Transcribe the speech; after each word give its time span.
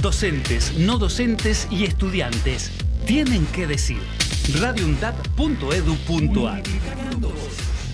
Docentes, 0.00 0.78
no 0.78 0.96
docentes 0.96 1.66
y 1.72 1.84
estudiantes 1.84 2.70
tienen 3.04 3.44
que 3.46 3.66
decir. 3.66 4.00
radioundad.edu.ar 4.60 6.62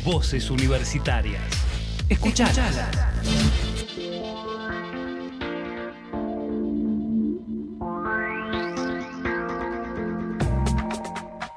Voces 0.04 0.50
universitarias. 0.50 1.40
Escuchalas. 2.10 2.78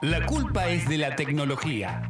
La 0.02 0.25
culpa 0.25 0.70
es 0.70 0.88
de 0.88 0.98
la 0.98 1.14
tecnología. 1.18 2.09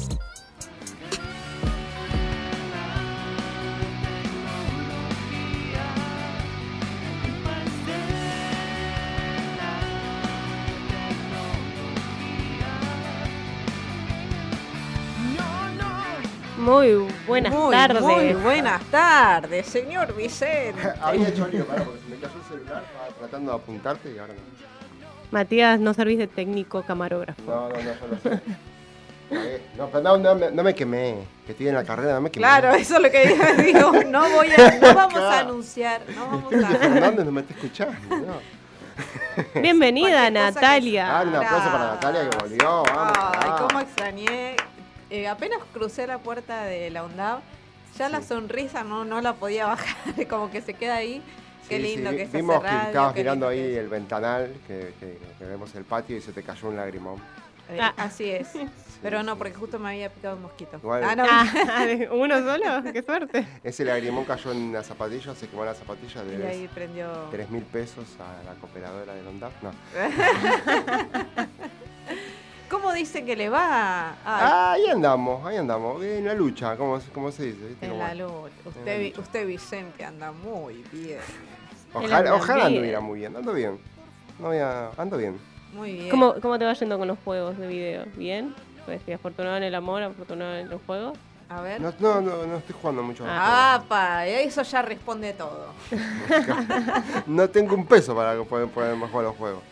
Muy 16.71 17.05
buenas 17.27 17.53
Muy, 17.53 17.71
tardes. 17.75 18.01
Muy 18.01 18.33
buenas 18.33 18.81
tardes, 18.85 19.65
señor 19.67 20.15
Vicente. 20.15 20.81
Había 21.01 21.27
hecho 21.27 21.45
lío, 21.47 21.65
pará, 21.65 21.83
porque 21.83 21.99
se 21.99 22.07
me 22.09 22.15
cayó 22.15 22.33
el 22.37 22.43
celular, 22.47 22.83
estaba 22.87 23.07
tratando 23.19 23.51
de 23.51 23.57
apuntarte 23.57 24.11
y 24.15 24.17
ahora 24.17 24.33
no. 24.33 24.39
Matías, 25.31 25.79
no 25.81 25.93
servís 25.93 26.17
de 26.17 26.27
técnico 26.27 26.81
camarógrafo. 26.83 27.41
No, 27.45 27.67
no, 27.67 27.75
no, 27.75 27.81
yo 27.81 28.07
lo 28.09 28.17
sé. 28.17 28.41
No, 29.77 29.87
pero 29.87 30.01
no, 30.03 30.17
no, 30.17 30.35
me- 30.35 30.51
no 30.51 30.61
me 30.61 30.75
quemé, 30.75 31.15
que 31.45 31.53
estoy 31.53 31.69
en 31.69 31.75
la 31.75 31.85
carrera, 31.85 32.15
no 32.15 32.21
me 32.21 32.29
quemé. 32.31 32.41
Claro, 32.41 32.71
eso 32.73 32.95
es 32.97 33.01
lo 33.01 33.09
que 33.09 33.63
digo. 33.63 33.91
No 34.05 34.29
voy 34.29 34.49
a, 34.51 34.77
no 34.77 34.93
vamos 34.93 35.19
a 35.19 35.39
anunciar, 35.39 36.01
no 36.13 36.25
vamos 36.27 36.53
a. 36.53 36.67
Fernández 36.67 37.25
no 37.25 37.31
me 37.31 37.39
está 37.41 37.53
escuchando, 37.53 37.97
no. 38.17 39.61
Bienvenida, 39.61 40.09
cosa 40.09 40.25
que- 40.25 40.31
Natalia. 40.31 41.19
Ah, 41.19 41.23
un 41.23 41.35
aplauso 41.35 41.71
para 41.71 41.85
Natalia 41.93 42.29
que 42.29 42.37
volvió, 42.37 42.83
vamos. 42.93 43.17
Ay, 43.39 43.51
cómo 43.57 43.79
extrañé. 43.79 44.55
Eh, 45.11 45.27
apenas 45.27 45.59
crucé 45.73 46.07
la 46.07 46.17
puerta 46.19 46.63
de 46.63 46.89
la 46.89 47.03
UNDAV, 47.03 47.39
ya 47.99 48.07
la 48.09 48.21
sonrisa 48.21 48.83
no, 48.83 49.03
no 49.05 49.19
la 49.21 49.33
podía 49.33 49.65
bajar, 49.67 50.27
como 50.29 50.49
que 50.49 50.61
se 50.61 50.73
queda 50.73 50.95
ahí. 50.95 51.21
Qué 51.69 51.77
Sí, 51.77 51.83
lindo 51.83 52.09
sí, 52.11 52.15
que 52.17 52.23
es 52.23 52.31
Vimos 52.31 52.59
que 52.61 52.67
radio, 52.67 52.87
estabas 52.87 53.15
mirando 53.15 53.47
ahí 53.47 53.59
es. 53.59 53.77
el 53.77 53.87
ventanal, 53.89 54.53
que, 54.67 54.93
que- 54.99 55.19
que 55.37 55.45
vemos 55.45 55.73
el 55.75 55.83
patio 55.85 56.17
y 56.17 56.21
se 56.21 56.31
te 56.33 56.41
cayó 56.43 56.67
un 56.69 56.75
lagrimón. 56.77 57.17
Eh, 57.69 57.77
Ah. 57.79 57.93
Así 57.97 58.29
es. 58.29 58.49
Pero 59.01 59.23
no, 59.23 59.31
sí. 59.33 59.37
porque 59.39 59.53
justo 59.55 59.79
me 59.79 59.89
había 59.89 60.09
picado 60.09 60.35
un 60.35 60.41
mosquito. 60.43 60.77
Igual- 60.77 61.03
Ah, 61.03 61.15
no. 61.15 61.23
Ah, 61.27 61.45
¿Uno 62.11 62.37
solo? 62.39 62.91
¡Qué 62.91 63.01
suerte! 63.03 63.47
Ese 63.63 63.83
lagrimón 63.85 64.25
cayó 64.25 64.51
en 64.51 64.71
la 64.73 64.83
zapatilla, 64.83 65.33
se 65.35 65.47
quemó 65.47 65.63
la 65.65 65.73
zapatilla, 65.73 66.23
Y 66.23 66.37
de 66.37 66.47
ahí 66.47 66.69
prendió. 66.73 67.07
3 67.31 67.49
mil 67.49 67.63
pesos 67.63 68.05
a 68.19 68.43
la 68.43 68.53
cooperadora 68.59 69.13
de 69.13 69.27
ONDAP. 69.27 69.51
No. 69.63 69.71
¿Cómo 72.91 72.99
dice 72.99 73.23
que 73.23 73.37
le 73.37 73.47
va? 73.49 74.09
Ay, 74.09 74.15
Ah, 74.25 74.71
ahí 74.73 74.85
andamos, 74.87 75.45
ahí 75.45 75.55
andamos, 75.55 76.03
en 76.03 76.25
la 76.25 76.33
lucha, 76.33 76.75
como, 76.75 76.99
como 77.13 77.31
se 77.31 77.43
dice. 77.45 77.67
¿viste? 77.69 77.85
en 77.85 77.97
la 77.97 78.13
lucha. 78.13 78.51
Usted, 78.65 78.99
vi- 78.99 79.13
usted, 79.17 79.47
Vicente, 79.47 80.03
anda 80.03 80.33
muy 80.33 80.83
bien. 80.91 81.21
Ojalá, 81.93 82.17
anda 82.17 82.35
ojalá 82.35 82.65
anduviera 82.65 82.99
muy 82.99 83.19
bien, 83.19 83.33
ando 83.33 83.53
bien. 83.53 83.79
No 84.39 84.47
voy 84.47 84.57
a- 84.57 84.89
ando 84.97 85.15
bien. 85.17 85.39
Muy 85.73 85.93
bien. 85.93 86.09
¿Cómo, 86.09 86.35
¿Cómo 86.41 86.59
te 86.59 86.65
va 86.65 86.73
yendo 86.73 86.99
con 86.99 87.07
los 87.07 87.17
juegos 87.23 87.57
de 87.57 87.65
video? 87.67 88.03
¿Bien? 88.17 88.53
Pues 88.85 88.99
afortunado 89.15 89.55
en 89.55 89.63
el 89.63 89.73
amor, 89.75 90.03
afortunado 90.03 90.57
en 90.57 90.69
los 90.69 90.81
juegos. 90.85 91.17
A 91.47 91.61
ver. 91.61 91.79
No, 91.79 91.93
no, 91.99 92.19
no, 92.19 92.45
no 92.45 92.57
estoy 92.57 92.75
jugando 92.81 93.03
mucho. 93.03 93.23
Ah, 93.25 93.83
pa, 93.87 94.27
eso 94.27 94.63
ya 94.63 94.81
responde 94.81 95.31
todo. 95.31 95.67
No 97.25 97.49
tengo 97.49 97.73
un 97.73 97.85
peso 97.85 98.13
para 98.13 98.35
que 98.35 98.43
poder 98.43 98.67
ponerme 98.67 99.05
a 99.05 99.07
jugar 99.07 99.25
los 99.27 99.37
juegos. 99.37 99.63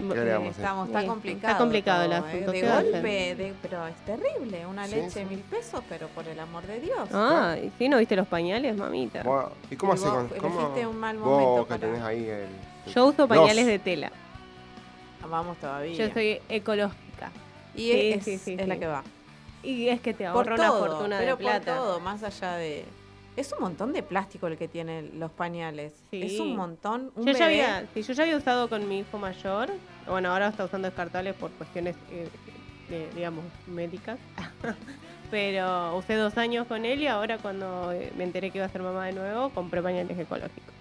Eh. 0.00 0.48
Estamos, 0.50 0.88
está 0.88 1.00
Sí, 1.02 1.06
complicado. 1.06 1.46
está 1.52 1.58
complicado 1.58 2.02
el 2.04 2.10
todo, 2.10 2.26
asunto, 2.26 2.52
¿eh? 2.52 2.54
¿qué 2.60 2.62
De 2.66 2.72
golpe, 2.72 3.34
de- 3.36 3.54
pero 3.62 3.86
es 3.86 3.96
terrible. 4.04 4.66
Una 4.66 4.86
Sí, 4.86 4.94
leche 4.96 5.10
sí. 5.10 5.18
de 5.20 5.24
mil 5.26 5.38
pesos, 5.40 5.82
pero 5.88 6.08
por 6.08 6.26
el 6.26 6.38
amor 6.40 6.66
de 6.66 6.80
Dios. 6.80 7.08
Ah, 7.12 7.56
¿y 7.62 7.70
sí? 7.78 7.88
¿No 7.88 7.98
viste 7.98 8.16
los 8.16 8.26
pañales, 8.26 8.76
mamita? 8.76 9.22
Bueno, 9.22 9.50
¿Y 9.70 9.76
cómo 9.76 9.92
haces 9.92 10.08
con 10.08 10.28
cómo, 10.28 10.68
un 10.90 10.96
mal 10.98 11.16
Vos 11.18 11.26
momento 11.28 11.62
que 11.64 11.68
para- 11.68 11.80
tenés 11.80 12.02
ahí 12.02 12.24
el. 12.28 12.92
Yo 12.92 13.06
uso 13.06 13.28
pañales 13.28 13.56
Los- 13.58 13.66
de 13.66 13.78
tela. 13.78 14.12
Vamos 15.30 15.56
todavía. 15.58 15.94
Yo 16.06 16.12
soy 16.12 16.40
ecológica. 16.48 17.30
y 17.76 17.78
sí, 17.90 18.12
es, 18.12 18.24
sí, 18.24 18.38
sí, 18.38 18.56
es 18.58 18.68
la 18.68 18.76
que 18.76 18.86
va. 18.86 19.02
Y 19.62 19.88
es 19.88 20.00
que 20.00 20.12
te 20.14 20.24
Por 20.30 20.48
ahorra 20.48 20.54
una 20.56 20.66
todo, 20.68 20.86
fortuna 20.86 21.18
pero 21.18 21.36
de 21.36 21.42
plata. 21.42 21.74
por 21.76 21.82
todo, 21.84 22.00
más 22.00 22.22
allá 22.22 22.56
de... 22.56 22.84
Es 23.36 23.52
un 23.52 23.60
montón 23.60 23.92
de 23.92 24.02
plástico 24.02 24.46
el 24.46 24.56
que 24.56 24.68
tienen 24.68 25.18
los 25.18 25.30
pañales. 25.30 25.92
Sí. 26.10 26.22
Es 26.22 26.38
un 26.38 26.54
montón. 26.54 27.10
Un 27.16 27.26
Yo 27.26 27.32
ya, 27.32 27.46
había, 27.46 27.86
sí, 27.92 28.02
yo 28.02 28.12
ya 28.12 28.22
había 28.22 28.36
usado 28.36 28.68
con 28.68 28.88
mi 28.88 29.00
hijo 29.00 29.18
mayor. 29.18 29.70
Bueno, 30.06 30.30
ahora 30.30 30.48
está 30.48 30.64
usando 30.64 30.86
descartables 30.86 31.34
por 31.34 31.50
cuestiones, 31.52 31.96
eh, 32.12 32.28
de, 32.88 33.10
digamos, 33.14 33.44
médicas. 33.66 34.18
Pero 35.30 35.96
usé 35.96 36.14
dos 36.14 36.36
años 36.38 36.66
con 36.68 36.84
él 36.84 37.02
y 37.02 37.06
ahora 37.08 37.38
cuando 37.38 37.90
eh, 37.92 38.12
me 38.16 38.22
enteré 38.24 38.50
que 38.50 38.58
iba 38.58 38.66
a 38.66 38.70
ser 38.70 38.82
mamá 38.82 39.06
de 39.06 39.12
nuevo, 39.14 39.50
compré 39.50 39.82
pañales 39.82 40.16
ecológicos. 40.16 40.74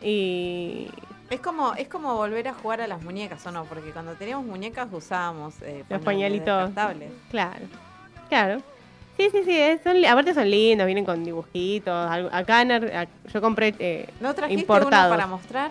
Y 0.00 0.88
Es 1.28 1.40
como, 1.40 1.74
es 1.74 1.88
como 1.88 2.14
volver 2.14 2.48
a 2.48 2.54
jugar 2.54 2.80
a 2.80 2.86
las 2.86 3.02
muñecas, 3.02 3.44
¿o 3.46 3.52
no? 3.52 3.64
Porque 3.64 3.90
cuando 3.90 4.14
teníamos 4.14 4.46
muñecas 4.46 4.88
usábamos 4.90 5.60
eh, 5.60 5.84
los 5.90 6.00
pañalitos. 6.00 6.66
descartables. 6.68 7.10
Claro, 7.30 7.66
claro. 8.30 8.62
Sí, 9.18 9.28
sí, 9.32 9.42
sí, 9.44 9.58
es- 9.58 9.82
son, 9.82 10.02
aparte 10.06 10.32
son 10.32 10.48
lindos, 10.50 10.86
vienen 10.86 11.04
con 11.04 11.22
dibujitos. 11.24 12.10
algo- 12.10 12.30
Acá 12.32 12.62
en 12.62 13.08
yo 13.32 13.40
compré... 13.40 13.74
eh, 13.78 14.08
¿No 14.20 14.32
trajiste 14.32 14.60
Importados. 14.62 15.06
uno 15.08 15.16
para 15.16 15.26
mostrar? 15.26 15.70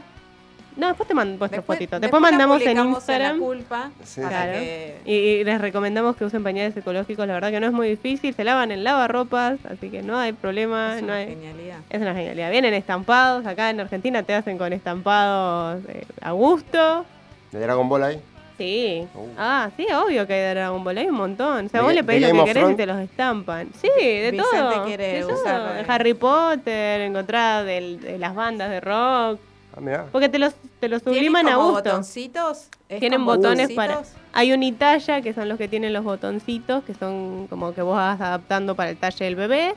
no, 0.75 0.85
después 0.89 1.07
te 1.07 1.15
mando 1.15 1.39
vuestras 1.39 1.61
Después, 1.61 1.79
fotitos. 1.79 1.99
después 2.01 2.21
mandamos 2.21 2.61
en 2.61 2.77
Instagram. 2.77 3.39
la 3.39 3.43
culpa 3.43 3.89
Sí. 4.03 4.21
para 4.21 4.43
Claro. 4.43 4.59
que- 4.59 4.97
Y, 5.05 5.11
y 5.15 5.43
les 5.43 5.59
recomendamos 5.59 6.15
que 6.17 6.25
usen 6.25 6.43
pañales 6.43 6.77
ecológicos, 6.77 7.25
la 7.25 7.33
verdad 7.33 7.49
que 7.49 7.59
no 7.59 7.65
es 7.65 7.73
muy 7.73 7.87
difícil, 7.89 8.35
se 8.35 8.43
lavan 8.43 8.71
en 8.71 8.83
lavarropas, 8.83 9.57
así 9.67 9.89
que 9.89 10.03
no 10.03 10.19
hay 10.19 10.33
problema, 10.33 10.97
es 10.97 11.01
no 11.01 11.07
una 11.07 11.15
hay- 11.15 11.29
genialidad. 11.29 11.77
es 11.89 11.99
una 12.01 12.13
genialidad. 12.13 12.51
Vienen 12.51 12.75
estampados, 12.75 13.47
acá 13.47 13.71
en 13.71 13.79
Argentina 13.79 14.21
te 14.21 14.35
hacen 14.35 14.59
con 14.59 14.71
estampados 14.71 15.81
eh, 15.87 16.05
a 16.21 16.31
gusto. 16.33 17.05
¿De 17.51 17.59
Dragon 17.59 17.89
Ball 17.89 18.03
ahí? 18.03 18.21
Sí. 18.57 19.07
Uh. 19.13 19.27
Ah, 19.37 19.69
sí, 19.77 19.85
obvio 19.93 20.25
que 20.25 20.33
hay 20.33 20.39
de 20.41 20.49
Dragon 20.55 20.83
Ball, 20.83 20.97
hay 20.97 21.07
un 21.07 21.15
montón. 21.15 21.65
O 21.67 21.69
sea, 21.69 21.79
¿De 21.81 21.85
vos 21.85 21.93
le 21.93 22.03
pedís 22.03 22.27
lo 22.33 22.43
que 22.45 22.53
querés 22.53 22.71
y 22.71 22.75
te 22.75 22.85
los 22.85 22.97
estampan. 22.99 23.69
Sí, 23.79 23.87
de 23.97 24.31
Vicente 24.31 24.57
todo. 24.57 24.85
quiere 24.85 25.07
de 25.13 25.21
todo. 25.21 25.75
eh, 25.75 25.85
Harry 25.87 26.13
Potter, 26.13 27.01
encontrar 27.01 27.65
del- 27.65 27.99
de 28.01 28.17
las 28.17 28.33
bandas 28.33 28.69
de 28.69 28.79
rock. 28.81 29.39
Ah, 29.75 29.79
mirá. 29.79 30.05
Porque 30.11 30.27
te 30.27 30.39
los, 30.39 30.55
te 30.79 30.89
los 30.89 31.03
¿Tienen 31.03 31.19
subliman 31.19 31.47
a 31.49 31.55
gusto. 31.57 31.73
botoncitos? 31.73 32.67
¿Es 32.89 32.99
Tienen 32.99 33.23
botones 33.25 33.71
para. 33.73 34.01
Hay 34.33 34.51
unitalla, 34.51 35.21
que 35.21 35.33
son 35.33 35.49
los 35.49 35.57
que 35.59 35.67
tienen 35.67 35.93
los 35.93 36.03
botoncitos, 36.03 36.83
que 36.83 36.93
son 36.95 37.45
como 37.47 37.73
que 37.75 37.81
vos 37.83 37.95
vas 37.95 38.19
adaptando 38.19 38.73
para 38.75 38.89
el 38.89 38.97
talle 38.97 39.25
del 39.25 39.35
bebé. 39.35 39.75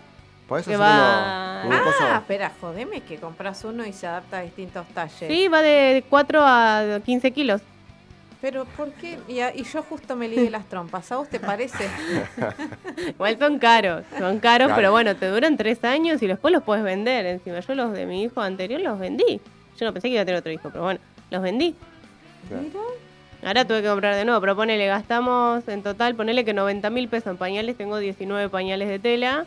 ¿Podés 0.48 0.66
que 0.66 0.74
hacer 0.74 0.84
va- 0.86 1.62
uno, 1.66 1.74
uno 1.76 1.84
coso? 1.84 1.96
Ah, 2.00 2.16
espera, 2.18 2.50
jodeme 2.60 3.02
que 3.02 3.16
compras 3.18 3.62
uno 3.64 3.84
y 3.86 3.92
se 3.92 4.06
adapta 4.06 4.38
a 4.38 4.42
distintos 4.42 4.86
talles. 4.94 5.28
Sí, 5.28 5.48
va 5.48 5.60
de 5.62 6.02
4 6.08 6.40
a 6.42 7.00
15 7.04 7.30
kilos. 7.32 7.60
Pero 8.40 8.64
¿por 8.64 8.90
qué? 8.92 9.18
Y, 9.28 9.40
a- 9.40 9.54
y 9.54 9.64
yo 9.64 9.82
justo 9.82 10.16
me 10.16 10.26
ligué 10.26 10.48
las 10.50 10.64
trompas. 10.66 11.12
¿A 11.12 11.16
vos 11.18 11.28
te 11.28 11.38
parece? 11.38 11.84
Igual 13.08 13.38
son 13.38 13.58
caros, 13.58 14.04
son 14.18 14.38
caros, 14.40 14.66
Claro. 14.68 14.76
pero 14.76 14.90
bueno, 14.92 15.14
te 15.16 15.26
duran 15.28 15.56
3 15.56 15.84
años 15.84 16.22
y 16.22 16.26
después 16.26 16.52
los 16.52 16.62
puedes 16.62 16.82
vender. 16.82 17.26
Encima, 17.26 17.60
yo 17.60 17.74
los 17.74 17.92
de 17.92 18.06
mi 18.06 18.22
hijo 18.22 18.40
anterior 18.40 18.80
los 18.80 18.98
vendí. 18.98 19.40
Yo 19.78 19.86
no 19.86 19.92
pensé 19.92 20.08
que 20.08 20.14
iba 20.14 20.22
a 20.22 20.24
tener 20.24 20.38
otro 20.40 20.52
hijo, 20.52 20.70
pero 20.70 20.84
bueno, 20.84 21.00
los 21.30 21.42
vendí. 21.42 21.74
Claro. 22.48 22.62
Mira. 22.62 22.80
Ahora 23.42 23.64
tuve 23.66 23.80
que 23.82 23.88
comprar 23.88 24.14
de 24.16 24.24
nuevo, 24.26 24.38
pero 24.40 24.54
ponele, 24.54 24.86
gastamos 24.86 25.66
en 25.68 25.82
total, 25.82 26.14
ponele 26.14 26.44
que 26.44 26.52
90 26.52 26.90
mil 26.90 27.08
pesos 27.08 27.28
en 27.30 27.36
pañales, 27.38 27.76
tengo 27.76 27.96
19 27.98 28.48
pañales 28.50 28.88
de 28.88 28.98
tela. 28.98 29.46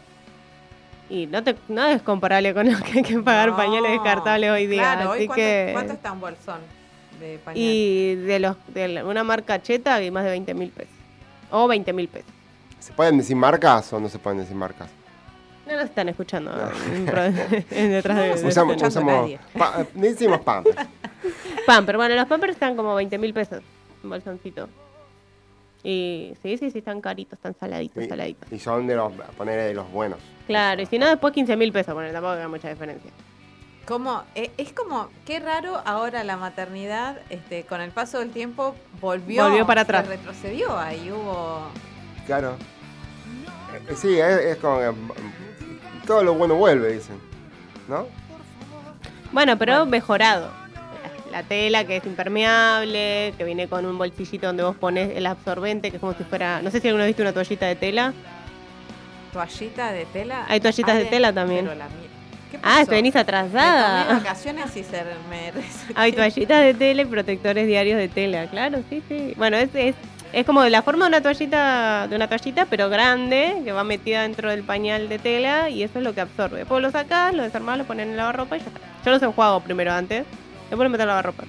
Y 1.10 1.28
no 1.28 1.44
te 1.44 1.56
no 1.68 1.86
es 1.86 2.02
comparable 2.02 2.54
con 2.56 2.72
lo 2.72 2.78
que 2.80 3.00
hay 3.00 3.04
que 3.04 3.20
pagar 3.20 3.50
No, 3.50 3.56
pañales 3.58 3.92
descartables 3.92 4.50
hoy 4.52 4.66
día. 4.68 4.82
Claro, 4.96 5.12
así 5.12 5.22
hoy 5.22 5.28
cuánto, 5.28 5.36
que... 5.42 5.70
¿cuánto 5.74 5.94
está 5.94 6.12
un 6.12 6.22
bolsón 6.22 6.83
de 7.24 7.38
pañal? 7.40 7.62
Y 7.64 8.16
de 8.16 8.40
los 8.40 8.56
de 8.74 8.88
la- 8.88 9.06
una 9.06 9.24
marca 9.24 9.62
cheta 9.62 9.96
hay 9.96 10.12
más 10.12 10.24
de 10.24 10.32
20 10.32 10.54
mil 10.54 10.70
pesos. 10.70 10.94
O 11.52 11.68
20 11.68 11.94
mil 11.94 12.08
pesos. 12.08 12.30
¿Se 12.80 12.92
pueden 12.94 13.18
decir 13.18 13.36
marcas 13.36 13.92
o 13.94 14.00
no 14.00 14.10
se 14.10 14.20
pueden 14.20 14.40
decir 14.40 14.56
marcas? 14.56 14.90
No 15.66 15.74
nos 15.78 15.86
están 15.86 16.10
escuchando 16.10 16.52
detrás 16.92 17.34
de, 17.36 17.66
No, 17.72 18.22
de- 18.22 18.48
Usamos- 18.48 18.84
a 18.84 18.88
usamos 18.88 19.32
pa- 19.58 19.86
decimos 19.94 20.42
Pampers. 20.42 20.76
Pamper. 21.66 21.96
Bueno, 21.96 22.16
los 22.16 22.28
Pampers 22.28 22.54
están 22.54 22.76
como 22.76 22.94
20 22.96 23.18
mil 23.18 23.34
pesos. 23.34 23.62
Un 24.04 24.10
bolsoncito. 24.10 24.68
Y 25.86 26.34
sí, 26.42 26.58
sí, 26.58 26.72
sí, 26.72 26.78
están 26.80 27.02
caritos, 27.02 27.34
están 27.38 27.56
saladitos, 27.60 28.04
Y, 28.04 28.08
saladitos. 28.08 28.52
y 28.52 28.60
son 28.60 28.88
de 28.88 28.96
los, 28.96 29.12
poner 29.38 29.60
de 29.62 29.74
los 29.74 29.90
buenos. 29.92 30.18
Claro, 30.48 30.82
y 30.82 30.86
si 30.86 30.98
no, 30.98 31.08
después 31.10 31.34
15 31.34 31.56
mil 31.58 31.72
pesos. 31.74 31.94
Bueno, 31.94 32.12
tampoco 32.12 32.34
hay 32.42 32.48
mucha 32.48 32.70
diferencia. 32.70 33.12
Como, 33.88 34.24
eh, 34.36 34.50
es 34.58 34.72
como, 34.72 35.10
qué 35.26 35.40
raro 35.42 35.82
ahora 35.86 36.24
la 36.24 36.38
maternidad, 36.38 37.18
este, 37.30 37.64
con 37.64 37.82
el 37.82 37.92
paso 37.92 38.20
del 38.20 38.32
tiempo, 38.32 38.76
volvió. 39.02 39.44
Volvió 39.44 39.66
para 39.68 39.82
se 39.82 39.84
atrás. 39.86 40.08
retrocedió, 40.08 40.78
ahí 40.78 41.12
hubo. 41.12 41.68
Claro. 42.26 42.56
Eh, 43.90 43.96
Sí, 43.96 44.18
es, 44.20 44.38
es 44.40 44.58
como 44.58 44.80
que 44.80 44.94
todo 46.08 46.24
lo 46.24 46.34
bueno 46.36 46.56
vuelve, 46.56 46.94
dicen. 46.94 47.20
¿No? 47.90 48.08
Bueno, 49.34 49.58
pero 49.58 49.86
mejorado. 49.86 50.50
La 51.32 51.44
tela 51.44 51.84
que 51.86 51.98
es 51.98 52.06
impermeable, 52.06 53.34
que 53.38 53.44
viene 53.44 53.68
con 53.68 53.86
un 53.86 53.98
bolsillito 53.98 54.46
donde 54.48 54.64
vos 54.64 54.76
pones 54.78 55.18
el 55.18 55.26
absorbente, 55.26 55.90
que 55.90 55.98
es 55.98 56.00
como 56.00 56.14
si 56.14 56.24
fuera. 56.24 56.62
No 56.62 56.70
sé 56.72 56.80
si 56.80 56.88
alguno 56.88 57.04
ha 57.04 57.08
visto 57.08 57.24
una 57.24 57.34
toallita 57.34 57.66
de 57.66 57.76
tela. 57.76 58.14
Toallita 59.34 59.92
de 59.92 60.06
tela. 60.06 60.46
Hay 60.48 60.60
toallitas 60.62 60.96
de 60.96 61.06
tela 61.06 61.34
también. 61.34 61.66
pero 61.66 61.76
la 61.78 61.88
mía- 61.88 61.98
¿Qué 62.54 62.60
Ah, 62.62 62.78
pasó? 62.82 62.92
venís 62.92 63.16
Me 63.16 63.26
tomé 63.26 63.38
atrasada. 63.40 64.14
vacaciones 64.14 64.78
y 64.78 64.84
se 64.84 65.04
me. 65.30 65.52
Hay 65.96 66.12
toallitas 66.12 66.62
de 66.64 66.74
tela 66.76 67.02
y 67.02 67.06
protectores 67.06 67.66
diarios 67.68 67.98
de 67.98 68.08
tela, 68.10 68.46
claro, 68.48 68.80
sí, 68.90 69.02
sí. 69.08 69.34
Bueno, 69.38 69.58
es, 69.58 69.70
es, 69.74 69.96
es 70.32 70.46
como 70.46 70.62
de 70.62 70.70
la 70.70 70.84
forma 70.84 71.06
de 71.06 71.10
una 71.10 71.22
toallita, 71.22 72.08
de 72.08 72.16
una 72.16 72.28
toallita, 72.28 72.68
pero 72.68 72.90
grande, 72.90 73.62
que 73.64 73.72
va 73.72 73.84
metida 73.84 74.22
dentro 74.22 74.50
del 74.52 74.64
pañal 74.64 75.10
de 75.10 75.18
tela 75.18 75.70
y 75.70 75.82
eso 75.82 75.98
es 75.98 76.04
lo 76.04 76.14
que 76.14 76.22
absorbe. 76.22 76.60
Después 76.60 76.82
lo 76.82 76.92
sacás, 76.92 77.34
lo 77.34 77.42
desarmás, 77.44 77.78
lo 77.80 77.86
pones 77.86 78.06
en 78.06 78.12
el 78.12 78.18
lavarropa 78.18 78.56
y 78.56 78.60
ya 78.60 78.68
está. 78.68 78.80
Yo 79.04 79.12
los 79.12 79.22
enjuago 79.24 79.60
primero 79.62 79.92
antes, 79.92 80.26
después 80.70 80.86
lo 80.86 80.90
meto 80.90 81.04
al 81.04 81.10
lavarropa. 81.10 81.44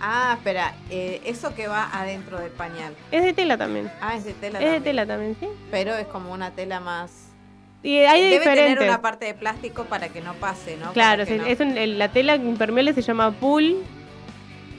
Ah, 0.00 0.34
espera, 0.36 0.74
eh, 0.90 1.22
eso 1.24 1.54
que 1.54 1.68
va 1.68 1.88
adentro 1.92 2.38
del 2.38 2.50
pañal. 2.50 2.92
Es 3.10 3.22
de 3.22 3.32
tela 3.32 3.56
también. 3.56 3.90
Ah, 4.00 4.14
es 4.16 4.24
de 4.24 4.34
tela 4.34 4.58
Es 4.58 4.64
de 4.64 4.70
también. 4.72 4.82
tela 4.82 5.06
también, 5.06 5.36
sí. 5.40 5.48
Pero 5.70 5.94
es 5.94 6.06
como 6.08 6.32
una 6.32 6.50
tela 6.50 6.80
más. 6.80 7.25
Y 7.86 7.98
hay 7.98 8.24
de 8.24 8.30
Debe 8.40 8.44
tener 8.46 8.78
una 8.82 9.00
parte 9.00 9.26
de 9.26 9.34
plástico 9.34 9.84
para 9.84 10.08
que 10.08 10.20
no 10.20 10.34
pase, 10.34 10.76
¿no? 10.76 10.92
Claro, 10.92 11.24
no- 11.24 11.46
es 11.46 11.60
un- 11.60 11.98
la 11.98 12.08
tela 12.08 12.34
impermeable 12.34 12.92
se 12.92 13.00
llama 13.02 13.30
pool. 13.30 13.76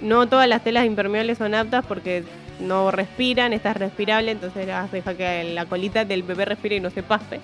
No 0.01 0.27
todas 0.27 0.45
las 0.49 0.61
telas 0.61 0.85
impermeables 0.85 1.37
son 1.37 1.55
aptas 1.55 1.85
porque 1.85 2.25
no 2.59 2.91
respiran, 2.91 3.53
esta 3.53 3.71
es 3.71 3.77
respirable, 3.77 4.31
entonces 4.31 4.67
deja 4.91 5.13
que 5.15 5.53
la 5.53 5.65
colita 5.67 6.03
del 6.03 6.23
bebé 6.23 6.43
respire 6.43 6.75
y 6.75 6.79
no 6.81 6.89
se 6.89 7.01
pase. 7.01 7.39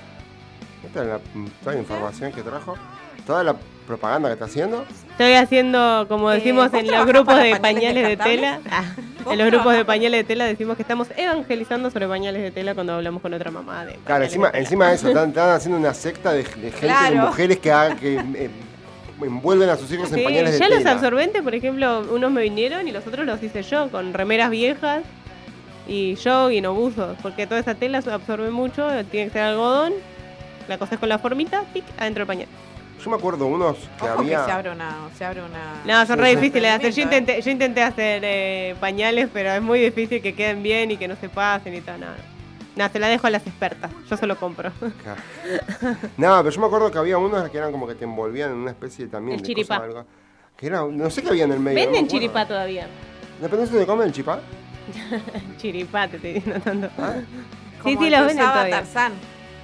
Esta 0.86 1.01
es 1.01 1.07
la, 1.07 1.19
toda 1.63 1.75
la 1.75 1.80
información 1.81 2.33
que 2.33 2.42
trajo. 2.42 2.75
Toda 3.25 3.44
la 3.45 3.56
propaganda 3.83 4.30
que 4.30 4.33
está 4.33 4.45
haciendo. 4.45 4.85
Estoy 5.12 5.33
haciendo, 5.33 6.06
como 6.07 6.31
Eh, 6.31 6.35
decimos 6.35 6.71
¿vos 6.71 6.80
en 6.80 6.91
los 6.91 7.06
grupos 7.06 7.35
de 7.35 7.56
pañales 7.57 7.59
pañales 7.59 8.07
de 8.07 8.18
tela? 8.18 8.59
Ah, 8.69 8.83
¿Vos 9.24 9.33
en 9.33 9.39
los 9.39 9.47
grupos 9.47 9.74
de 9.74 9.85
pañales 9.85 10.19
de 10.19 10.24
tela 10.24 10.45
decimos 10.45 10.75
que 10.75 10.81
estamos 10.81 11.07
evangelizando 11.15 11.91
sobre 11.91 12.07
pañales 12.07 12.41
de 12.41 12.51
tela 12.51 12.74
cuando 12.74 12.94
hablamos 12.94 13.21
con 13.21 13.33
otra 13.33 13.51
mamá 13.51 13.85
de 13.85 13.95
Claro, 14.06 14.24
encima, 14.24 14.50
de 14.51 14.59
encima 14.59 14.89
de 14.89 14.95
eso, 14.95 15.07
están, 15.09 15.30
están 15.30 15.50
haciendo 15.51 15.77
una 15.77 15.94
secta 15.94 16.31
de, 16.31 16.44
de 16.44 16.71
gente, 16.71 17.12
de 17.12 17.15
mujeres 17.15 17.59
que, 17.59 17.71
que 18.00 18.15
eh, 18.15 18.50
envuelven 19.21 19.69
a 19.69 19.77
sus 19.77 19.91
hijos 19.91 20.12
en 20.12 20.24
pañales 20.24 20.53
de 20.53 20.59
ya 20.59 20.65
tela. 20.65 20.80
los 20.80 20.85
absorbentes, 20.85 21.41
por 21.41 21.56
ejemplo, 21.56 22.06
unos 22.12 22.31
me 22.31 22.41
vinieron 22.41 22.88
y 22.88 22.91
los 22.91 23.06
otros 23.06 23.25
los 23.25 23.41
hice 23.44 23.63
yo, 23.63 23.89
con 23.89 24.13
remeras 24.13 24.50
viejas 24.50 25.03
y 25.88 26.15
yo 26.15 26.50
y 26.50 26.62
no 26.62 26.74
buzos, 26.74 27.18
porque 27.21 27.45
toda 27.47 27.59
esa 27.59 27.75
tela 27.75 28.00
absorbe 28.00 28.50
mucho, 28.50 28.88
tiene 29.12 29.27
que 29.27 29.33
ser 29.33 29.44
algodón, 29.44 29.94
la 30.68 30.77
cosas 30.77 31.00
con 31.00 31.09
la 31.09 31.19
formita, 31.19 31.63
pic, 31.74 31.83
adentro 31.97 32.21
del 32.21 32.27
pañal. 32.27 32.47
Yo 33.04 33.10
me 33.10 33.18
acuerdo 33.18 33.46
unos 33.48 33.78
que 34.00 34.06
Ojo 34.06 34.20
había. 34.22 34.40
que 34.40 34.46
se 34.46 34.52
abre 34.52 34.70
una. 34.72 34.96
Se 35.18 35.26
abre 35.26 35.42
una 35.42 35.82
No, 35.86 36.06
son 36.06 36.16
Sí, 36.18 36.22
re 36.22 36.30
difíciles 36.32 36.62
de 36.64 36.70
hacer. 36.70 36.92
Yo 36.94 37.02
intenté, 37.04 37.42
yo 37.42 37.52
intenté 37.52 37.84
hacer 37.84 38.22
eh, 38.24 38.76
pañales, 38.80 39.30
pero 39.34 39.52
es 39.52 39.62
muy 39.62 39.80
difícil 39.80 40.22
que 40.22 40.34
queden 40.36 40.64
bien 40.64 40.92
y 40.92 40.98
que 40.98 41.08
no 41.08 41.16
se 41.18 41.28
pasen 41.30 41.74
y 41.74 41.82
tal, 41.82 42.00
nada. 42.00 42.16
No, 42.76 42.90
se 42.90 42.98
la 43.00 43.08
dejo 43.08 43.28
a 43.28 43.30
las 43.30 43.46
expertas, 43.46 43.92
yo 44.10 44.18
solo 44.18 44.36
compro. 44.38 44.72
No, 46.18 46.38
pero 46.38 46.50
yo 46.50 46.60
me 46.62 46.66
acuerdo 46.68 46.90
que 46.92 46.98
había 46.98 47.18
unos 47.20 47.48
que 47.50 47.58
eran 47.58 47.72
como 47.72 47.86
que 47.88 47.94
te 47.96 48.04
envolvían 48.06 48.52
en 48.52 48.58
una 48.58 48.72
especie 48.72 49.06
también 49.08 49.36
El 49.36 49.42
de 49.42 49.48
chiripá. 49.48 49.76
cosa, 49.76 49.86
algo. 49.86 50.06
Que 50.58 50.68
era, 50.68 50.84
no 50.90 51.10
sé 51.10 51.22
qué 51.22 51.30
había 51.30 51.44
en 51.44 51.52
el 51.52 51.60
medio. 51.60 51.78
no 51.80 51.86
me 51.86 51.86
Venden 51.92 52.06
acuerdo. 52.06 52.20
chiripá 52.20 52.48
todavía. 52.48 52.88
¿Depende 53.42 53.66
de 53.66 53.72
dónde 53.72 53.86
comen 53.86 54.08
el 54.08 54.14
chipá? 54.14 54.40
Chiripá, 55.58 56.08
te 56.08 56.16
estoy 56.18 56.34
diciendo 56.34 56.60
tanto. 56.62 56.90
¿Ah? 56.98 57.14
Sí, 57.84 57.98
sí, 58.00 58.10
los 58.10 58.26
venden 58.28 58.38
todavía. 58.38 58.76
Tarzán. 58.78 59.14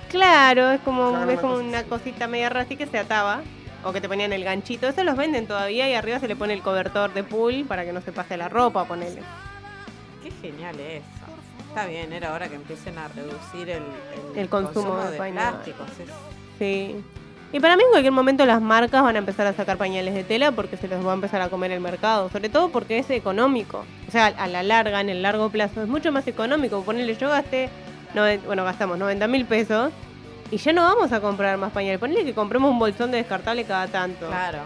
Claro, 0.10 0.72
es 0.72 0.82
como, 0.82 1.10
Claro, 1.12 1.32
es 1.32 1.44
una 1.44 1.84
como 1.84 1.90
cosita 1.98 2.28
media 2.28 2.50
rara 2.50 2.62
así 2.66 2.76
que 2.76 2.88
se 2.88 2.98
ataba. 3.00 3.42
O 3.84 3.94
que 3.94 4.02
te 4.02 4.10
ponían 4.10 4.34
el 4.34 4.44
ganchito. 4.44 4.90
Eso 4.90 5.06
los 5.06 5.16
venden 5.16 5.48
todavía 5.48 5.90
y 5.90 5.94
arriba 5.94 6.20
se 6.20 6.28
le 6.28 6.36
pone 6.36 6.54
el 6.54 6.62
cobertor 6.62 7.14
de 7.14 7.24
pool 7.24 7.64
para 7.66 7.86
que 7.86 7.94
no 7.94 8.02
se 8.02 8.12
pase 8.12 8.36
la 8.36 8.50
ropa, 8.50 8.84
ponele. 8.84 9.22
Qué 10.22 10.32
genial 10.42 10.78
eso. 10.78 11.06
Está 11.70 11.86
bien, 11.86 12.12
era 12.12 12.34
hora 12.34 12.50
que 12.50 12.56
empiecen 12.56 12.98
a 12.98 13.08
reducir 13.08 13.70
el, 13.70 13.84
El 14.36 14.50
consumo 14.50 14.98
de 15.06 15.12
de 15.12 15.32
plásticos. 15.32 15.88
es- 15.92 16.10
Sí. 16.58 17.02
Y 17.54 17.60
para 17.62 17.78
mí 17.78 17.84
en 17.84 17.90
cualquier 17.90 18.12
momento 18.12 18.46
las 18.46 18.62
marcas 18.62 19.02
van 19.02 19.16
a 19.16 19.20
empezar 19.20 19.48
a 19.48 19.54
sacar 19.54 19.78
pañales 19.78 20.14
de 20.14 20.24
tela 20.26 20.52
porque 20.52 20.76
se 20.76 20.88
los 20.90 21.06
va 21.06 21.12
a 21.12 21.16
empezar 21.16 21.42
a 21.42 21.48
comer 21.50 21.72
el 21.72 21.80
mercado. 21.80 22.30
Sobre 22.30 22.50
todo 22.50 22.70
porque 22.70 23.00
es 23.00 23.10
económico. 23.12 23.86
O 24.10 24.12
sea, 24.12 24.26
a 24.28 24.48
la 24.48 24.62
larga, 24.62 25.00
en 25.00 25.08
el 25.10 25.22
largo 25.22 25.50
plazo, 25.50 25.82
es 25.82 25.88
mucho 25.88 26.12
más 26.12 26.28
económico. 26.28 26.82
Ponele, 26.84 27.16
yo 27.16 27.30
gasté, 27.30 27.70
bueno, 28.46 28.64
gastamos 28.64 28.98
90 28.98 29.28
mil 29.28 29.46
pesos 29.46 29.92
y 30.52 30.58
ya 30.58 30.74
no 30.74 30.84
vamos 30.84 31.12
a 31.12 31.22
comprar 31.22 31.58
más 31.58 31.72
pañales. 31.72 32.00
Ponele 32.00 32.26
que 32.26 32.34
compremos 32.34 32.72
un 32.72 32.80
bolsón 32.80 33.12
de 33.12 33.18
descartable 33.18 33.64
cada 33.66 33.88
tanto. 33.88 34.28
Claro. 34.28 34.60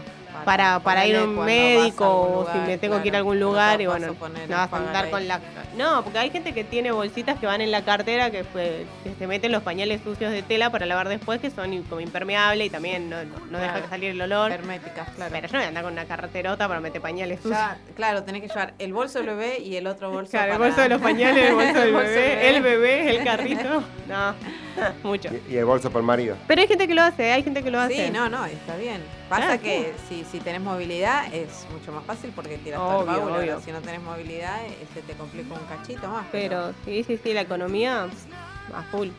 Para, 0.43 0.79
para 0.79 1.05
ir 1.05 1.15
a 1.15 1.23
un 1.23 1.43
médico 1.45 2.05
o 2.05 2.51
si 2.51 2.57
me 2.59 2.77
tengo 2.77 3.01
que 3.01 3.07
ir 3.09 3.15
a 3.15 3.19
algún 3.19 3.39
lugar 3.39 3.81
y 3.81 3.85
bueno, 3.85 4.07
no 4.49 4.55
vas 4.55 4.73
a 4.73 4.77
andar 4.77 5.09
con 5.09 5.27
la... 5.27 5.39
No, 5.77 6.03
porque 6.03 6.19
hay 6.19 6.29
gente 6.29 6.53
que 6.53 6.63
tiene 6.63 6.91
bolsitas 6.91 7.39
que 7.39 7.45
van 7.45 7.61
en 7.61 7.71
la 7.71 7.83
cartera 7.83 8.29
que, 8.31 8.43
pues, 8.43 8.85
que 9.03 9.13
se 9.17 9.27
meten 9.27 9.51
los 9.51 9.63
pañales 9.63 10.01
sucios 10.03 10.31
de 10.31 10.43
tela 10.43 10.69
para 10.69 10.85
lavar 10.85 11.09
después 11.09 11.39
que 11.39 11.49
son 11.49 11.83
como 11.83 12.01
impermeables 12.01 12.67
y 12.67 12.69
también 12.69 13.09
no, 13.09 13.23
no, 13.23 13.35
no 13.49 13.57
deja 13.57 13.81
que 13.81 13.87
salir 13.87 14.11
el 14.11 14.21
olor. 14.21 14.51
Herméticas, 14.51 15.09
claro. 15.15 15.31
Pero 15.31 15.47
yo 15.47 15.53
no 15.53 15.59
voy 15.59 15.65
a 15.65 15.67
andar 15.69 15.83
con 15.83 15.93
una 15.93 16.05
carterota 16.05 16.67
para 16.67 16.79
meter 16.79 17.01
pañales 17.01 17.39
sucios. 17.41 17.57
Ya, 17.57 17.77
claro, 17.95 18.23
tenés 18.23 18.41
que 18.41 18.47
llevar 18.49 18.73
el 18.77 18.93
bolso 18.93 19.19
del 19.19 19.27
bebé 19.27 19.59
y 19.59 19.75
el 19.75 19.87
otro 19.87 20.11
bolso 20.11 20.31
Claro, 20.31 20.53
el 20.53 20.59
bolso 20.59 20.81
de 20.81 20.89
los 20.89 21.01
pañales, 21.01 21.49
el 21.49 21.55
bolso 21.55 21.73
del 21.73 21.87
El 21.87 21.93
bolso 21.93 22.09
del 22.09 22.23
bebé, 22.23 22.49
el 22.49 22.61
bebé. 22.61 22.77
bebé, 22.77 23.15
el 23.17 23.23
carrito. 23.23 23.83
No, 24.07 24.35
mucho. 25.03 25.29
Y, 25.49 25.53
y 25.53 25.57
el 25.57 25.65
bolso 25.65 25.89
para 25.89 26.01
el 26.01 26.05
marido. 26.05 26.35
Pero 26.45 26.61
hay 26.61 26.67
gente 26.67 26.87
que 26.87 26.93
lo 26.93 27.01
hace, 27.01 27.31
hay 27.31 27.41
gente 27.41 27.63
que 27.63 27.71
lo 27.71 27.79
hace. 27.79 28.07
Sí, 28.07 28.11
no, 28.11 28.29
no, 28.29 28.45
está 28.45 28.75
bien. 28.75 29.01
Pasa 29.29 29.57
Claro, 29.57 29.61
que 29.63 29.93
si, 30.09 30.23
si 30.25 30.39
tenés 30.39 30.61
movilidad 30.61 31.33
es 31.33 31.65
mucho 31.71 31.91
más 31.91 32.03
fácil 32.05 32.31
porque 32.35 32.57
tiras 32.57 32.79
todo 32.79 33.39
el. 33.39 33.61
Si 33.61 33.71
no 33.71 33.81
tenés 33.81 34.01
movilidad, 34.01 34.59
se 34.93 35.01
te 35.01 35.13
complica 35.13 35.53
un 35.53 35.65
cachito 35.65 36.07
más. 36.07 36.25
Pero 36.31 36.73
sí, 36.85 37.03
sí, 37.03 37.19
sí, 37.23 37.33
la 37.33 37.41
economía 37.41 38.03
a 38.73 38.83
full. 38.91 39.09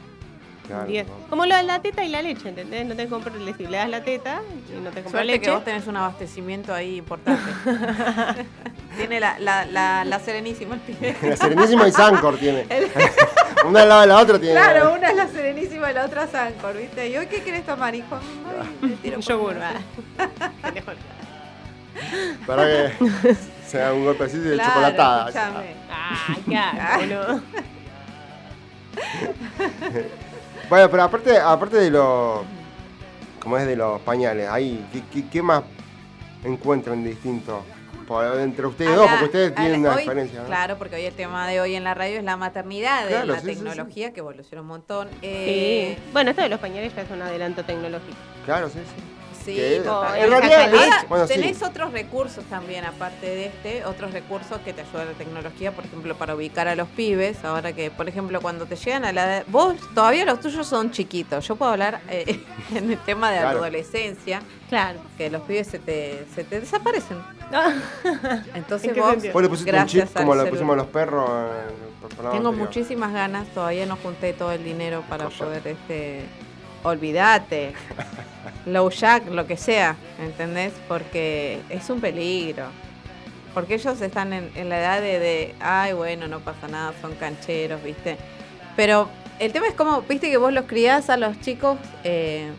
Claro. 0.67 0.91
Como 1.29 1.45
lo 1.45 1.55
de 1.56 1.62
la 1.65 1.83
teta 1.83 2.05
y 2.05 2.09
la 2.09 2.23
leche, 2.23 2.49
¿entendés? 2.49 2.87
No 2.87 2.97
te 2.97 3.06
compras, 3.06 3.37
le, 3.37 3.53
le 3.53 3.77
das 3.77 3.89
la 3.89 4.03
teta 4.03 4.41
y 4.71 4.81
no 4.81 4.89
te 4.91 5.03
compras 5.03 5.11
Suerte 5.11 5.27
leche. 5.27 5.41
que 5.43 5.51
vos 5.51 5.62
tenés 5.65 5.87
un 5.87 5.97
abastecimiento 5.99 6.73
ahí 6.73 6.96
importante. 6.96 7.43
Tiene 8.96 9.20
la, 9.20 9.39
la, 9.41 9.67
la, 9.67 10.05
la 10.05 10.20
Serenísima 10.20 10.77
el 10.77 10.81
pibe. 10.81 11.17
La 11.23 11.37
Serenísima 11.37 11.87
y 11.89 11.93
Sancor 11.93 12.39
tiene. 12.39 12.67
Una 13.67 13.82
al 13.82 13.89
lado 13.89 14.01
de 14.03 14.06
la 14.06 14.19
otra 14.19 14.39
tiene. 14.39 14.55
Claro, 14.55 14.94
una 14.94 15.08
es 15.11 15.17
la 15.17 15.23
Y 15.91 15.94
la 15.94 16.05
otra 16.06 16.26
Sancor, 16.26 16.76
¿viste? 16.76 17.08
¿Y 17.08 17.17
hoy 17.17 17.26
qué 17.26 17.43
querés 17.43 17.64
tomar, 17.67 17.94
hijo? 17.94 18.19
Ay, 18.82 18.98
tiro 19.03 19.20
yogur, 19.20 19.56
va. 19.60 19.72
Para 22.46 22.64
que 22.67 22.93
se 23.67 23.81
haga 23.82 23.94
un 23.94 24.05
golpecito 24.05 24.43
de 24.43 24.55
Claro, 24.56 24.70
chocolatada. 24.70 25.29
escúchame. 25.29 25.74
Ay, 25.91 26.43
claro, 26.46 27.00
boludo. 27.00 27.41
Bueno, 30.69 30.91
pero 30.91 31.03
aparte, 31.03 31.38
aparte 31.38 31.76
de 31.76 31.91
los. 31.91 32.41
Como 33.38 33.58
es 33.58 33.67
de 33.67 33.76
los 33.76 34.00
pañales, 34.00 34.48
ahí, 34.48 34.84
¿qué, 34.91 35.03
qué, 35.12 35.29
qué 35.29 35.43
más 35.43 35.62
encuentran 36.43 37.05
distinto? 37.05 37.62
Por- 38.06 38.39
entre 38.41 38.67
ustedes 38.67 38.94
dos, 38.96 39.08
porque 39.08 39.24
ustedes 39.24 39.55
tienen 39.55 39.72
la- 39.82 39.89
una 39.89 39.96
hoy- 39.96 40.03
diferencia. 40.03 40.41
¿no? 40.41 40.46
Claro, 40.46 40.77
porque 40.79 40.96
hoy 40.96 41.05
el 41.06 41.15
tema 41.15 41.48
de 41.48 41.60
hoy 41.60 41.74
en 41.74 41.84
la 41.84 41.94
radio 41.94 42.19
es 42.19 42.24
la 42.24 42.36
maternidad, 42.36 43.05
de 43.05 43.08
Claro, 43.10 43.27
la 43.27 43.41
sí, 43.41 43.46
sí, 43.46 43.55
sí. 43.55 43.55
tecnología 43.65 44.13
que 44.13 44.20
evolucionó 44.20 44.63
un 44.63 44.69
montón. 44.69 45.08
Sí. 45.08 45.19
Eh, 45.22 45.98
Bueno, 46.13 46.31
esto 46.31 46.43
de 46.43 46.48
los 46.51 46.60
pañales 46.60 46.94
ya 46.94 47.03
es 47.03 47.10
un 47.10 47.22
adelanto 47.22 47.65
tecnológico. 47.65 48.17
Claro, 48.44 48.69
sí, 48.69 48.81
sí. 48.84 49.03
Sí, 49.44 49.60
en 49.60 50.31
realidad 50.31 50.91
sí. 51.27 51.34
tenés 51.34 51.63
otros 51.63 51.93
recursos 51.93 52.44
también, 52.44 52.84
aparte 52.84 53.27
de 53.27 53.46
este, 53.46 53.84
otros 53.84 54.13
recursos 54.13 54.58
que 54.65 54.72
te 54.72 54.81
ayudan 54.82 55.06
la 55.08 55.13
tecnología, 55.13 55.72
por 55.72 55.84
ejemplo, 55.84 56.15
para 56.17 56.34
ubicar 56.34 56.67
a 56.69 56.74
los 56.74 56.89
pibes. 56.89 57.44
Ahora 57.44 57.72
que, 57.72 57.91
por 57.91 58.08
ejemplo, 58.08 58.41
cuando 58.41 58.67
te 58.67 58.77
llegan 58.77 59.05
a 59.05 59.13
la 59.13 59.24
edad. 59.24 59.44
Vos 59.48 59.74
todavía 59.94 60.24
los 60.24 60.41
tuyos 60.41 60.67
son 60.67 60.91
chiquitos. 60.91 61.46
Yo 61.46 61.56
puedo 61.56 61.72
hablar 61.72 62.01
eh, 62.08 62.43
en 62.74 62.91
el 62.91 62.98
tema 62.98 63.31
de 63.31 63.41
la 63.41 63.51
adolescencia, 63.51 64.41
Claro. 64.69 64.98
que 65.19 65.29
los 65.31 65.43
pibes 65.43 65.67
se 65.69 65.79
te, 65.79 66.24
se 66.34 66.43
te 66.44 66.60
desaparecen. 66.60 67.19
Entonces 68.55 68.91
¿En 68.96 68.96
vos? 69.03 69.17
Vos 69.32 69.43
le 69.43 69.48
pusiste 69.48 69.70
un 69.70 69.77
gracias 69.77 70.08
chip 70.08 70.17
como 70.17 70.34
le 70.34 70.46
pusimos 70.46 70.74
a 70.74 70.77
los 70.77 70.86
perros. 70.86 71.24
programa 71.29 72.31
Tengo 72.36 72.48
anterior. 72.48 72.55
muchísimas 72.55 73.13
ganas, 73.13 73.46
todavía 73.48 73.86
no 73.86 73.96
junté 73.96 74.32
todo 74.32 74.53
el 74.53 74.65
dinero 74.65 75.03
para 75.08 75.24
Cosa. 75.27 75.44
poder, 75.44 75.67
este, 75.67 76.22
olvídate, 76.84 77.72
low 78.67 78.88
jack, 78.91 79.29
lo 79.29 79.46
que 79.46 79.56
sea, 79.56 79.96
¿entendés? 80.20 80.72
Porque 80.86 81.60
es 81.69 81.91
un 81.91 82.00
peligro. 82.00 82.67
Porque 83.53 83.74
ellos 83.74 84.00
están 84.00 84.32
en, 84.32 84.50
en 84.55 84.69
la 84.69 84.79
edad 84.79 85.00
de, 85.00 85.19
de, 85.19 85.55
ay, 85.60 85.93
bueno, 85.93 86.29
no 86.29 86.41
pasa 86.41 86.69
nada, 86.69 86.93
son 87.00 87.14
cancheros, 87.14 87.82
¿viste? 87.82 88.17
Pero 88.76 89.08
el 89.38 89.53
tema 89.53 89.67
es 89.67 89.74
como, 89.74 90.03
viste 90.03 90.31
que 90.31 90.36
vos 90.36 90.53
los 90.53 90.64
criás 90.67 91.08
a 91.10 91.17
los 91.17 91.41
chicos 91.41 91.79
eh, 92.03 92.50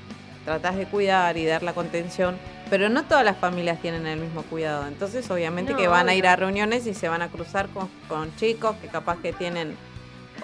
tratás 0.46 0.76
de 0.78 0.86
cuidar 0.86 1.38
y 1.38 1.46
dar 1.46 1.64
la 1.64 1.74
contención, 1.74 2.38
pero 2.70 2.90
no 2.90 3.04
todas 3.04 3.26
las 3.26 3.38
familias 3.38 3.82
tienen 3.82 4.08
el 4.08 4.20
mismo 4.20 4.44
cuidado. 4.44 4.88
Entonces, 4.88 5.30
obviamente 5.30 5.74
No, 5.74 5.78
que 5.78 5.88
van 5.88 6.08
a 6.08 6.16
ir 6.16 6.28
a 6.28 6.36
reuniones 6.36 6.88
y 6.88 6.94
se 6.94 7.10
van 7.10 7.22
a 7.22 7.30
cruzar 7.30 7.68
con, 7.70 7.90
con 8.08 8.36
chicos 8.38 8.76
que 8.82 8.88
capaz 8.88 9.18
que 9.22 9.34
tienen 9.34 9.76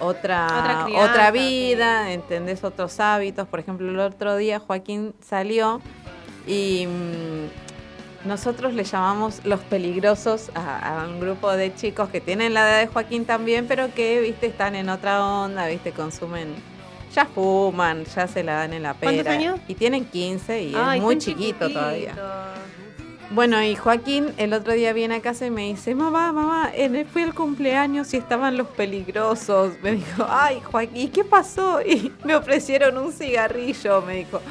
otra, 0.02 0.88
Otra 0.96 1.32
vida, 1.32 2.12
¿entendés? 2.12 2.64
Otros 2.64 3.00
hábitos. 3.00 3.48
Por 3.48 3.60
ejemplo, 3.60 3.90
el 3.90 4.00
otro 4.00 4.36
día 4.36 4.60
Joaquín 4.60 5.14
salió 5.22 5.82
y 6.48 6.88
mm, 6.88 8.28
nosotros 8.28 8.74
le 8.74 8.84
llamamos 8.84 9.42
los 9.46 9.60
peligrosos 9.62 10.52
a, 10.56 11.04
a 11.04 11.08
un 11.08 11.20
grupo 11.20 11.52
de 11.52 11.74
chicos 11.76 12.10
que 12.10 12.22
tienen 12.22 12.54
la 12.54 12.68
edad 12.68 12.80
de 12.80 12.88
Joaquín 12.88 13.26
también, 13.26 13.68
pero 13.68 13.94
que, 13.94 14.22
viste, 14.22 14.48
están 14.48 14.76
en 14.76 14.90
otra 14.90 15.26
onda, 15.26 15.68
viste, 15.68 15.92
consumen, 15.92 16.56
ya 17.14 17.26
fuman, 17.26 18.06
ya 18.06 18.28
se 18.28 18.44
la 18.44 18.54
dan 18.56 18.74
en 18.74 18.84
la 18.84 18.94
pera. 18.94 19.12
¿Cuántos 19.12 19.34
años? 19.34 19.60
Y 19.68 19.76
tienen 19.76 20.06
15 20.06 20.64
y 20.64 20.74
Ay, 20.76 21.00
es 21.00 21.04
muy 21.04 21.18
chiquito 21.18 21.70
todavía. 21.70 22.16
Bueno, 23.34 23.64
y 23.64 23.78
Joaquín 23.78 24.34
el 24.36 24.52
otro 24.54 24.74
día 24.74 24.92
viene 24.92 25.16
a 25.16 25.22
casa 25.22 25.46
y 25.46 25.52
me 25.52 25.62
dice, 25.64 25.96
mamá, 25.96 26.34
mamá, 26.34 26.70
en 26.74 26.98
el- 26.98 27.34
cumpleaños 27.34 28.14
y 28.14 28.18
estaban 28.18 28.58
los 28.58 28.68
peligrosos. 28.68 29.74
Me 29.82 29.94
dijo, 29.94 30.26
ay, 30.30 30.62
Joaquín, 30.70 31.10
¿qué 31.12 31.24
pasó? 31.24 31.82
Y 31.82 32.12
me 32.26 32.36
ofrecieron 32.36 32.98
un 32.98 33.14
cigarrillo, 33.14 34.02
me 34.02 34.16
dijo. 34.18 34.42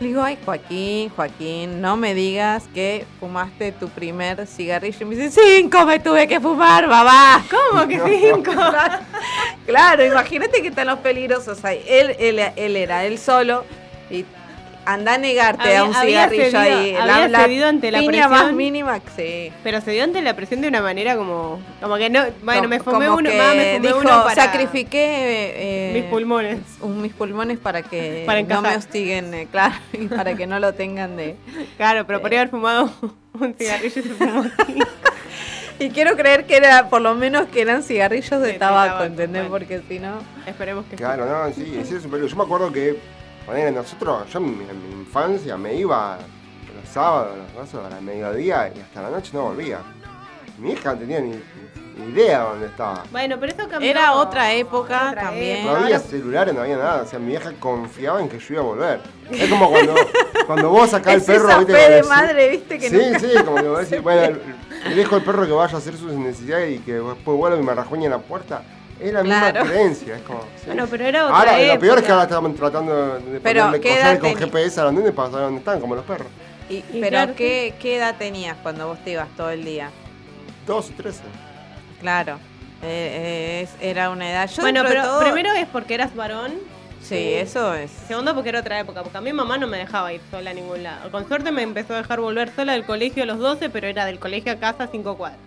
Le 0.00 0.08
digo, 0.08 0.22
ay, 0.22 0.38
Joaquín, 0.44 1.10
Joaquín, 1.10 1.80
no 1.82 1.96
me 1.98 2.14
digas 2.14 2.64
que 2.74 3.04
fumaste 3.20 3.70
tu 3.72 3.88
primer 3.90 4.46
cigarrillo. 4.46 4.96
Y 5.02 5.04
me 5.04 5.14
dice, 5.16 5.40
cinco 5.58 5.84
me 5.84 5.98
tuve 6.00 6.26
que 6.26 6.40
fumar, 6.40 6.88
mamá. 6.88 7.44
¿Cómo 7.50 7.86
que 7.86 8.00
cinco? 8.34 8.50
Claro, 8.52 8.98
claro, 9.66 10.06
imagínate 10.06 10.62
que 10.62 10.68
están 10.68 10.86
los 10.86 11.00
peligrosos 11.00 11.62
ahí. 11.66 11.84
Él, 11.86 12.16
él, 12.18 12.38
él 12.56 12.76
era 12.76 13.04
él 13.04 13.18
solo 13.18 13.64
y 14.10 14.24
anda 14.84 15.14
a 15.14 15.18
negarte 15.18 15.62
Había- 15.62 15.80
a 15.80 15.84
un 15.84 15.94
había 15.94 16.28
cigarrillo 16.28 16.58
cedido- 16.58 16.78
ahí. 16.80 16.96
había 16.96 17.40
cedido 17.44 17.68
ante 17.68 17.90
la 17.90 17.98
piña 18.00 18.28
más 18.28 18.38
presión. 18.40 18.56
mínima, 18.56 19.00
sí. 19.16 19.52
Pero 19.62 19.80
se 19.80 19.90
dio 19.92 20.04
ante 20.04 20.20
la 20.22 20.34
presión 20.34 20.60
de 20.60 20.68
una 20.68 20.82
manera 20.82 21.16
como. 21.16 21.60
Como 21.80 21.96
que 21.96 22.10
no. 22.10 22.24
Bueno, 22.42 22.68
me 22.68 22.80
fumé 22.80 23.08
uno. 23.08 23.30
mamá, 23.30 23.54
me 23.54 23.74
fumé 23.76 23.86
dijo, 23.88 23.98
uno 24.00 24.24
para. 24.24 24.34
sacrifiqué 24.34 25.52
eh, 25.56 25.90
Mis 25.94 26.04
pulmones. 26.04 26.58
un- 26.80 27.00
mis 27.00 27.12
pulmones 27.12 27.58
para 27.58 27.82
que 27.82 28.22
Para 28.26 28.42
no 28.42 28.62
me 28.62 28.76
hostiguen, 28.76 29.32
eh, 29.34 29.48
claro, 29.50 29.74
y 29.92 30.06
para 30.08 30.34
que 30.34 30.46
no 30.46 30.58
lo 30.58 30.74
tengan 30.74 31.16
de... 31.16 31.36
Claro, 31.76 32.06
pero 32.06 32.20
podría 32.20 32.40
haber 32.40 32.50
fumado 32.50 32.90
un 33.40 33.54
cigarrillo 33.54 34.00
y 34.00 34.02
se 34.02 34.02
fumó. 34.02 34.44
Y 35.78 35.90
quiero 35.90 36.16
creer 36.16 36.44
que 36.46 36.56
era, 36.56 36.88
por 36.88 37.00
lo 37.00 37.14
menos 37.14 37.46
que 37.48 37.60
eran 37.62 37.82
cigarrillos 37.82 38.40
de 38.40 38.52
tabaco, 38.52 38.86
tabaco, 38.88 39.04
¿entendés? 39.04 39.48
bueno. 39.48 39.50
Porque 39.50 39.80
si 39.88 39.98
no... 39.98 40.18
Esperemos 40.46 40.84
que 40.84 40.90
sí. 40.92 40.96
Claro, 40.96 41.26
no, 41.26 41.52
sí, 41.52 41.64
sí, 41.84 41.94
es 41.96 42.04
un 42.04 42.10
peligro. 42.10 42.28
Yo 42.28 42.36
me 42.36 42.44
acuerdo 42.44 42.72
que, 42.72 42.98
nosotros, 43.46 44.28
yo 44.32 44.38
en 44.38 44.58
mi, 44.58 44.64
en 44.68 44.88
mi 44.88 45.00
infancia 45.00 45.56
me 45.56 45.74
iba 45.74 46.18
los 46.74 46.88
sábados, 46.92 47.36
los 47.56 47.68
sábados 47.68 47.92
a 47.92 47.96
la 47.96 48.00
mediodía 48.00 48.72
y 48.74 48.80
hasta 48.80 49.02
la 49.02 49.10
noche 49.10 49.30
no 49.34 49.42
volvía. 49.42 49.78
Mi 50.58 50.72
hija 50.72 50.92
no 50.92 50.98
tenía 51.00 51.20
ni, 51.20 51.30
ni 51.96 52.12
idea 52.12 52.40
dónde 52.40 52.66
estaba. 52.66 53.02
Bueno, 53.10 53.36
pero 53.40 53.52
eso 53.52 53.68
cambió. 53.68 53.90
Era 53.90 54.12
otra 54.14 54.52
época 54.52 55.08
Otra 55.10 55.22
también. 55.22 55.66
No 55.66 55.76
había 55.76 55.98
celulares, 55.98 56.54
no 56.54 56.60
había 56.60 56.76
nada. 56.76 57.02
O 57.02 57.06
sea, 57.06 57.18
mi 57.18 57.28
vieja 57.28 57.52
confiaba 57.58 58.20
en 58.20 58.28
que 58.28 58.38
yo 58.38 58.54
iba 58.54 58.62
a 58.62 58.66
volver. 58.66 59.00
Es 59.30 59.50
como 59.50 59.70
cuando, 59.70 59.94
cuando 60.46 60.68
vos 60.70 60.90
sacás 60.90 61.14
el 61.14 61.22
perro, 61.22 61.48
esa 61.48 61.58
¿viste? 61.58 61.72
fe 61.74 61.90
de 61.90 62.02
madre, 62.04 62.48
¿viste? 62.50 62.78
Que 62.78 62.90
sí, 62.90 62.96
nunca- 62.96 63.18
sí, 63.18 63.28
como 63.44 63.56
que 63.56 63.68
vos 63.68 63.78
decís, 63.90 64.02
bueno, 64.02 64.38
le 64.88 64.94
dejo 64.94 65.16
al 65.16 65.22
perro 65.24 65.46
que 65.46 65.52
vaya 65.52 65.74
a 65.74 65.78
hacer 65.78 65.96
sus 65.96 66.12
necesidades 66.12 66.76
y 66.76 66.78
que 66.80 66.92
después 66.94 67.36
vuelva 67.36 67.58
y 67.58 67.62
me 67.62 67.74
rajuñe 67.74 68.04
en 68.04 68.10
la 68.12 68.18
puerta. 68.18 68.62
Es 69.02 69.12
la 69.12 69.22
misma 69.22 69.52
creencia, 69.52 70.16
es 70.16 70.22
como. 70.22 70.40
sí. 70.56 70.66
Bueno, 70.66 70.86
pero 70.90 71.04
era 71.04 71.24
otra 71.26 71.38
Ahora, 71.38 71.58
lo 71.74 71.78
peor 71.80 71.98
es 71.98 72.04
que 72.04 72.12
ahora 72.12 72.24
estaban 72.24 72.54
tratando 72.54 73.18
de 73.18 73.40
Pero, 73.40 73.60
ponerle 73.64 73.80
¿qué 73.80 73.88
collar 73.90 74.06
edad 74.14 74.20
con? 74.20 74.36
GPS 74.36 74.80
a 74.80 74.84
los 74.84 74.92
nenes 74.94 75.12
para 75.12 75.30
saber 75.30 75.44
dónde 75.46 75.58
están, 75.58 75.80
como 75.80 75.94
los 75.94 76.04
perros. 76.04 76.28
Y- 76.68 76.76
Y 76.76 76.84
pero 77.00 77.08
claro 77.10 77.34
¿qué, 77.36 77.74
¿qué 77.80 77.96
edad 77.96 78.14
tenías 78.18 78.56
cuando 78.62 78.86
vos 78.86 78.98
te 79.04 79.10
ibas 79.10 79.28
todo 79.36 79.50
el 79.50 79.64
día? 79.64 79.90
Dos 80.66 80.90
y 80.90 80.92
trece. 80.92 81.22
Claro, 82.00 82.38
eh, 82.82 83.60
eh, 83.60 83.60
es- 83.62 83.74
era 83.80 84.10
una 84.10 84.30
edad... 84.30 84.48
Yo 84.48 84.62
Bueno, 84.62 84.82
pero 84.86 85.02
todo- 85.02 85.20
primero 85.22 85.52
es 85.52 85.66
porque 85.66 85.94
eras 85.94 86.14
varón. 86.14 86.52
Sí, 87.02 87.34
eso 87.34 87.74
es... 87.74 87.90
Segundo, 88.06 88.32
porque 88.32 88.50
era 88.50 88.60
otra 88.60 88.78
época. 88.78 89.02
Porque 89.02 89.18
a 89.18 89.20
mi 89.20 89.32
mamá 89.32 89.58
no 89.58 89.66
me 89.66 89.76
dejaba 89.76 90.12
ir 90.12 90.20
sola 90.30 90.50
a 90.50 90.54
ningún 90.54 90.84
lado. 90.84 91.10
Con 91.10 91.26
suerte 91.26 91.50
me 91.50 91.62
empezó 91.62 91.94
a 91.94 91.96
dejar 91.98 92.20
volver 92.20 92.54
sola 92.54 92.72
del 92.74 92.84
colegio 92.84 93.24
a 93.24 93.26
los 93.26 93.38
12, 93.40 93.70
pero 93.70 93.88
era 93.88 94.04
del 94.06 94.20
colegio 94.20 94.52
a 94.52 94.56
casa 94.56 94.86
cinco 94.86 95.16
cuadras. 95.16 95.40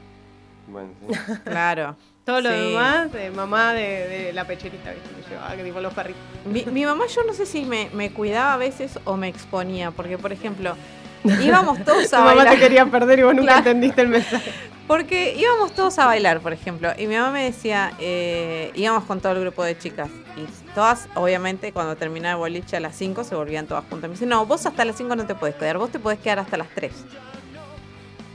Bueno, 0.68 0.90
sí. 1.08 1.16
Claro. 1.46 1.96
Todo 2.26 2.42
lo 2.42 2.50
Sí. 2.50 2.56
demás, 2.56 3.12
de 3.12 3.30
mamá 3.32 3.74
de, 3.74 4.08
de 4.08 4.34
la 4.34 4.46
pecherita, 4.46 4.92
¿viste? 4.92 5.10
Me 5.16 5.30
llevaba, 5.30 5.56
que 5.56 5.64
tipo 5.64 5.80
los 5.80 5.94
perritos. 5.94 6.22
Mi, 6.46 6.66
mi 6.66 6.84
mamá 6.86 7.06
yo 7.08 7.24
no 7.24 7.34
sé 7.34 7.46
si 7.46 7.66
me, 7.66 7.90
me 7.94 8.12
cuidaba 8.12 8.54
a 8.54 8.58
veces 8.58 9.00
o 9.06 9.16
me 9.16 9.28
exponía, 9.28 9.92
porque 9.92 10.18
por 10.18 10.32
ejemplo, 10.34 10.76
íbamos 11.44 11.84
todos 11.86 12.10
Tu 12.10 12.16
a 12.16 12.20
mamá 12.20 12.34
bailar. 12.36 12.54
te 12.56 12.60
quería 12.60 12.86
perder 12.88 13.20
y 13.20 13.24
vos 13.24 13.36
nunca 13.36 13.54
Claro. 13.54 13.60
entendiste 13.70 14.02
el 14.02 14.08
mensaje. 14.10 14.52
Porque 14.88 15.34
íbamos 15.36 15.72
todos 15.74 15.98
a 15.98 16.06
bailar, 16.06 16.42
por 16.42 16.54
ejemplo, 16.54 16.92
y 16.98 17.08
mi 17.08 17.16
mamá 17.16 17.32
me 17.32 17.44
decía, 17.44 17.92
eh, 18.00 18.72
íbamos 18.76 19.04
con 19.06 19.20
todo 19.20 19.32
el 19.34 19.40
grupo 19.42 19.64
de 19.64 19.76
chicas, 19.78 20.10
y 20.38 20.46
todas, 20.76 21.08
obviamente, 21.16 21.72
cuando 21.72 21.96
terminaba 21.96 22.34
el 22.34 22.38
boliche 22.40 22.78
a 22.78 22.80
las 22.80 22.96
5 22.96 23.24
se 23.24 23.34
volvían 23.34 23.66
todas 23.66 23.84
juntas. 23.90 24.10
Me 24.10 24.14
dice, 24.16 24.28
no, 24.28 24.46
vos 24.46 24.64
hasta 24.68 24.86
las 24.86 24.96
5 24.96 25.16
no 25.16 25.26
te 25.26 25.34
puedes 25.34 25.56
quedar, 25.56 25.80
vos 25.80 25.92
te 25.92 25.98
podés 25.98 26.20
quedar 26.20 26.38
hasta 26.40 26.58
las 26.58 26.68
3. 26.76 26.92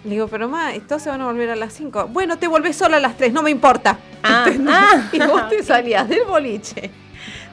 Le 0.04 0.10
digo, 0.10 0.28
pero 0.28 0.48
mamá, 0.48 0.72
todos 0.88 1.02
se 1.02 1.10
van 1.10 1.20
a 1.20 1.26
volver 1.26 1.50
a 1.50 1.56
las 1.56 1.74
5. 1.74 2.08
Bueno, 2.08 2.38
te 2.38 2.48
volvés 2.48 2.76
sola 2.76 2.96
a 2.96 3.00
las 3.00 3.16
3, 3.16 3.32
no 3.32 3.42
me 3.42 3.50
importa. 3.50 3.98
Ah, 4.22 4.46
ah. 4.68 5.08
y 5.12 5.18
vos 5.18 5.48
te 5.48 5.62
salías 5.62 6.08
del 6.08 6.24
boliche 6.24 6.90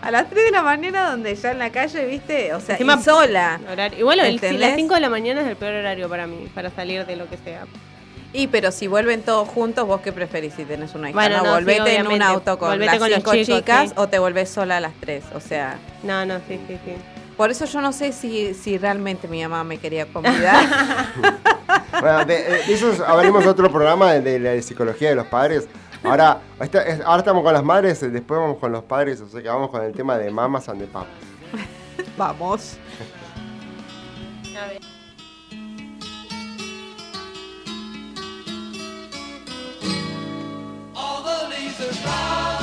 a 0.01 0.11
las 0.11 0.29
3 0.29 0.45
de 0.45 0.51
la 0.51 0.63
mañana, 0.63 1.11
donde 1.11 1.35
ya 1.35 1.51
en 1.51 1.59
la 1.59 1.71
calle, 1.71 2.05
viste, 2.05 2.53
o 2.53 2.61
sea, 2.61 2.77
y 2.79 3.03
sola. 3.03 3.59
Horario. 3.69 3.99
Igual 3.99 4.19
el- 4.19 4.25
si 4.39 4.45
¿Entendés? 4.45 4.61
las 4.61 4.75
5 4.75 4.93
de 4.95 4.99
la 5.01 5.09
mañana 5.09 5.41
es 5.41 5.47
el 5.47 5.55
peor 5.55 5.73
horario 5.73 6.07
para 6.07 6.27
mí, 6.27 6.47
para 6.53 6.69
salir 6.69 7.05
de 7.05 7.15
lo 7.15 7.29
que 7.29 7.37
sea. 7.37 7.65
Y 8.33 8.47
pero 8.47 8.71
si 8.71 8.87
vuelven 8.87 9.21
todos 9.23 9.47
juntos, 9.47 9.87
¿vos 9.87 10.01
qué 10.01 10.11
preferís 10.11 10.53
si 10.53 10.63
tenés 10.65 10.93
una 10.95 11.09
hija? 11.09 11.17
Bueno, 11.17 11.37
no, 11.37 11.43
sí, 11.43 11.49
volvete 11.49 11.95
en 11.95 12.07
un 12.07 12.21
auto 12.21 12.59
con 12.59 12.69
Volvete 12.69 12.91
las 12.91 12.99
con 12.99 13.09
los 13.09 13.17
cinco 13.19 13.31
chicos, 13.33 13.57
chicas 13.59 13.89
sí. 13.89 13.93
o 13.97 14.07
te 14.07 14.19
volvés 14.19 14.49
sola 14.49 14.77
a 14.77 14.79
las 14.79 14.93
tres. 14.99 15.23
O 15.33 15.39
sea, 15.39 15.77
No, 16.03 16.25
no, 16.25 16.37
sí, 16.47 16.59
sí, 16.67 16.77
sí. 16.85 16.93
Por 17.37 17.51
eso 17.51 17.65
yo 17.65 17.79
no 17.81 17.93
sé 17.93 18.11
si, 18.11 18.53
si 18.53 18.77
realmente 18.77 19.27
mi 19.27 19.41
mamá 19.43 19.63
me 19.63 19.77
quería 19.77 20.05
convidar. 20.11 20.65
Bueno, 21.99 22.25
de, 22.25 22.43
de 22.43 22.73
eso 22.73 22.93
abrimos 23.05 23.45
otro 23.45 23.71
programa 23.71 24.13
de, 24.13 24.21
de 24.21 24.39
la 24.39 24.61
psicología 24.61 25.09
de 25.09 25.15
los 25.15 25.25
padres. 25.27 25.67
Ahora, 26.03 26.41
ahora 27.05 27.19
estamos 27.19 27.43
con 27.43 27.53
las 27.53 27.63
madres, 27.63 28.01
eh, 28.03 28.09
después 28.09 28.39
vamos 28.39 28.57
con 28.57 28.71
los 28.71 28.83
padres, 28.83 29.19
o 29.21 29.27
sea 29.27 29.41
que 29.41 29.49
vamos 29.49 29.69
con 29.69 29.83
el 29.83 29.93
tema 29.93 30.17
de 30.17 30.29
mamas 30.29 30.69
and 30.69 30.79
the 30.79 30.87
papas. 30.87 31.09
Vamos. 32.17 32.77
All 40.95 41.23
the 41.23 41.47
leaves 41.49 41.79
are 41.81 42.56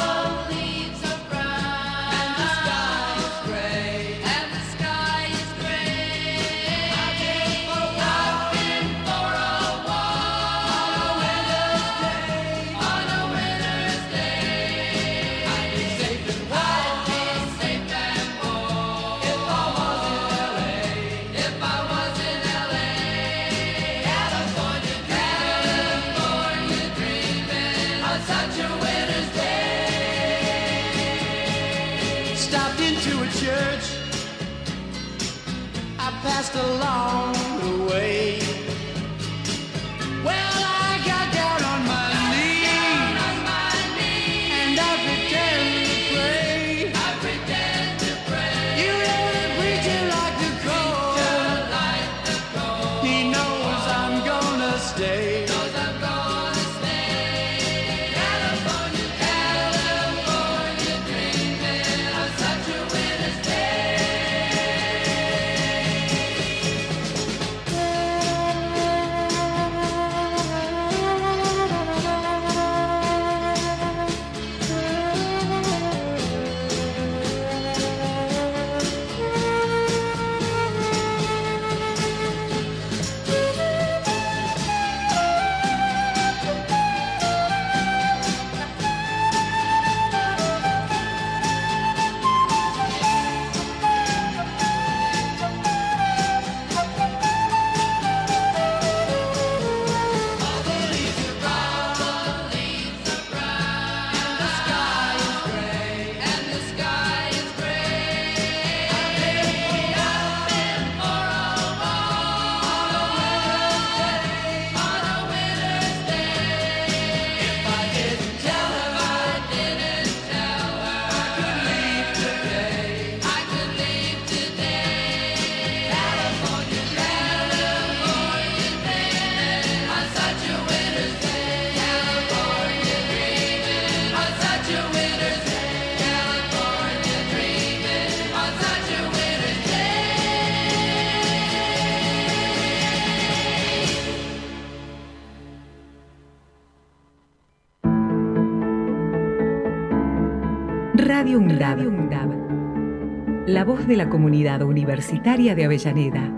UNDAB. 151.55 153.47
La 153.47 153.65
voz 153.65 153.87
de 153.87 153.97
la 153.97 154.09
comunidad 154.09 154.63
universitaria 154.63 155.55
de 155.55 155.65
Avellaneda. 155.65 156.33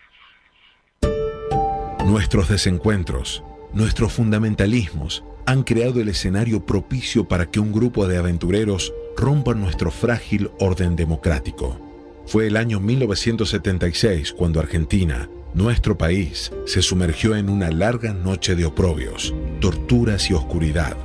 Nuestros 2.06 2.48
desencuentros, 2.48 3.42
nuestros 3.72 4.12
fundamentalismos 4.12 5.24
han 5.46 5.62
creado 5.62 6.00
el 6.00 6.08
escenario 6.08 6.64
propicio 6.64 7.26
para 7.26 7.46
que 7.50 7.60
un 7.60 7.72
grupo 7.72 8.06
de 8.06 8.18
aventureros 8.18 8.92
rompan 9.16 9.60
nuestro 9.60 9.90
frágil 9.90 10.50
orden 10.58 10.96
democrático. 10.96 11.78
Fue 12.26 12.46
el 12.46 12.56
año 12.56 12.80
1976 12.80 14.32
cuando 14.32 14.60
Argentina, 14.60 15.28
nuestro 15.54 15.98
país, 15.98 16.52
se 16.66 16.80
sumergió 16.82 17.36
en 17.36 17.50
una 17.50 17.70
larga 17.70 18.12
noche 18.12 18.54
de 18.54 18.64
oprobios, 18.64 19.34
torturas 19.60 20.30
y 20.30 20.34
oscuridad. 20.34 20.96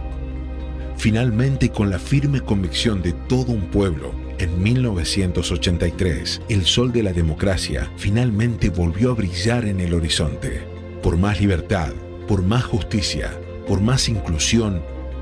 Finalmente, 0.98 1.70
con 1.70 1.90
la 1.90 2.00
firme 2.00 2.42
convicción 2.42 3.02
de 3.02 3.14
todo 3.14 3.52
un 3.52 3.70
pueblo, 3.70 4.14
en 4.40 4.62
1983, 4.62 6.42
el 6.50 6.66
sol 6.66 6.92
de 6.92 7.04
la 7.04 7.14
democracia 7.14 7.92
finalmente 7.98 8.70
volvió 8.70 9.12
a 9.12 9.16
brillar 9.16 9.66
en 9.66 9.80
el 9.80 9.94
horizonte. 9.94 10.62
Por 11.02 11.18
más 11.18 11.40
libertad, 11.42 11.94
por 12.28 12.44
más 12.44 12.64
justicia, 12.64 13.40
por 13.68 13.82
más 13.82 14.10
inclusión 14.10 14.82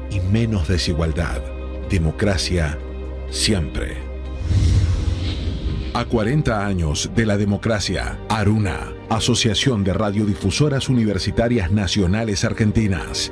y 0.09 0.19
menos 0.19 0.67
desigualdad. 0.67 1.41
Democracia 1.89 2.77
siempre. 3.29 3.97
A 5.93 6.05
40 6.05 6.65
años 6.65 7.11
de 7.15 7.25
la 7.25 7.37
democracia, 7.37 8.19
Aruna, 8.27 8.93
Asociación 9.09 9.83
de 9.83 9.93
Radiodifusoras 9.93 10.89
Universitarias 10.89 11.71
Nacionales 11.71 12.43
Argentinas. 12.43 13.31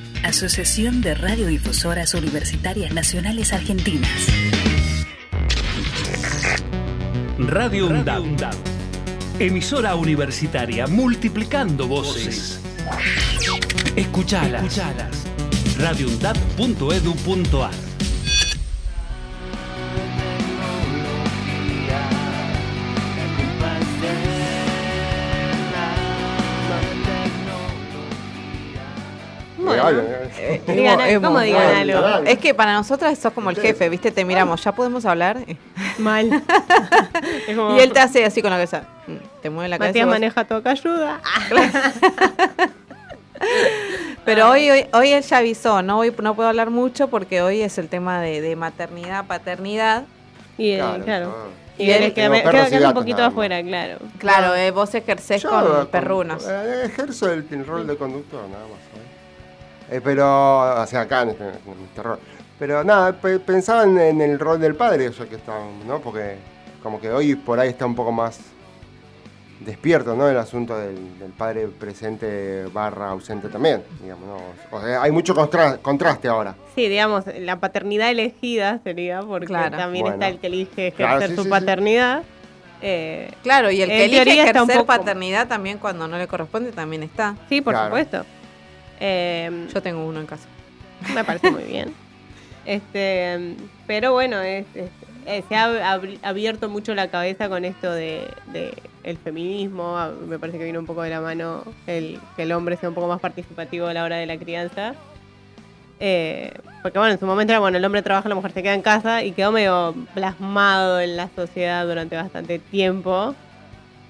Asociación 0.23 1.01
de 1.01 1.15
Radiodifusoras 1.15 2.13
Universitarias 2.13 2.93
Nacionales 2.93 3.53
Argentinas. 3.53 4.27
Radio 7.39 7.87
UNDAB. 7.87 8.53
Emisora 9.39 9.95
universitaria 9.95 10.85
multiplicando 10.85 11.87
voces. 11.87 12.59
Escuchalas. 13.95 14.79
radioundab.edu.ar 15.77 17.71
Bueno. 17.71 17.90
Eh, 29.89 30.61
Digan 30.67 30.99
es 31.01 31.07
algo, 31.07 31.21
¿cómo 31.27 31.37
muy 31.39 31.47
digan 31.47 31.63
bueno. 31.85 31.97
algo? 32.07 32.27
Es 32.29 32.37
que 32.39 32.53
para 32.53 32.73
nosotras 32.73 33.17
sos 33.17 33.33
como 33.33 33.49
el 33.49 33.57
jefe, 33.59 33.89
¿viste? 33.89 34.11
Te 34.11 34.23
miramos, 34.25 34.63
¿ya 34.63 34.71
podemos 34.71 35.05
hablar? 35.05 35.37
Mal. 35.97 36.29
Como- 37.55 37.75
Y 37.75 37.79
él 37.79 37.91
te 37.93 37.99
hace 37.99 38.23
así 38.25 38.41
con 38.41 38.49
la 38.51 38.57
cabeza. 38.57 38.83
Mm, 39.07 39.15
Te 39.41 39.49
mueve 39.49 39.69
la 39.69 39.77
cabeza. 39.77 39.89
Matías 39.89 40.03
y 40.03 40.05
vos- 40.05 40.13
maneja 40.13 40.45
toca 40.45 40.71
ayuda. 40.71 41.19
Pero 44.25 44.49
hoy, 44.51 44.69
hoy, 44.69 44.85
hoy 44.93 45.11
él 45.13 45.23
ya 45.23 45.37
avisó, 45.39 45.81
no, 45.81 45.97
hoy 45.99 46.13
no 46.21 46.35
puedo 46.35 46.47
hablar 46.49 46.69
mucho 46.69 47.07
porque 47.07 47.41
hoy 47.41 47.61
es 47.61 47.77
el 47.79 47.87
tema 47.89 48.21
de, 48.21 48.39
de 48.41 48.55
maternidad, 48.55 49.25
paternidad. 49.25 50.03
Y 50.57 50.71
él, 50.71 50.79
Claro, 50.79 51.03
claro. 51.03 51.35
Y 51.77 51.85
Y 51.85 51.91
él 51.91 52.13
queda, 52.13 52.69
queda 52.69 52.89
un 52.89 52.93
poquito 52.93 53.23
afuera, 53.23 53.63
claro. 53.63 53.97
Claro, 54.19 54.53
eh, 54.55 54.69
vos 54.69 54.93
ejercés 54.93 55.41
Yo, 55.41 55.49
con 55.49 55.65
con- 55.65 55.87
perrunos. 55.87 56.45
eh, 56.47 56.83
ejerzo 56.85 57.31
el, 57.31 57.47
el 57.49 57.65
rol 57.65 57.87
de 57.87 57.95
conductor, 57.97 58.41
nada 58.47 58.63
más. 58.65 58.77
¿sabes? 58.91 59.07
Eh, 59.91 59.99
pero, 60.03 60.81
o 60.81 60.85
sea, 60.87 61.01
acá 61.01 61.23
en 61.23 61.29
este, 61.29 61.43
en 61.43 61.83
este 61.87 62.01
rol. 62.01 62.17
Pero 62.57 62.83
nada, 62.83 63.11
pe- 63.13 63.39
pensaba 63.39 63.83
en, 63.83 63.99
en 63.99 64.21
el 64.21 64.39
rol 64.39 64.59
del 64.59 64.75
padre, 64.75 65.05
eso 65.07 65.27
que 65.27 65.35
está, 65.35 65.53
¿no? 65.85 65.99
Porque 65.99 66.37
como 66.81 66.99
que 67.01 67.11
hoy 67.11 67.35
por 67.35 67.59
ahí 67.59 67.69
está 67.69 67.85
un 67.85 67.95
poco 67.95 68.11
más 68.11 68.39
despierto, 69.59 70.15
¿no? 70.15 70.27
El 70.27 70.37
asunto 70.37 70.77
del, 70.77 71.19
del 71.19 71.31
padre 71.31 71.67
presente 71.67 72.65
barra 72.73 73.09
ausente 73.09 73.49
también, 73.49 73.83
digamos, 74.01 74.25
¿no? 74.27 74.37
O 74.77 74.81
sea, 74.81 75.01
hay 75.03 75.11
mucho 75.11 75.35
constra- 75.35 75.77
contraste 75.81 76.27
ahora. 76.27 76.55
Sí, 76.73 76.87
digamos, 76.87 77.25
la 77.39 77.59
paternidad 77.59 78.09
elegida 78.09 78.79
sería, 78.83 79.21
porque 79.21 79.47
Claro. 79.47 79.77
también 79.77 80.03
Bueno. 80.03 80.15
está 80.15 80.29
el 80.29 80.39
que 80.39 80.47
elige 80.47 80.87
ejercer 80.87 81.05
Claro, 81.17 81.27
sí, 81.27 81.35
su 81.35 81.41
sí, 81.41 81.43
sí. 81.43 81.49
paternidad. 81.49 82.23
Eh, 82.81 83.31
Claro, 83.43 83.69
y 83.69 83.81
el 83.81 83.91
En 83.91 83.97
que 83.97 84.05
elige 84.05 84.23
teoría 84.23 84.45
está 84.45 84.63
un 84.63 84.69
ejercer 84.69 84.85
poco- 84.87 84.99
paternidad 84.99 85.47
también 85.47 85.77
cuando 85.77 86.07
no 86.07 86.17
le 86.17 86.27
corresponde 86.27 86.71
también 86.71 87.03
está. 87.03 87.35
sí, 87.49 87.61
por 87.61 87.73
Claro. 87.73 87.87
supuesto. 87.89 88.25
Eh, 89.01 89.67
Yo 89.73 89.81
tengo 89.81 90.05
uno 90.05 90.19
en 90.21 90.25
casa. 90.27 90.47
Me 91.13 91.23
parece 91.25 91.51
muy 91.51 91.63
bien. 91.63 91.93
Este, 92.63 93.55
pero 93.87 94.13
bueno, 94.13 94.39
es- 94.39 94.67
es- 94.75 95.43
se 95.49 95.55
ha 95.55 95.99
abierto 96.21 96.69
mucho 96.69 96.93
la 96.93 97.07
cabeza 97.09 97.49
con 97.49 97.65
esto 97.65 97.91
de, 97.91 98.27
de 98.53 98.71
el 99.03 99.17
feminismo. 99.17 99.97
Ah, 99.97 100.11
Me 100.27 100.37
parece 100.37 100.59
que 100.59 100.65
viene 100.65 100.77
un 100.77 100.85
poco 100.85 101.01
de 101.01 101.09
la 101.09 101.21
mano 101.21 101.63
el 101.87 102.19
que 102.35 102.43
el 102.43 102.51
hombre 102.51 102.77
sea 102.77 102.89
un 102.89 102.93
poco 102.95 103.07
más 103.07 103.19
participativo 103.19 103.87
a 103.87 103.93
la 103.95 104.03
hora 104.03 104.17
de 104.17 104.27
la 104.27 104.37
crianza. 104.37 104.93
Eh, 105.99 106.53
porque 106.83 106.99
bueno, 106.99 107.13
en 107.13 107.19
su 107.19 107.25
momento 107.25 107.51
era 107.51 107.59
bueno, 107.59 107.77
el 107.79 107.85
hombre 107.85 108.03
trabaja, 108.03 108.29
la 108.29 108.35
mujer 108.35 108.51
se 108.51 108.61
queda 108.61 108.75
en 108.75 108.83
casa 108.83 109.23
y 109.23 109.31
quedó 109.31 109.51
medio 109.51 109.95
plasmado 110.13 110.99
en 110.99 111.17
la 111.17 111.29
sociedad 111.35 111.85
durante 111.87 112.15
bastante 112.15 112.59
tiempo. 112.59 113.33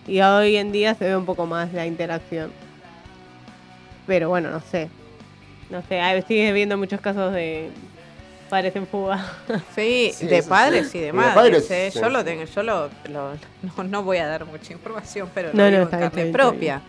Y 0.08 0.19
hoy 0.19 0.58
en 0.58 0.73
día 0.73 0.93
se 0.95 1.06
ve 1.06 1.15
un 1.15 1.25
poco 1.25 1.45
más 1.45 1.71
la 1.73 1.86
interacción. 1.86 2.51
Pero 4.07 4.29
bueno, 4.29 4.49
no 4.51 4.59
sé. 4.61 4.89
No 5.69 5.81
sé, 5.87 5.99
hay- 5.99 6.21
sigue 6.23 6.51
viendo 6.51 6.77
muchos 6.77 6.99
casos 7.01 7.33
de 7.33 7.69
padres 8.49 8.75
en 8.75 8.85
fuga. 8.87 9.25
Sí, 9.75 10.11
Sí, 10.13 10.27
de 10.27 10.39
eso 10.39 10.49
padres 10.49 10.89
sí. 10.89 10.97
y 10.97 11.01
Y 11.01 11.01
de 11.01 11.07
de 11.07 11.13
madres. 11.13 11.33
padres, 11.35 11.71
eh. 11.71 11.89
sí. 11.91 11.99
Yo 11.99 12.09
lo 12.09 12.23
tengo, 12.25 12.43
yo 12.43 12.63
lo, 12.63 12.89
lo- 13.09 13.33
no, 13.77 13.83
no 13.83 14.03
voy 14.03 14.17
a 14.17 14.27
dar 14.27 14.45
mucha 14.45 14.73
información, 14.73 15.29
pero 15.33 15.49
No, 15.53 15.63
lo 15.63 15.63
no, 15.65 15.69
digo 15.71 15.83
está 15.83 15.97
en 15.97 16.01
carne 16.03 16.21
bien, 16.23 16.33
propia. 16.33 16.81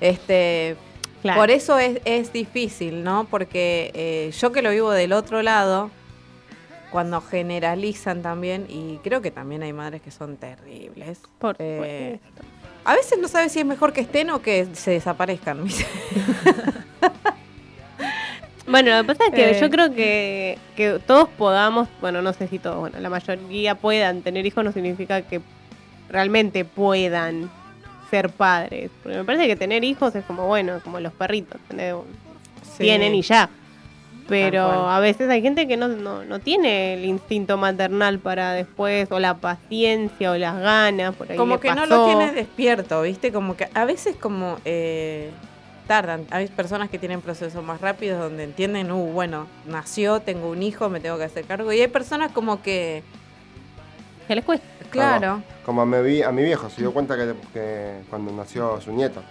Este, 0.00 0.76
Claro. 1.22 1.40
por 1.40 1.50
eso 1.50 1.78
es, 1.80 2.00
es 2.04 2.32
difícil, 2.32 3.02
¿no? 3.02 3.26
Porque 3.28 3.90
eh, 3.94 4.30
yo 4.38 4.52
que 4.52 4.62
lo 4.62 4.70
vivo 4.70 4.92
del 4.92 5.12
otro 5.12 5.42
lado, 5.42 5.90
cuando 6.92 7.20
generalizan 7.20 8.22
también, 8.22 8.66
y 8.68 8.98
creo 9.02 9.20
que 9.20 9.32
también 9.32 9.64
hay 9.64 9.72
madres 9.72 10.00
que 10.00 10.12
son 10.12 10.36
terribles. 10.36 11.18
Por 11.40 11.56
eh, 11.58 12.20
a 12.90 12.94
veces 12.94 13.18
no 13.18 13.28
sabes 13.28 13.52
si 13.52 13.60
es 13.60 13.66
mejor 13.66 13.92
que 13.92 14.00
estén 14.00 14.30
o 14.30 14.40
que 14.40 14.66
se 14.74 14.92
desaparezcan. 14.92 15.64
Bueno, 18.66 18.90
lo 18.94 19.02
que 19.02 19.06
pasa 19.06 19.24
es 19.28 19.34
que 19.34 19.50
Eh. 19.52 19.58
yo 19.60 19.70
creo 19.70 19.94
que, 19.94 20.58
que 20.76 21.00
todos 21.06 21.26
podamos, 21.30 21.88
bueno, 22.02 22.20
no 22.20 22.34
sé 22.34 22.48
si 22.48 22.58
todos, 22.58 22.78
bueno, 22.80 23.00
la 23.00 23.08
mayoría 23.08 23.74
puedan 23.74 24.20
tener 24.20 24.44
hijos 24.44 24.62
no 24.62 24.72
significa 24.72 25.22
que 25.22 25.40
realmente 26.10 26.64
puedan. 26.66 27.50
ser 28.10 28.30
padres. 28.30 28.90
Porque 29.02 29.18
me 29.18 29.24
parece 29.24 29.46
que 29.46 29.56
tener 29.56 29.84
hijos 29.84 30.14
es 30.14 30.24
como, 30.24 30.46
bueno, 30.46 30.80
como 30.82 30.98
los 31.00 31.12
perritos, 31.12 31.60
tienen 32.78 33.14
y 33.14 33.20
ya. 33.22 33.50
Pero 34.28 34.62
a 34.62 35.00
veces 35.00 35.30
hay 35.30 35.40
gente 35.42 35.66
que 35.66 35.76
no, 35.76 35.88
no, 35.88 36.24
no 36.24 36.38
tiene 36.38 36.94
el 36.94 37.04
instinto 37.04 37.56
maternal 37.56 38.18
para 38.18 38.52
después, 38.52 39.10
o 39.10 39.18
la 39.18 39.38
paciencia, 39.38 40.32
o 40.32 40.36
las 40.36 40.58
ganas, 40.60 41.14
por 41.14 41.30
ahí 41.30 41.36
Como 41.36 41.54
le 41.54 41.60
que 41.60 41.74
no 41.74 41.86
lo 41.86 42.06
tienes 42.06 42.34
despierto, 42.34 43.02
¿viste? 43.02 43.32
Como 43.32 43.56
que 43.56 43.68
a 43.72 43.84
veces 43.84 44.16
como 44.16 44.58
eh, 44.64 45.30
tardan. 45.86 46.26
Hay 46.30 46.48
personas 46.48 46.90
que 46.90 46.98
tienen 46.98 47.22
procesos 47.22 47.64
más 47.64 47.80
rápidos 47.80 48.20
donde 48.20 48.44
entienden, 48.44 48.92
uh, 48.92 49.12
bueno, 49.12 49.46
nació, 49.66 50.20
tengo 50.20 50.50
un 50.50 50.62
hijo, 50.62 50.90
me 50.90 51.00
tengo 51.00 51.16
que 51.16 51.24
hacer 51.24 51.44
cargo. 51.46 51.72
Y 51.72 51.80
hay 51.80 51.88
personas 51.88 52.30
como 52.32 52.60
que... 52.62 53.02
Que 54.26 54.34
les 54.34 54.44
cuesta. 54.44 54.66
Claro. 54.90 55.42
Como 55.64 55.80
a 55.82 55.86
mi, 55.86 56.02
vi- 56.02 56.22
a 56.22 56.30
mi 56.32 56.42
viejo, 56.42 56.68
se 56.68 56.82
dio 56.82 56.92
cuenta 56.92 57.16
que, 57.16 57.34
que 57.54 58.00
cuando 58.10 58.30
nació 58.32 58.78
su 58.80 58.92
nieto. 58.92 59.22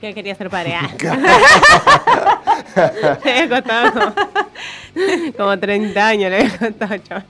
Que 0.00 0.14
quería 0.14 0.34
ser 0.34 0.48
padre. 0.48 0.74
Ah. 0.76 0.88
le 3.24 3.30
había 3.32 3.48
costado 3.48 3.92
como, 3.92 4.14
como 5.36 5.58
30 5.58 6.06
años, 6.06 6.30
le 6.30 6.36
había 6.38 6.58
costado, 6.58 6.96
chaval. 6.98 7.24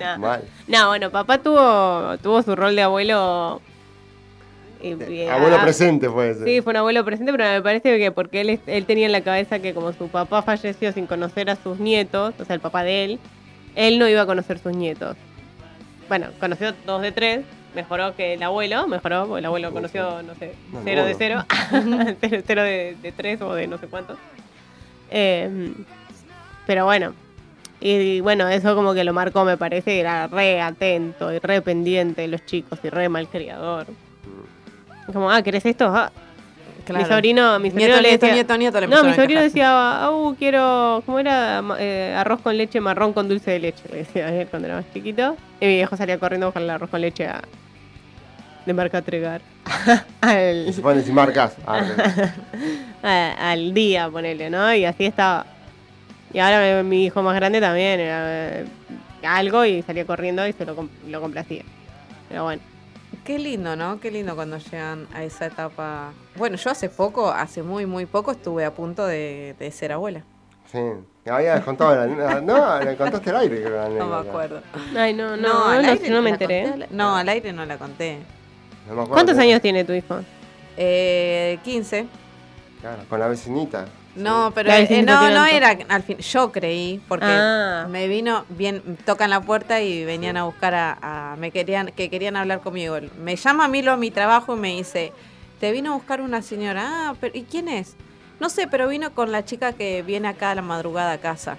No. 0.00 0.18
Mal. 0.18 0.42
No, 0.66 0.88
bueno, 0.88 1.10
papá 1.10 1.38
tuvo, 1.38 2.18
tuvo 2.18 2.42
su 2.42 2.56
rol 2.56 2.74
de 2.76 2.82
abuelo. 2.82 3.60
y- 4.82 4.94
y- 5.12 5.28
Abuelo 5.28 5.56
ah, 5.58 5.62
presente 5.62 6.08
fue 6.08 6.30
ese. 6.30 6.44
Sí, 6.44 6.60
fue 6.60 6.72
un 6.72 6.76
abuelo 6.78 7.04
presente, 7.04 7.30
pero 7.32 7.44
me 7.44 7.62
parece 7.62 7.98
que 7.98 8.10
porque 8.10 8.40
él, 8.40 8.60
él 8.66 8.86
tenía 8.86 9.06
en 9.06 9.12
la 9.12 9.20
cabeza 9.22 9.60
que 9.60 9.74
como 9.74 9.92
su 9.92 10.08
papá 10.08 10.42
falleció 10.42 10.92
sin 10.92 11.06
conocer 11.06 11.50
a 11.50 11.56
sus 11.56 11.78
nietos, 11.78 12.34
o 12.38 12.44
sea, 12.44 12.54
el 12.54 12.60
papá 12.60 12.82
de 12.82 13.04
él, 13.04 13.18
él 13.76 13.98
no 13.98 14.08
iba 14.08 14.22
a 14.22 14.26
conocer 14.26 14.58
sus 14.58 14.74
nietos. 14.76 15.16
Bueno, 16.08 16.28
conoció 16.40 16.74
dos 16.84 17.00
de 17.02 17.12
tres, 17.12 17.40
mejoró 17.74 18.14
que 18.14 18.34
el 18.34 18.42
abuelo, 18.42 18.86
mejoró, 18.88 19.26
porque 19.26 19.40
el 19.40 19.46
abuelo 19.46 19.72
conoció, 19.72 20.22
no 20.22 20.34
sé, 20.34 20.54
No, 20.72 20.80
cero 20.84 21.04
de 21.04 21.14
cero, 21.14 21.44
cero, 22.20 22.42
cero 22.46 22.62
de, 22.62 22.96
de 23.00 23.12
tres 23.12 23.40
o 23.40 23.54
de 23.54 23.66
no 23.66 23.78
sé 23.78 23.86
cuántos. 23.86 24.18
Eh, 25.10 25.72
pero 26.66 26.84
bueno, 26.84 27.14
y, 27.84 28.20
bueno, 28.20 28.48
eso 28.48 28.76
como 28.76 28.94
que 28.94 29.02
lo 29.02 29.12
marcó, 29.12 29.44
me 29.44 29.56
parece, 29.56 29.98
era 29.98 30.28
re 30.28 30.60
atento 30.60 31.32
y 31.32 31.40
re 31.40 31.60
pendiente 31.62 32.22
de 32.22 32.28
los 32.28 32.46
chicos 32.46 32.78
y 32.84 32.88
re 32.88 33.08
malcriador. 33.08 33.86
Como, 35.12 35.28
ah, 35.28 35.42
¿querés 35.42 35.66
esto? 35.66 35.86
Ah. 35.92 36.12
Claro. 36.92 37.04
Mi 37.08 37.14
sobrino, 37.14 37.58
mi 37.58 37.70
sobrino 37.70 37.88
Nieto, 37.88 38.02
le 38.02 38.08
nieto, 38.08 38.26
decía- 38.26 38.34
nieto, 38.34 38.56
nieto, 38.58 38.80
le 38.80 38.86
No, 38.88 39.02
mi 39.04 39.14
sobrino 39.14 39.40
decía, 39.42 40.08
uh, 40.10 40.34
quiero, 40.36 41.02
¿cómo 41.06 41.18
era? 41.18 41.62
Eh, 41.78 42.14
arroz 42.16 42.40
con 42.40 42.56
leche, 42.56 42.80
marrón 42.80 43.12
con 43.12 43.28
dulce 43.28 43.50
de 43.52 43.58
leche, 43.58 43.82
le 43.90 43.98
decía 43.98 44.26
a 44.26 44.32
él 44.32 44.46
cuando 44.48 44.68
era 44.68 44.76
más 44.76 44.84
chiquito. 44.92 45.36
Y 45.60 45.66
mi 45.66 45.74
viejo 45.74 45.96
salía 45.96 46.18
corriendo 46.18 46.46
a 46.46 46.48
buscar 46.48 46.62
el 46.62 46.70
arroz 46.70 46.90
con 46.90 47.00
leche 47.00 47.26
a, 47.26 47.40
de 48.66 48.72
marca 48.74 49.02
Tregar. 49.02 49.40
al, 50.20 50.66
Y 50.68 50.72
se 50.72 50.80
pone 50.82 51.02
sin 51.02 51.14
marcas. 51.14 51.56
Ah, 51.66 51.82
a- 53.02 53.50
al 53.52 53.74
día, 53.74 54.08
ponele, 54.10 54.50
¿no? 54.50 54.74
Y 54.74 54.84
así 54.84 55.04
estaba. 55.06 55.46
Y 56.32 56.38
ahora 56.38 56.82
mi, 56.82 56.88
mi 56.88 57.04
hijo 57.04 57.22
más 57.22 57.34
grande 57.34 57.60
también 57.60 58.00
era 58.00 58.22
eh, 58.60 58.64
algo 59.26 59.64
y 59.64 59.82
salía 59.82 60.04
corriendo 60.06 60.46
y 60.46 60.52
se 60.52 60.64
lo, 60.64 60.88
lo 61.08 61.20
complacía. 61.20 61.62
Pero 62.28 62.44
bueno. 62.44 62.62
Qué 63.24 63.38
lindo, 63.38 63.76
¿no? 63.76 64.00
Qué 64.00 64.10
lindo 64.10 64.34
cuando 64.34 64.58
llegan 64.58 65.06
a 65.14 65.22
esa 65.22 65.46
etapa. 65.46 66.12
Bueno, 66.36 66.56
yo 66.56 66.70
hace 66.70 66.88
poco, 66.88 67.30
hace 67.30 67.62
muy, 67.62 67.86
muy 67.86 68.04
poco, 68.06 68.32
estuve 68.32 68.64
a 68.64 68.74
punto 68.74 69.06
de, 69.06 69.54
de 69.58 69.70
ser 69.70 69.92
abuela. 69.92 70.22
Sí. 70.70 70.80
Me 71.24 71.30
habías 71.30 71.62
contado 71.62 71.94
la, 71.94 72.40
No, 72.40 72.80
le 72.80 72.96
contaste 72.96 73.30
al 73.30 73.36
aire, 73.36 73.62
creo, 73.62 73.88
la 73.88 74.04
No 74.04 74.06
me 74.08 74.28
acuerdo. 74.28 74.60
Ay, 74.96 75.14
no, 75.14 75.36
no, 75.36 75.48
No, 75.48 75.68
al 75.68 75.82
no, 75.82 75.88
aire 75.92 76.10
no 76.10 76.20
me 76.22 76.30
enteré. 76.30 76.68
conté, 76.68 76.86
No, 76.90 77.16
al 77.16 77.28
aire 77.28 77.52
no 77.52 77.64
la 77.64 77.78
conté. 77.78 78.18
No 78.88 78.94
me 78.94 79.02
acuerdo 79.02 79.12
¿Cuántos 79.14 79.38
años 79.38 79.60
tiene 79.60 79.84
tu 79.84 79.92
hijo? 79.92 80.18
Eh, 80.76 81.58
15. 81.62 82.06
Claro, 82.80 83.02
con 83.08 83.20
la 83.20 83.28
vecinita. 83.28 83.84
No, 84.14 84.52
pero 84.54 84.70
eh, 84.70 85.02
no, 85.02 85.30
no 85.30 85.46
era 85.46 85.76
al 85.88 86.02
fin. 86.02 86.18
Yo 86.18 86.52
creí, 86.52 87.00
porque 87.08 87.24
Ah. 87.28 87.86
me 87.88 88.08
vino 88.08 88.44
bien, 88.50 88.82
tocan 89.06 89.30
la 89.30 89.40
puerta 89.40 89.80
y 89.80 90.04
venían 90.04 90.36
a 90.36 90.44
buscar 90.44 90.74
a, 90.74 90.98
a- 91.32 91.36
me 91.36 91.50
querían, 91.50 91.86
que 91.96 92.10
querían 92.10 92.36
hablar 92.36 92.60
conmigo. 92.60 92.98
Me 93.18 93.36
llama 93.36 93.64
a 93.64 93.68
Milo 93.68 93.92
a 93.92 93.96
mi 93.96 94.10
trabajo 94.10 94.54
y 94.54 94.58
me 94.60 94.68
dice, 94.76 95.12
te 95.60 95.72
vino 95.72 95.92
a 95.92 95.94
buscar 95.94 96.20
una 96.20 96.42
señora. 96.42 96.82
Ah, 96.84 97.14
pero 97.20 97.36
¿y 97.38 97.42
quién 97.44 97.68
es? 97.68 97.96
No 98.38 98.50
sé, 98.50 98.66
pero 98.66 98.86
vino 98.88 99.12
con 99.14 99.32
la 99.32 99.44
chica 99.44 99.72
que 99.72 100.02
viene 100.02 100.28
acá 100.28 100.50
a 100.50 100.54
la 100.56 100.62
madrugada 100.62 101.12
a 101.12 101.18
casa. 101.18 101.56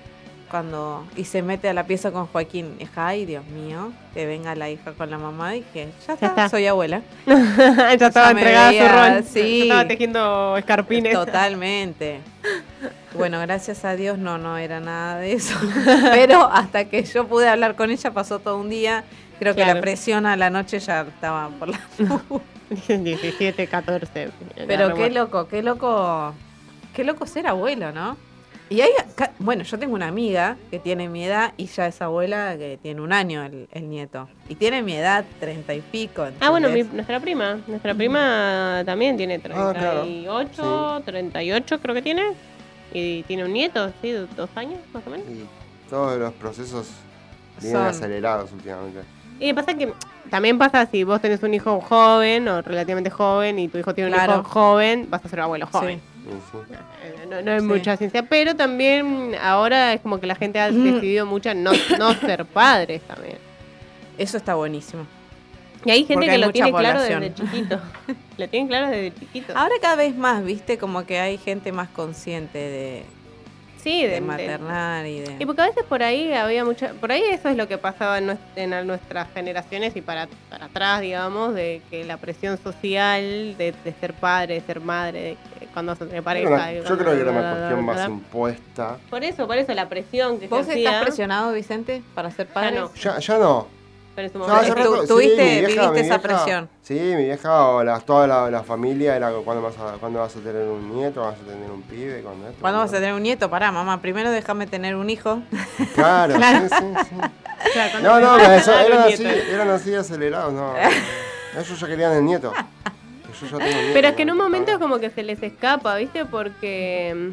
Cuando, 0.54 1.04
y 1.16 1.24
se 1.24 1.42
mete 1.42 1.68
a 1.68 1.74
la 1.74 1.88
pieza 1.88 2.12
con 2.12 2.28
Joaquín. 2.28 2.78
Ay, 2.96 3.26
Dios 3.26 3.44
mío, 3.48 3.92
que 4.14 4.28
venga 4.28 4.54
la 4.54 4.70
hija 4.70 4.92
con 4.92 5.10
la 5.10 5.18
mamá. 5.18 5.56
Y 5.56 5.62
que 5.62 5.88
ya 6.06 6.14
está, 6.14 6.28
está. 6.28 6.48
soy 6.48 6.68
abuela. 6.68 7.02
ya 7.26 7.94
estaba 7.94 8.30
entregada 8.30 8.70
veía, 8.70 8.88
su 8.88 8.96
rol. 8.96 9.24
sí. 9.24 9.58
Ya 9.58 9.64
estaba 9.64 9.88
tejiendo 9.88 10.56
escarpines. 10.56 11.12
Totalmente. 11.12 12.20
Bueno, 13.16 13.40
gracias 13.40 13.84
a 13.84 13.96
Dios 13.96 14.20
no, 14.20 14.38
no 14.38 14.56
era 14.60 14.80
nada 14.80 15.18
de 15.18 15.34
eso. 15.34 15.56
Pero 16.14 16.44
hasta 16.44 16.86
que 16.86 17.02
yo 17.02 17.28
pude 17.28 17.50
hablar 17.50 17.76
con 17.76 17.90
ella 17.90 18.12
pasó 18.12 18.38
todo 18.38 18.60
un 18.60 18.70
día. 18.70 19.04
Creo 19.40 19.56
que 19.56 19.66
la 19.66 19.82
presión 19.82 20.28
a 20.28 20.38
la 20.38 20.52
noche 20.52 20.78
ya 20.78 21.02
estaba 21.02 21.50
por 21.50 21.70
la 21.70 21.80
17, 22.88 23.66
14. 23.66 24.30
Pero 24.68 24.94
qué 24.94 25.10
loco, 25.10 25.48
qué 25.48 25.64
loco, 25.64 26.36
qué 26.94 27.04
loco 27.04 27.26
ser 27.26 27.48
abuelo, 27.48 27.92
¿no? 27.92 28.18
Y 28.74 28.82
hay, 28.82 28.90
ca- 29.14 29.32
bueno, 29.38 29.62
yo 29.64 29.78
tengo 29.78 29.94
una 29.94 30.08
amiga 30.08 30.58
que 30.72 30.80
tiene 30.80 31.08
mi 31.08 31.24
edad 31.26 31.54
y 31.58 31.68
ya 31.68 31.86
es 31.86 32.02
abuela 32.02 32.56
que 32.58 32.80
tiene 32.82 33.02
un 33.02 33.14
año 33.14 33.44
el, 33.44 33.68
el 33.72 33.88
nieto. 33.88 34.28
Y 34.50 34.56
tiene 34.56 34.82
mi 34.82 34.94
edad, 34.96 35.24
treinta 35.40 35.76
y 35.76 35.82
pico. 35.82 36.26
Ah, 36.40 36.50
bueno, 36.50 36.70
mi- 36.70 36.82
nuestra 36.82 37.20
prima. 37.20 37.60
Nuestra 37.68 37.94
prima 37.94 38.82
también 38.84 39.16
tiene 39.16 39.36
Ah, 39.54 39.74
claro. 39.78 40.02
38, 40.02 41.02
38 41.06 41.80
creo 41.82 41.94
que 41.94 42.02
tiene. 42.02 42.24
Y 42.92 43.22
tiene 43.24 43.46
un 43.46 43.54
nieto, 43.54 43.92
sí, 44.02 44.10
de 44.12 44.26
dos 44.36 44.50
años 44.56 44.80
más 44.92 45.06
o 45.06 45.10
menos. 45.12 45.28
Y 45.30 45.46
todos 45.88 46.18
los 46.18 46.34
procesos 46.34 46.90
vienen 47.62 47.80
Son- 47.80 47.88
acelerados 47.88 48.52
últimamente. 48.54 49.02
Y 49.40 49.54
pasa 49.54 49.76
que 49.76 49.94
también 50.32 50.58
pasa 50.58 50.88
si 50.88 51.04
vos 51.04 51.22
tenés 51.22 51.44
un 51.44 51.54
hijo 51.54 51.80
joven 51.80 52.48
o 52.48 52.62
relativamente 52.64 53.12
joven 53.12 53.60
y 53.60 53.68
tu 53.68 53.78
hijo 53.78 53.94
tiene 53.94 54.10
un 54.10 54.16
Claro. 54.16 54.34
hijo 54.40 54.44
joven, 54.46 55.08
vas 55.12 55.24
a 55.24 55.30
ser 55.30 55.42
abuelo 55.42 55.68
joven. 55.68 56.00
Sí. 56.00 56.13
Eh, 56.28 57.26
No, 57.30 57.42
no 57.42 57.52
hay 57.52 57.60
Sí. 57.60 57.66
mucha 57.66 57.98
ciencia, 57.98 58.24
pero 58.24 58.56
también 58.56 59.36
ahora 59.42 59.94
es 59.94 60.02
como 60.02 60.20
que 60.20 60.28
la 60.28 60.36
gente 60.36 60.60
ha 60.60 60.72
Mm. 60.72 60.84
decidido 60.84 61.26
mucho 61.26 61.54
no, 61.54 61.72
no 61.98 62.14
ser 62.14 62.46
padres 62.46 63.02
también. 63.04 63.38
Eso 64.18 64.38
está 64.38 64.56
buenísimo. 64.56 65.06
Y 65.86 65.92
hay 65.92 66.00
gente 66.00 66.14
Porque 66.14 66.26
que 66.28 66.32
hay 66.32 66.40
lo 66.42 66.52
tiene 66.52 66.72
claro 66.72 67.02
desde 67.02 67.34
chiquito. 67.34 67.80
lo 68.38 68.48
tienen 68.48 68.68
claro 68.70 68.88
desde 68.90 69.14
chiquito. 69.20 69.54
Ahora 69.56 69.74
cada 69.82 69.98
vez 69.98 70.16
más, 70.16 70.44
viste, 70.46 70.78
como 70.78 71.06
que 71.06 71.20
hay 71.20 71.38
gente 71.38 71.72
más 71.74 71.90
consciente 71.90 72.58
de, 72.58 73.04
sí, 73.84 74.04
de 74.04 74.22
de, 74.22 74.22
y 75.08 75.20
de... 75.20 75.36
Y 75.40 75.46
porque 75.46 75.62
a 75.62 75.66
veces 75.68 75.84
por 75.84 76.02
ahí 76.04 76.32
había 76.34 76.64
mucha. 76.66 76.94
Por 76.94 77.12
ahí 77.12 77.22
eso 77.30 77.50
es 77.50 77.58
lo 77.58 77.68
que 77.68 77.78
pasaba 77.78 78.18
en, 78.18 78.38
nuestras 78.88 79.28
generaciones 79.34 79.96
y 79.96 80.02
para, 80.02 80.28
para 80.50 80.66
atrás, 80.66 81.02
digamos, 81.02 81.54
de 81.54 81.82
que 81.90 82.04
la 82.06 82.18
presión 82.18 82.58
social 82.58 83.56
de, 83.58 83.74
de 83.84 83.94
ser 84.00 84.14
padre, 84.14 84.56
de 84.56 84.62
ser 84.62 84.80
madre, 84.80 85.38
cuando 85.74 85.92
a 85.94 85.96
tener 85.96 86.24
pareja. 86.24 86.48
Una- 86.50 86.72
yo 86.74 86.84
cuando- 86.84 86.98
creo 87.04 87.16
que 87.16 87.22
era 87.22 87.32
una 87.32 87.52
cuestión 87.52 87.86
más 87.86 88.08
impuesta. 88.10 88.98
Por 89.10 89.24
eso, 89.24 89.48
por 89.48 89.58
eso 89.58 89.74
la 89.74 89.90
presión 89.90 90.40
que 90.40 90.48
¿Vos 90.48 90.66
se 90.66 90.72
hacía. 90.74 90.90
estás 90.90 91.04
presionado, 91.04 91.52
Vicente, 91.54 92.02
para 92.16 92.32
ser 92.32 92.48
padre? 92.48 92.80
no. 92.80 92.94
Ya, 92.96 93.20
ya 93.20 93.38
no. 93.38 93.68
Pero 94.16 94.28
en 94.28 94.34
su 94.34 94.40
Ya 94.40 94.46
momento- 94.46 94.62
hace 94.62 94.76
rato- 94.76 94.94
Tu- 94.96 95.02
sí, 95.02 95.08
tuviste- 95.08 95.44
vieja- 95.66 95.68
viviste 95.68 96.00
esa 96.02 96.18
vieja- 96.18 96.22
presión. 96.22 96.70
Sí, 96.84 96.94
mi 96.94 97.24
vieja 97.24 97.68
o 97.70 97.84
la, 97.84 98.00
toda 98.00 98.28
la, 98.28 98.52
la 98.52 98.62
familia 98.64 99.16
era 99.16 99.32
cuando 99.32 99.64
vas, 99.64 99.76
a, 99.80 99.94
cuándo 100.00 100.20
vas 100.20 100.36
a 100.36 100.40
tener 100.40 100.68
un 100.68 100.96
nieto, 100.96 101.22
vas 101.22 101.36
a 101.36 101.52
tener 101.52 101.72
un 101.72 101.82
pibe, 101.82 102.22
cuando 102.22 102.48
esto. 102.48 102.62
¿Cuándo 102.62 102.80
vas 102.80 102.90
a 102.92 102.98
tener 102.98 103.14
un 103.14 103.24
nieto? 103.24 103.50
Pará, 103.50 103.72
mamá, 103.72 104.02
primero 104.02 104.30
déjame 104.30 104.68
tener 104.68 104.96
un 104.96 105.10
hijo. 105.10 105.42
Claro, 105.96 106.36
Claro. 106.38 106.68
sí, 106.70 106.76
sí, 106.80 107.06
sí. 107.10 107.16
Claro, 107.74 107.92
cuando 107.92 108.10
No, 108.10 108.20
no, 108.38 108.54
eso- 108.54 108.78
eran, 108.80 109.00
así, 109.12 109.26
eran 109.26 109.70
así 109.72 109.96
acelerados, 109.96 110.54
no. 110.54 110.74
Ellos 111.60 111.80
ya 111.80 111.88
querían 111.88 112.12
el 112.14 112.26
nieto. 112.26 112.52
Yo 112.54 113.48
ya 113.48 113.58
tengo 113.58 113.60
nieto, 113.72 113.90
Pero 113.94 114.08
es 114.10 114.14
que 114.16 114.22
en 114.22 114.28
no, 114.28 114.34
un 114.34 114.40
momento 114.40 114.72
es 114.72 114.78
como 114.78 115.00
que 115.00 115.10
se 115.10 115.24
les 115.24 115.42
escapa, 115.42 115.96
¿viste? 115.96 116.26
Porque 116.26 117.32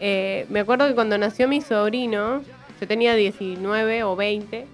eh, 0.00 0.46
me 0.48 0.60
acuerdo 0.60 0.86
que 0.86 0.94
cuando 0.94 1.18
nació 1.18 1.48
mi 1.48 1.60
sobrino, 1.60 2.42
yo 2.80 2.86
tenía 2.88 3.14
19 3.14 4.04
o 4.04 4.16
20, 4.16 4.66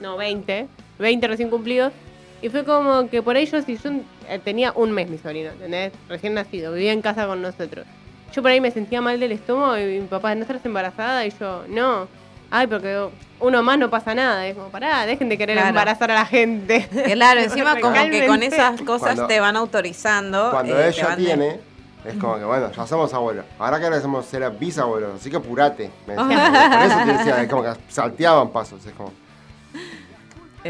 no 0.00 0.16
20, 0.16 0.66
20 0.98 1.28
recién 1.28 1.50
cumplidos, 1.50 1.92
y 2.40 2.48
fue 2.50 2.64
como 2.64 3.08
que 3.08 3.22
por 3.22 3.36
ellos, 3.36 3.64
si 3.64 3.76
yo 3.76 3.90
eh, 4.28 4.38
tenía 4.42 4.72
un 4.72 4.92
mes 4.92 5.08
mi 5.10 5.18
sobrino, 5.18 5.50
¿entendés? 5.50 5.92
Recién 6.08 6.34
nacido, 6.34 6.72
vivía 6.72 6.92
en 6.92 7.02
casa 7.02 7.26
con 7.26 7.42
nosotros. 7.42 7.84
Yo 8.32 8.42
por 8.42 8.50
ahí 8.50 8.60
me 8.60 8.70
sentía 8.70 9.00
mal 9.00 9.18
del 9.18 9.32
estómago 9.32 9.76
y 9.78 10.00
mi 10.00 10.06
papá, 10.06 10.34
¿no 10.34 10.42
estás 10.42 10.64
embarazada? 10.64 11.24
Y 11.26 11.32
yo, 11.40 11.64
no. 11.68 12.06
Ay, 12.50 12.66
porque 12.66 13.08
uno 13.40 13.62
más 13.62 13.78
no 13.78 13.90
pasa 13.90 14.14
nada. 14.14 14.46
Es 14.46 14.54
como, 14.54 14.68
pará, 14.68 15.04
dejen 15.06 15.28
de 15.28 15.36
querer 15.36 15.56
Claro. 15.56 15.70
embarazar 15.70 16.10
a 16.10 16.14
la 16.14 16.26
gente. 16.26 16.86
Claro, 17.12 17.40
encima 17.40 17.76
como 17.80 17.94
que 17.94 18.26
con 18.26 18.42
esas 18.42 18.80
cosas 18.82 19.00
Cuando- 19.14 19.26
te 19.26 19.40
van 19.40 19.56
autorizando. 19.56 20.50
Cuando 20.50 20.78
eh, 20.78 20.88
ella 20.88 21.16
tiene, 21.16 21.60
es 22.04 22.14
como 22.20 22.38
que 22.38 22.44
bueno, 22.44 22.70
ya 22.70 22.86
somos 22.86 23.12
abuelos. 23.14 23.44
Ahora 23.58 23.80
que 23.80 24.00
somos 24.00 24.24
ser 24.26 24.48
bisabuelos, 24.52 25.16
así 25.20 25.30
que 25.30 25.36
apurate. 25.36 25.90
Me 26.06 26.14
decía. 26.14 26.70
Por 26.72 26.82
eso 26.86 26.98
te 27.04 27.12
decía, 27.18 27.42
es 27.42 27.48
como 27.48 27.62
que 27.64 27.70
salteaban 27.88 28.50
pasos. 28.50 28.84
Es 28.86 28.92
como. 28.92 29.12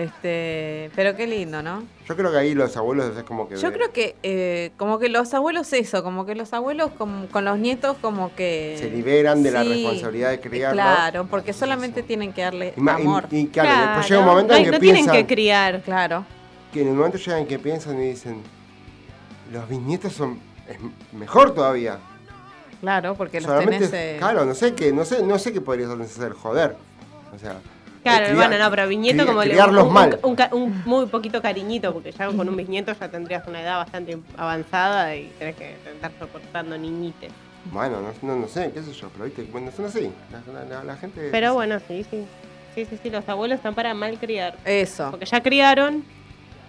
Este, 0.02 0.90
pero 0.94 1.16
qué 1.16 1.26
lindo, 1.26 1.60
¿no? 1.60 1.82
Yo 2.08 2.14
creo 2.16 2.30
que 2.30 2.38
ahí 2.38 2.54
los 2.54 2.76
abuelos 2.76 3.16
es 3.16 3.24
como 3.24 3.48
que. 3.48 3.56
Yo 3.56 3.72
creo 3.72 3.92
que 3.92 4.14
eh, 4.22 4.70
como 4.76 4.98
que 5.00 5.08
los 5.08 5.34
abuelos 5.34 5.72
eso, 5.72 6.04
como 6.04 6.24
que 6.24 6.36
los 6.36 6.52
abuelos 6.52 6.92
con, 6.96 7.26
con 7.26 7.44
los 7.44 7.58
nietos 7.58 7.96
como 8.00 8.32
que... 8.36 8.76
Se 8.78 8.90
liberan 8.90 9.42
de 9.42 9.50
la 9.50 9.64
responsabilidad 9.64 10.30
de 10.30 10.40
criarlos. 10.40 10.84
Claro, 10.84 11.26
porque 11.28 11.52
solamente 11.52 12.04
tienen 12.04 12.32
que 12.32 12.42
darle 12.42 12.74
Y 12.76 12.80
ma- 12.80 12.96
y- 12.98 13.02
amor. 13.02 13.26
y 13.30 13.46
claro, 13.48 13.86
después 13.88 14.08
llega 14.08 14.20
un 14.20 14.26
momento 14.26 14.54
en 14.54 14.64
que 14.64 14.70
no 14.70 14.78
tienen 14.78 15.04
piensan. 15.04 15.16
que 15.26 15.34
criar. 15.34 15.82
Claro. 15.82 16.24
que 16.72 16.82
en 16.82 16.88
el 16.88 16.94
momento 16.94 17.18
llegan 17.18 17.46
que 17.46 17.58
piensan 17.58 18.00
y 18.00 18.10
dicen. 18.10 18.40
Los 19.52 19.68
bisnietos 19.68 20.12
son. 20.12 20.38
Es 20.68 20.76
mejor 21.12 21.54
todavía. 21.54 21.98
Claro, 22.80 23.14
porque 23.16 23.40
los 23.40 23.46
Solamente, 23.50 23.88
tenés... 23.88 23.92
eh, 23.94 24.16
claro, 24.20 24.44
no 24.44 24.54
sé 24.54 24.74
qué, 24.74 24.92
no 24.92 25.04
sé, 25.04 25.22
no 25.24 25.38
sé 25.40 25.52
qué 25.52 25.60
podrías 25.60 25.90
hacer, 25.90 26.32
joder. 26.34 26.76
O 27.34 27.38
sea. 27.38 27.56
Claro, 28.10 28.24
criar- 28.34 28.48
bueno, 28.48 28.64
no, 28.64 28.70
pero 28.70 28.86
cri- 29.22 29.26
como 29.26 29.42
le 29.44 29.50
criarlos 29.50 29.86
un, 29.86 29.92
mal. 29.92 30.18
un- 30.22 30.38
un 30.52 30.82
muy 30.84 31.06
poquito 31.06 31.40
cariñito, 31.42 31.92
porque 31.92 32.12
ya 32.12 32.26
con 32.26 32.48
un 32.48 32.56
bisnieto 32.56 32.92
ya 32.98 33.08
tendrías 33.10 33.46
una 33.46 33.62
edad 33.62 33.76
bastante 33.78 34.18
avanzada 34.36 35.14
y 35.16 35.32
tenés 35.38 35.56
que 35.56 35.74
estar 35.94 36.10
soportando 36.18 36.76
niñites. 36.78 37.30
Bueno, 37.72 38.00
no, 38.00 38.08
no, 38.22 38.36
no 38.40 38.48
sé, 38.48 38.70
qué 38.72 38.82
sé 38.82 38.92
yo, 38.92 39.08
pero 39.10 39.24
viste, 39.26 39.42
bueno, 39.52 39.70
son 39.76 39.86
así. 39.86 40.10
La, 40.32 40.52
la- 40.52 40.64
la- 40.64 40.84
la 40.84 40.96
gente. 40.96 41.28
Pero 41.30 41.54
bueno, 41.54 41.78
sí, 41.86 42.04
sí. 42.10 42.24
Sí, 42.74 42.84
sí, 42.84 42.98
sí, 43.02 43.10
los 43.10 43.28
abuelos 43.28 43.56
están 43.56 43.74
para 43.74 43.92
mal 43.94 44.18
criar. 44.18 44.56
Eso. 44.64 45.10
Porque 45.10 45.26
ya 45.26 45.42
criaron, 45.42 46.04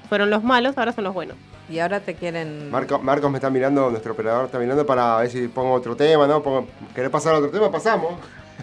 fueron 0.09 0.29
los 0.31 0.43
malos, 0.43 0.77
ahora 0.77 0.91
son 0.91 1.03
los 1.03 1.13
buenos. 1.13 1.35
Y 1.69 1.77
ahora 1.77 1.99
te 1.99 2.15
quieren... 2.15 2.71
Marco- 2.71 2.97
Marcos 2.97 3.29
me 3.29 3.37
está 3.37 3.51
mirando, 3.51 3.91
nuestro 3.91 4.13
operador 4.13 4.45
está 4.45 4.57
mirando 4.57 4.83
para 4.87 5.17
ver 5.17 5.29
si 5.29 5.47
pongo 5.47 5.73
otro 5.73 5.95
tema, 5.95 6.25
¿no? 6.25 6.41
Pongo- 6.41 6.65
¿Querés 6.95 7.11
pasar 7.11 7.35
a 7.35 7.37
otro 7.37 7.51
tema? 7.51 7.71
Pasamos. 7.71 8.13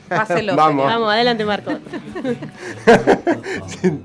Páselo, 0.08 0.54
Vamos. 0.56 0.84
Vamos, 0.86 1.12
adelante, 1.12 1.44
Marco. 1.44 1.70
Sí. 3.68 4.00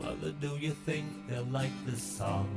Mother, 0.00 0.32
do 0.40 0.56
you 0.58 0.74
think 0.84 1.06
they'll 1.28 1.44
like 1.50 1.72
this 1.86 2.02
song? 2.02 2.48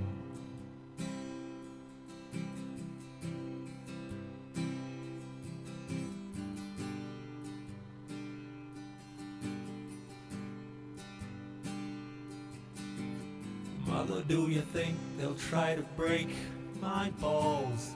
Mother, 13.90 14.22
do 14.22 14.48
you 14.50 14.62
think 14.62 14.96
they'll 15.18 15.34
try 15.34 15.74
to 15.76 15.82
break 15.98 16.30
my 16.80 17.10
balls? 17.20 17.96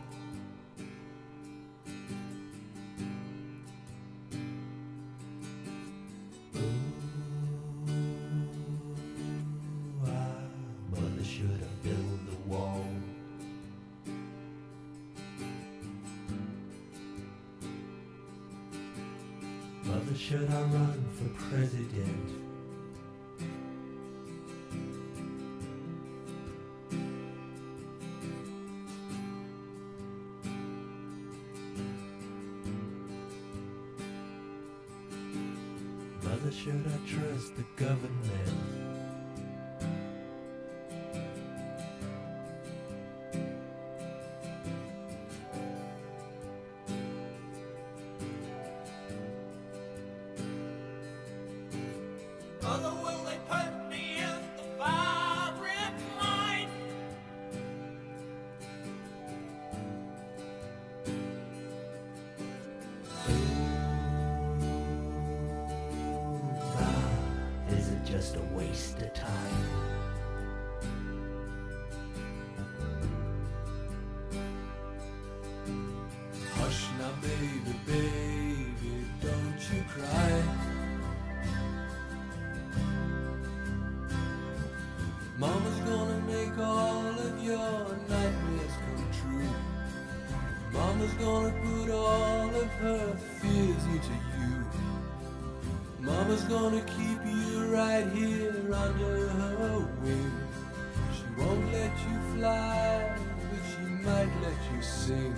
Fly, 102.44 103.16
but 103.50 103.62
she 103.72 103.86
might 104.04 104.32
let 104.44 104.60
you 104.72 104.82
sing. 104.82 105.36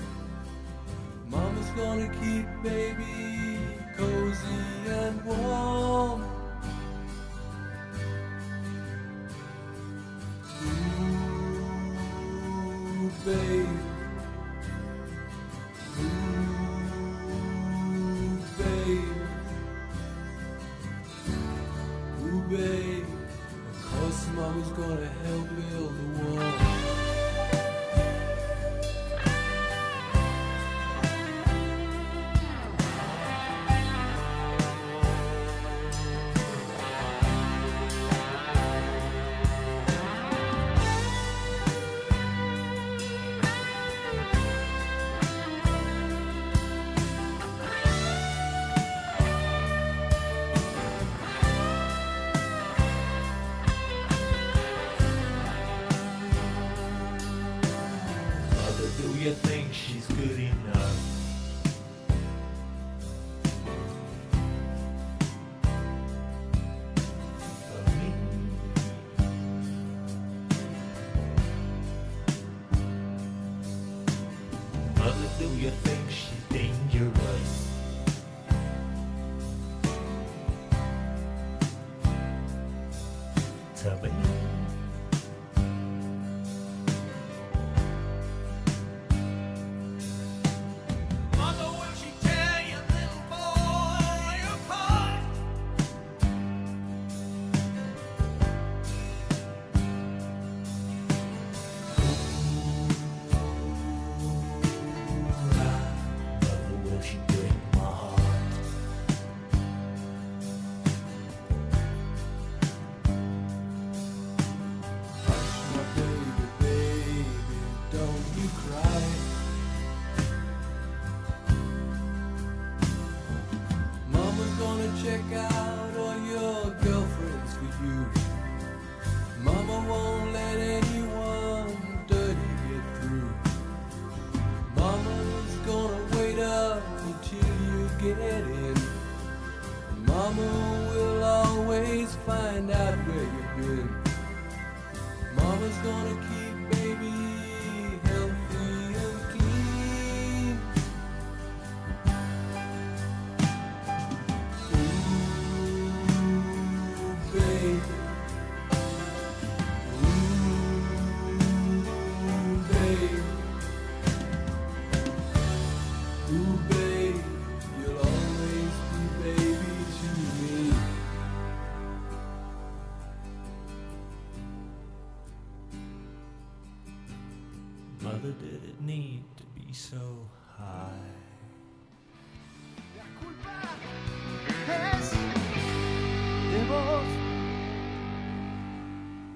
Mama's 1.29 1.69
gonna 1.81 2.09
keep 2.19 2.47
baby 2.63 3.59
cozy 3.95 4.65
and 4.87 5.23
warm. 5.23 5.74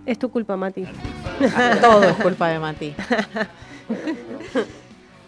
Es 0.10 0.17
tu 0.17 0.32
culpa, 0.32 0.58
Mati. 0.58 0.86
Todo 1.82 2.04
es 2.04 2.15
culpa 2.15 2.48
de 2.48 2.58
Mati. 2.58 2.95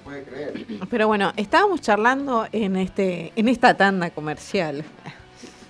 Puede 0.03 0.23
creer. 0.23 0.65
Pero 0.89 1.07
bueno, 1.07 1.31
estábamos 1.37 1.81
charlando 1.81 2.47
en 2.51 2.75
este 2.77 3.31
en 3.35 3.47
esta 3.47 3.75
tanda 3.77 4.09
comercial. 4.09 4.83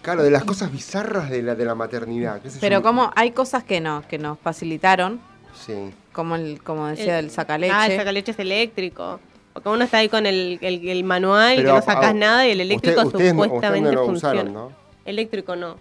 Claro, 0.02 0.24
de 0.24 0.32
las 0.32 0.46
cosas 0.46 0.72
bizarras 0.72 1.30
de 1.30 1.42
la, 1.44 1.56
de 1.56 1.66
la 1.66 1.76
maternidad. 1.76 2.42
qué 2.42 2.50
sé 2.50 2.60
Pero 2.62 2.78
yo. 2.78 2.84
como 2.84 3.12
hay 3.16 3.32
cosas 3.32 3.66
que 3.66 3.82
no, 3.82 4.02
que 4.08 4.18
nos 4.18 4.40
facilitaron, 4.40 5.20
Sí. 5.54 5.74
como 6.14 6.36
el, 6.38 6.64
como 6.64 6.88
decía 6.88 7.20
el, 7.20 7.30
sacaleche. 7.32 7.74
Ah, 7.76 7.88
el 7.88 7.98
sacaleche 7.98 8.32
es 8.32 8.40
eléctrico. 8.40 9.20
Porque 9.54 9.68
uno 9.68 9.84
está 9.84 9.98
ahí 9.98 10.08
con 10.08 10.26
el, 10.26 10.58
el, 10.62 10.88
el 10.88 11.04
manual 11.04 11.56
Pero, 11.58 11.68
que 11.74 11.76
no 11.80 11.82
sacás 11.86 12.12
ah, 12.12 12.14
nada 12.14 12.48
y 12.48 12.52
el 12.52 12.62
eléctrico 12.62 13.02
usted- 13.02 13.14
ustedes 13.16 13.34
no- 13.36 13.44
supuestamente 13.44 13.90
ustedes 13.90 13.94
no 13.96 14.02
lo 14.02 14.08
funciona. 14.08 14.34
usaron, 14.42 14.54
¿no? 14.54 14.72
Eléctrico 15.04 15.56
no. 15.58 15.76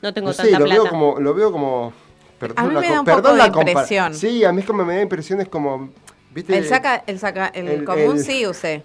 No 0.00 0.14
tengo 0.14 0.28
No 0.28 0.32
sé, 0.34 0.42
tanta 0.44 0.58
lo 0.60 0.64
plata. 0.66 0.82
veo 0.82 0.90
como, 0.90 1.20
lo 1.20 1.34
veo 1.34 1.50
como. 1.50 1.92
Perdón, 2.38 2.58
A 2.58 2.68
mí 2.68 2.74
la 2.74 2.80
me 2.80 2.86
co- 2.88 2.92
da 2.92 3.00
un 3.00 3.06
perdón 3.06 3.22
poco 3.22 3.32
de 3.32 3.38
la 3.64 3.70
impresión. 3.70 4.14
Sí, 4.14 4.44
a 4.44 4.52
mí 4.52 4.60
es 4.60 4.66
como 4.66 4.84
me 4.84 4.94
da 4.96 5.02
impresión, 5.02 5.40
es 5.40 5.48
como. 5.48 5.90
¿Viste? 6.32 6.56
el 6.56 6.66
saca, 6.66 7.02
el 7.06 7.18
saca, 7.18 7.46
el, 7.48 7.66
el- 7.68 7.84
común 7.84 8.16
el- 8.18 8.24
sí 8.24 8.46
usé. 8.46 8.82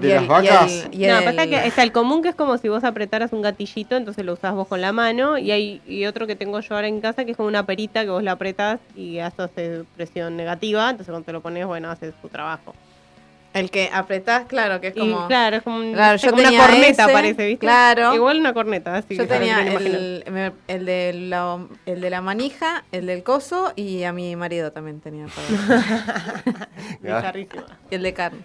De 0.00 0.08
y 0.08 0.10
las 0.10 0.18
el- 0.18 0.24
y 0.24 0.28
vacas. 0.28 0.72
el- 0.72 0.94
y 1.02 1.06
no, 1.06 1.24
pasa 1.24 1.46
que 1.46 1.66
está 1.66 1.82
el 1.82 1.92
común 1.92 2.22
que 2.22 2.28
es 2.30 2.34
como 2.34 2.56
si 2.58 2.68
vos 2.68 2.84
apretaras 2.84 3.32
un 3.32 3.42
gatillito, 3.42 3.96
entonces 3.96 4.24
lo 4.24 4.32
usás 4.34 4.54
vos 4.54 4.66
con 4.68 4.80
la 4.80 4.92
mano, 4.92 5.38
y 5.38 5.50
hay 5.52 5.80
y 5.86 6.04
otro 6.06 6.26
que 6.26 6.36
tengo 6.36 6.60
yo 6.60 6.74
ahora 6.74 6.88
en 6.88 7.00
casa 7.00 7.24
que 7.24 7.30
es 7.32 7.36
como 7.36 7.48
una 7.48 7.64
perita 7.66 8.02
que 8.04 8.10
vos 8.10 8.22
la 8.22 8.32
apretás 8.32 8.80
y 8.96 9.18
hace 9.20 9.84
presión 9.96 10.36
negativa, 10.36 10.90
entonces 10.90 11.10
cuando 11.10 11.24
te 11.26 11.32
lo 11.32 11.40
pones, 11.42 11.66
bueno, 11.66 11.90
hace 11.90 12.12
su 12.20 12.28
trabajo. 12.28 12.74
El 13.54 13.70
que 13.70 13.88
apretás, 13.92 14.46
claro, 14.46 14.80
que 14.80 14.88
es 14.88 14.96
Y 14.96 14.98
como. 15.00 15.28
claro, 15.28 15.56
es 15.56 15.62
como, 15.62 15.76
un- 15.76 15.92
Claro, 15.92 16.12
no 16.14 16.18
sé, 16.18 16.26
yo 16.26 16.32
como 16.32 16.42
una 16.48 16.58
corneta 16.58 17.04
ese, 17.04 17.12
parece, 17.12 17.46
¿viste? 17.46 17.58
claro. 17.60 18.12
Igual 18.14 18.40
una 18.40 18.52
corneta, 18.52 18.96
así. 18.96 19.14
Yo 19.16 19.28
tenía 19.28 19.62
el, 19.62 20.24
de 20.86 21.12
la, 21.14 21.58
el 21.86 22.00
de 22.00 22.10
la 22.10 22.20
manija, 22.20 22.82
el 22.90 23.06
del 23.06 23.22
coso 23.22 23.72
y 23.76 24.02
a 24.02 24.12
mi 24.12 24.34
marido 24.34 24.72
también 24.72 25.00
tenía. 25.00 25.26
Y 27.90 27.94
el 27.94 28.02
de 28.02 28.12
carne. 28.12 28.40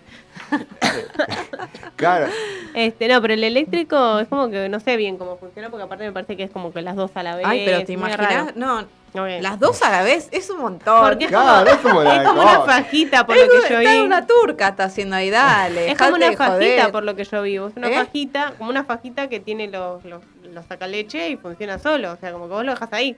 Claro. 1.96 2.28
Este, 2.74 3.08
no, 3.10 3.22
pero 3.22 3.34
el 3.34 3.44
eléctrico 3.44 4.20
es 4.20 4.28
como 4.30 4.50
que 4.50 4.70
no 4.70 4.80
sé 4.80 4.96
bien 4.96 5.18
cómo 5.18 5.36
funciona, 5.38 5.70
porque 5.70 5.84
aparte 5.84 6.06
me 6.06 6.12
parece 6.14 6.38
que 6.38 6.44
es 6.44 6.52
como 6.52 6.72
que 6.72 6.82
las 6.82 6.96
dos 6.96 7.12
a 7.16 7.24
la 7.24 7.36
vez. 7.36 7.46
Ay, 7.46 7.64
pero 7.66 7.84
te 7.84 7.92
imaginas, 7.94 8.56
no, 8.56 8.86
Ok. 9.14 9.42
las 9.42 9.60
dos 9.60 9.82
a 9.82 9.90
la 9.90 10.04
vez 10.04 10.28
es 10.32 10.50
un 10.50 10.60
montón. 10.60 11.04
Porque 11.08 11.26
es 11.26 11.30
Claro, 11.32 11.66
como, 11.66 11.76
es 11.76 11.78
como 11.82 12.04
la 12.04 12.16
es 12.22 12.28
como 12.28 12.42
una 12.42 12.60
fajita, 12.62 13.26
por 13.26 13.36
Es 13.38 13.44
lo 13.46 13.52
que 13.52 13.58
una- 13.60 13.70
yo 13.70 13.78
está 13.80 13.92
vi. 13.94 14.00
una 14.02 14.28
turca 14.28 14.68
está 14.70 14.84
haciendo 14.86 15.16
ahí, 15.16 15.30
dale. 15.30 15.92
Es 15.92 15.98
como 15.98 16.16
una 16.16 16.28
fajita, 16.34 16.48
joder. 16.56 16.92
por 16.92 17.04
lo 17.04 17.16
que 17.16 17.24
yo 17.24 17.42
vivo. 17.42 17.68
Es 17.68 17.76
una 17.76 17.90
¿Eh? 17.90 17.96
fajita, 17.96 18.54
como 18.58 18.70
una 18.70 18.84
fajita 18.84 19.28
que 19.30 19.40
tiene 19.40 19.68
los, 19.68 20.04
los, 20.06 20.22
los 20.44 20.66
sacaleche 20.66 21.30
y 21.30 21.38
funciona 21.38 21.80
solo. 21.80 22.12
O 22.14 22.16
sea, 22.18 22.32
como 22.32 22.46
que 22.48 22.54
vos 22.54 22.66
lo 22.66 22.72
dejas 22.74 22.94
ahí. 22.94 23.18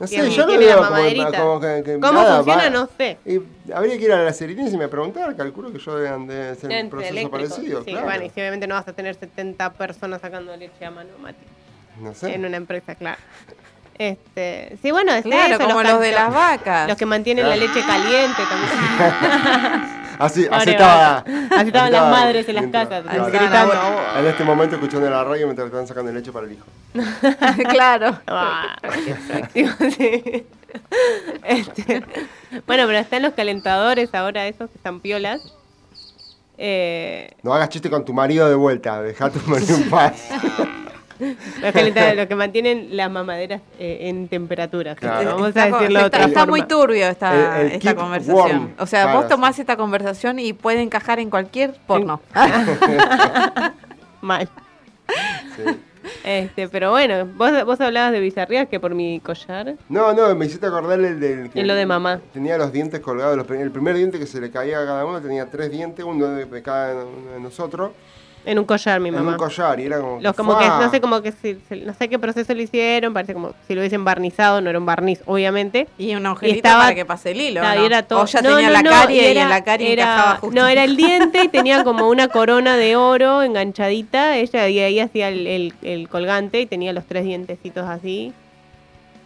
No 0.00 0.08
sé, 0.08 0.16
yo 0.30 0.42
lo 0.42 0.46
tiene 0.48 0.64
veo 0.64 0.80
la 0.80 0.88
como, 0.88 0.96
como 1.38 1.60
que, 1.60 1.82
que 1.84 2.00
¿Cómo 2.00 2.12
nada, 2.14 2.36
funciona? 2.36 2.62
va- 2.64 2.70
No 2.70 2.88
sé. 2.98 3.18
Y 3.24 3.40
habría 3.72 3.96
que 3.98 4.04
ir 4.04 4.12
a 4.12 4.24
la 4.24 4.32
Serenice 4.32 4.74
y 4.74 4.78
me 4.78 4.88
preguntar, 4.88 5.36
calculo 5.36 5.70
que 5.72 5.78
yo 5.78 5.96
deben 5.96 6.26
de 6.26 6.48
hacer 6.48 6.70
un 6.84 6.90
proceso 6.90 7.12
eléctricos. 7.12 7.50
parecido, 7.52 7.84
Sí, 7.84 7.90
claro. 7.92 8.06
bueno, 8.06 8.24
y 8.24 8.30
si 8.30 8.40
obviamente 8.40 8.66
no 8.66 8.74
vas 8.74 8.88
a 8.88 8.92
tener 8.94 9.14
70 9.14 9.74
personas 9.74 10.20
sacando 10.20 10.56
leche 10.56 10.84
a 10.84 10.90
mano, 10.90 11.10
Mati. 11.20 11.44
No 12.00 12.14
sé. 12.14 12.34
En 12.34 12.44
una 12.44 12.56
empresa, 12.56 12.96
claro. 12.96 13.20
Este, 14.02 14.76
sí, 14.82 14.90
bueno, 14.90 15.12
está 15.12 15.28
Claro, 15.28 15.54
eso, 15.54 15.64
como 15.64 15.82
los 15.82 15.92
los 15.92 16.00
de 16.00 16.12
las 16.12 16.32
vacas. 16.34 16.88
Los 16.88 16.96
que 16.96 17.06
mantienen 17.06 17.44
Claro. 17.44 17.60
la 17.60 17.66
leche 17.66 17.86
caliente 17.86 18.42
también. 18.48 20.02
Así, 20.18 20.46
así 20.50 20.70
estaba. 20.70 21.24
Así 21.50 21.66
estaban 21.68 21.90
las 21.90 22.08
madres 22.10 22.48
en 22.48 22.54
las 22.54 22.62
mientras- 22.64 22.86
casas, 22.88 23.04
claro. 23.10 23.26
gritando. 23.26 23.74
En 24.20 24.26
este 24.26 24.44
momento 24.44 24.76
escuchando 24.76 25.10
la 25.10 25.24
radio 25.24 25.46
mientras 25.46 25.66
estaban 25.66 25.86
sacando 25.88 26.12
leche 26.12 26.30
para 26.30 26.46
el 26.46 26.52
hijo. 26.52 26.64
claro. 27.70 28.18
Sí. 29.96 30.44
Este, 31.44 32.04
bueno, 32.66 32.86
pero 32.86 32.98
están 32.98 33.22
los 33.22 33.32
calentadores 33.34 34.14
ahora, 34.14 34.46
esos 34.46 34.70
que 34.70 34.76
están 34.76 35.00
piolas. 35.00 35.40
Eh, 36.58 37.30
No 37.42 37.52
hagas 37.54 37.68
chiste 37.70 37.90
con 37.90 38.04
tu 38.04 38.12
marido 38.12 38.48
de 38.48 38.54
vuelta, 38.54 39.02
deja 39.02 39.26
a 39.26 39.30
tu 39.30 39.40
marido 39.48 39.74
en 39.76 39.90
paz. 39.90 40.28
los 41.62 42.16
los 42.16 42.26
que 42.26 42.34
mantienen 42.34 42.96
las 42.96 43.10
mamaderas 43.10 43.60
eh, 43.78 43.98
en 44.08 44.28
temperatura. 44.28 44.94
Claro. 44.94 45.30
Vamos 45.30 45.46
a 45.46 45.48
Está, 45.48 45.64
decirlo 45.66 46.00
de 46.00 46.04
está- 46.04 46.06
otra 46.06 46.24
está 46.26 46.40
forma. 46.40 46.50
muy 46.50 46.62
turbio 46.62 47.06
esta, 47.08 47.60
El- 47.60 47.66
el 47.66 47.72
esta 47.72 47.90
keep 47.90 47.98
conversación. 48.00 48.36
warm. 48.36 48.70
O 48.78 48.86
sea, 48.86 49.02
Claro, 49.04 49.18
vos 49.18 49.28
tomás 49.28 49.58
esta 49.58 49.76
conversación 49.76 50.38
y 50.38 50.52
puede 50.52 50.82
encajar 50.82 51.18
en 51.20 51.30
cualquier 51.30 51.74
porno. 51.86 52.20
Mal. 54.20 54.48
Este, 56.24 56.68
pero 56.68 56.90
bueno, 56.90 57.26
vos, 57.36 57.64
vos 57.64 57.80
hablabas 57.80 58.10
de 58.12 58.18
bizarrías 58.20 58.68
que 58.68 58.80
por 58.80 58.94
mi 58.94 59.20
collar. 59.20 59.74
No, 59.88 60.12
no, 60.12 60.34
me 60.34 60.46
hiciste 60.46 60.66
acordar 60.66 60.98
el 61.00 61.20
del 61.20 61.50
que 61.50 61.60
En 61.60 61.66
lo 61.68 61.74
de 61.74 61.86
mamá. 61.86 62.20
tenía 62.32 62.58
los 62.58 62.72
dientes 62.72 62.98
colgados. 63.00 63.36
los 63.36 63.48
el 63.50 63.70
primer 63.70 63.94
diente 63.96 64.18
que 64.18 64.26
se 64.26 64.40
le 64.40 64.50
caía 64.50 64.80
a 64.80 64.84
cada 64.84 65.04
uno 65.04 65.20
tenía 65.20 65.48
tres 65.50 65.70
dientes, 65.70 66.04
uno 66.04 66.26
de 66.28 66.62
cada 66.62 67.04
uno 67.04 67.32
de 67.32 67.40
nosotros, 67.40 67.92
En 68.44 68.58
un 68.58 68.64
collar, 68.64 68.98
mi 68.98 69.10
en 69.10 69.14
mamá. 69.14 69.32
un 69.32 69.36
collar. 69.38 69.78
Y 69.78 69.84
era 69.86 70.00
como. 70.00 70.20
Los 70.20 70.34
como 70.34 70.58
que, 70.58 70.66
no 70.66 70.90
sé, 70.90 71.00
como 71.00 71.22
que 71.22 71.30
si, 71.30 71.56
no 71.84 71.94
sé 71.94 72.08
qué 72.08 72.18
proceso 72.18 72.52
lo 72.54 72.60
hicieron, 72.60 73.14
parece 73.14 73.34
como 73.34 73.54
si 73.68 73.74
lo 73.74 73.80
hubiesen 73.82 74.04
barnizado, 74.04 74.60
no 74.60 74.68
era 74.68 74.78
un 74.80 74.84
barniz, 74.86 75.20
obviamente. 75.26 75.86
Y 75.96 76.14
un 76.16 76.22
Y 76.22 76.26
agujerito 76.26 76.56
estaba- 76.56 76.82
para 76.82 76.94
que 76.96 77.04
pase 77.04 77.30
el 77.30 77.40
hilo. 77.40 77.60
Claro, 77.60 77.76
¿no? 77.78 77.82
y 77.84 77.86
era 77.86 78.02
todo. 78.02 78.22
O 78.22 78.26
ya 78.26 78.42
No, 78.42 78.48
tenía 78.56 78.66
no, 78.66 78.72
la 78.72 78.82
no, 78.82 78.90
carie 78.90 79.22
y, 79.22 79.26
era- 79.30 79.42
en 79.42 79.48
la 79.48 79.62
carie 79.62 79.92
era- 79.92 80.02
encajaba 80.02 80.36
justo. 80.38 80.54
No, 80.60 80.66
era 80.66 80.82
el 80.82 80.96
diente 80.96 81.44
y 81.44 81.48
tenía 81.48 81.84
como 81.84 82.08
una 82.08 82.26
corona 82.28 82.76
de 82.76 82.96
oro 82.96 83.42
enganchadita. 83.44 84.36
Ella 84.36 84.68
y 84.68 84.80
ahí 84.80 84.98
hacía 84.98 85.28
el, 85.28 85.46
el- 85.46 85.74
el 85.82 86.08
colgante 86.08 86.60
y 86.60 86.66
tenía 86.66 86.92
los 86.92 87.04
tres 87.04 87.24
dientecitos 87.24 87.88
así. 87.88 88.32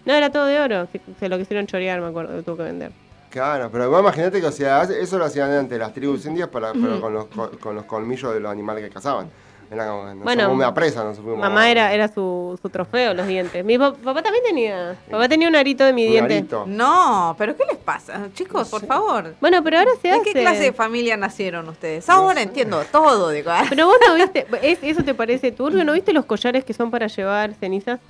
No, 0.05 0.13
era 0.13 0.31
todo 0.31 0.45
de 0.45 0.61
oro. 0.61 0.89
Se, 0.93 1.01
se 1.19 1.29
lo 1.31 1.39
quisieron 1.39 1.67
chorear, 1.67 2.01
me 2.03 2.09
acuerdo, 2.09 2.37
que 2.37 2.43
tuvo 2.43 2.59
que 2.59 2.63
vender. 2.65 2.93
Claro, 3.37 3.69
pero 3.71 3.91
vos 3.91 4.01
imagínate 4.01 4.41
que 4.41 4.47
o 4.47 4.51
sea, 4.53 4.83
eso 4.85 5.19
lo 5.19 5.27
hacían 5.27 5.51
antes 5.51 5.79
las 5.79 5.93
tribus 5.93 6.25
indias, 6.25 6.49
para, 6.49 6.73
pero 6.73 6.99
con 7.03 7.13
los, 7.13 7.27
co- 7.27 7.51
con 7.61 7.75
los 7.75 7.85
colmillos 7.85 8.33
de 8.33 8.41
los 8.41 8.51
animales 8.51 8.83
que 8.83 8.89
cazaban. 8.91 9.29
Era 9.71 9.89
como, 9.89 10.05
no 10.15 10.23
Bueno, 10.25 10.43
somos 10.45 10.57
una 10.57 10.73
presa, 10.73 11.05
no 11.05 11.15
supimos. 11.15 11.39
Mamá 11.41 11.69
era, 11.71 11.93
era 11.93 12.09
su, 12.09 12.59
su 12.63 12.71
trofeo, 12.71 13.13
los 13.13 13.27
dientes. 13.27 13.63
Mi 13.63 13.77
pa- 13.77 13.93
papá 13.93 14.23
también 14.23 14.43
tenía. 14.43 14.97
Papá 15.11 15.29
tenía 15.29 15.49
un 15.49 15.57
arito 15.57 15.85
de 15.85 15.93
mi 15.93 16.07
Un 16.07 16.13
diente. 16.13 16.35
arito. 16.39 16.65
No, 16.67 17.35
pero 17.37 17.55
¿qué 17.57 17.65
les 17.69 17.77
pasa? 17.77 18.29
Chicos, 18.33 18.71
por 18.71 18.87
favor. 18.87 19.35
Bueno, 19.39 19.63
pero 19.63 19.81
ahora 19.81 19.91
se 20.01 20.09
¿De 20.09 20.15
hace. 20.15 20.23
qué 20.23 20.33
clase 20.33 20.61
de 20.63 20.73
familia 20.73 21.19
nacieron 21.19 21.69
ustedes? 21.69 22.09
Ahora 22.09 22.41
entiendo 22.41 22.83
todo, 22.91 23.29
digo. 23.31 23.51
Pero 23.69 23.87
vos 23.89 23.97
no 24.09 24.15
viste, 24.15 24.47
¿es- 24.63 24.79
¿eso 24.83 25.03
te 25.03 25.13
parece 25.15 25.53
turbio? 25.53 25.85
¿No 25.85 25.93
viste 25.93 26.15
los 26.15 26.25
collares 26.25 26.65
que 26.65 26.73
son 26.73 26.91
para 26.91 27.07
llevar 27.09 27.53
cenizas? 27.55 28.01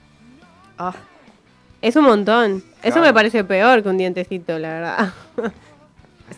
Ah. 0.78 0.92
Es 1.82 1.96
un 1.96 2.04
montón. 2.04 2.62
Eso 2.82 3.00
me 3.00 3.12
parece 3.12 3.44
peor 3.44 3.82
que 3.82 3.88
un 3.88 3.98
dientecito, 3.98 4.58
la 4.58 4.68
verdad. 4.68 5.12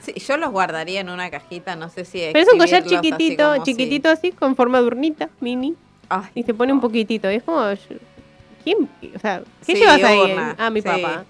Sí, 0.03 0.13
yo 0.21 0.37
los 0.37 0.51
guardaría 0.51 1.01
en 1.01 1.09
una 1.09 1.31
cajita, 1.31 1.75
no 1.75 1.89
sé 1.89 2.05
si 2.05 2.19
Pero 2.31 2.41
es 2.47 2.53
un 2.53 2.59
collar 2.59 2.83
así 2.85 2.91
chiquitito, 2.91 3.65
chiquitito 3.65 4.11
así, 4.11 4.33
con 4.33 4.55
forma 4.55 4.83
de 4.83 4.87
urnita, 4.87 5.31
mini. 5.41 5.75
Y 6.35 6.43
se 6.43 6.53
pone 6.53 6.75
un 6.75 6.81
poquitito. 6.83 7.31
Y 7.31 7.37
es 7.37 7.43
como. 7.43 7.63
¿Quién? 8.65 8.87
O 9.17 9.19
sea, 9.19 9.41
¿qué 9.67 9.75
Sí, 9.75 9.81
llevas 9.81 10.03
ahí? 10.05 10.19
urna, 10.19 10.55
Ah, 10.59 10.69
mi 10.69 10.83
sí. 10.83 10.89
papá. 10.89 11.25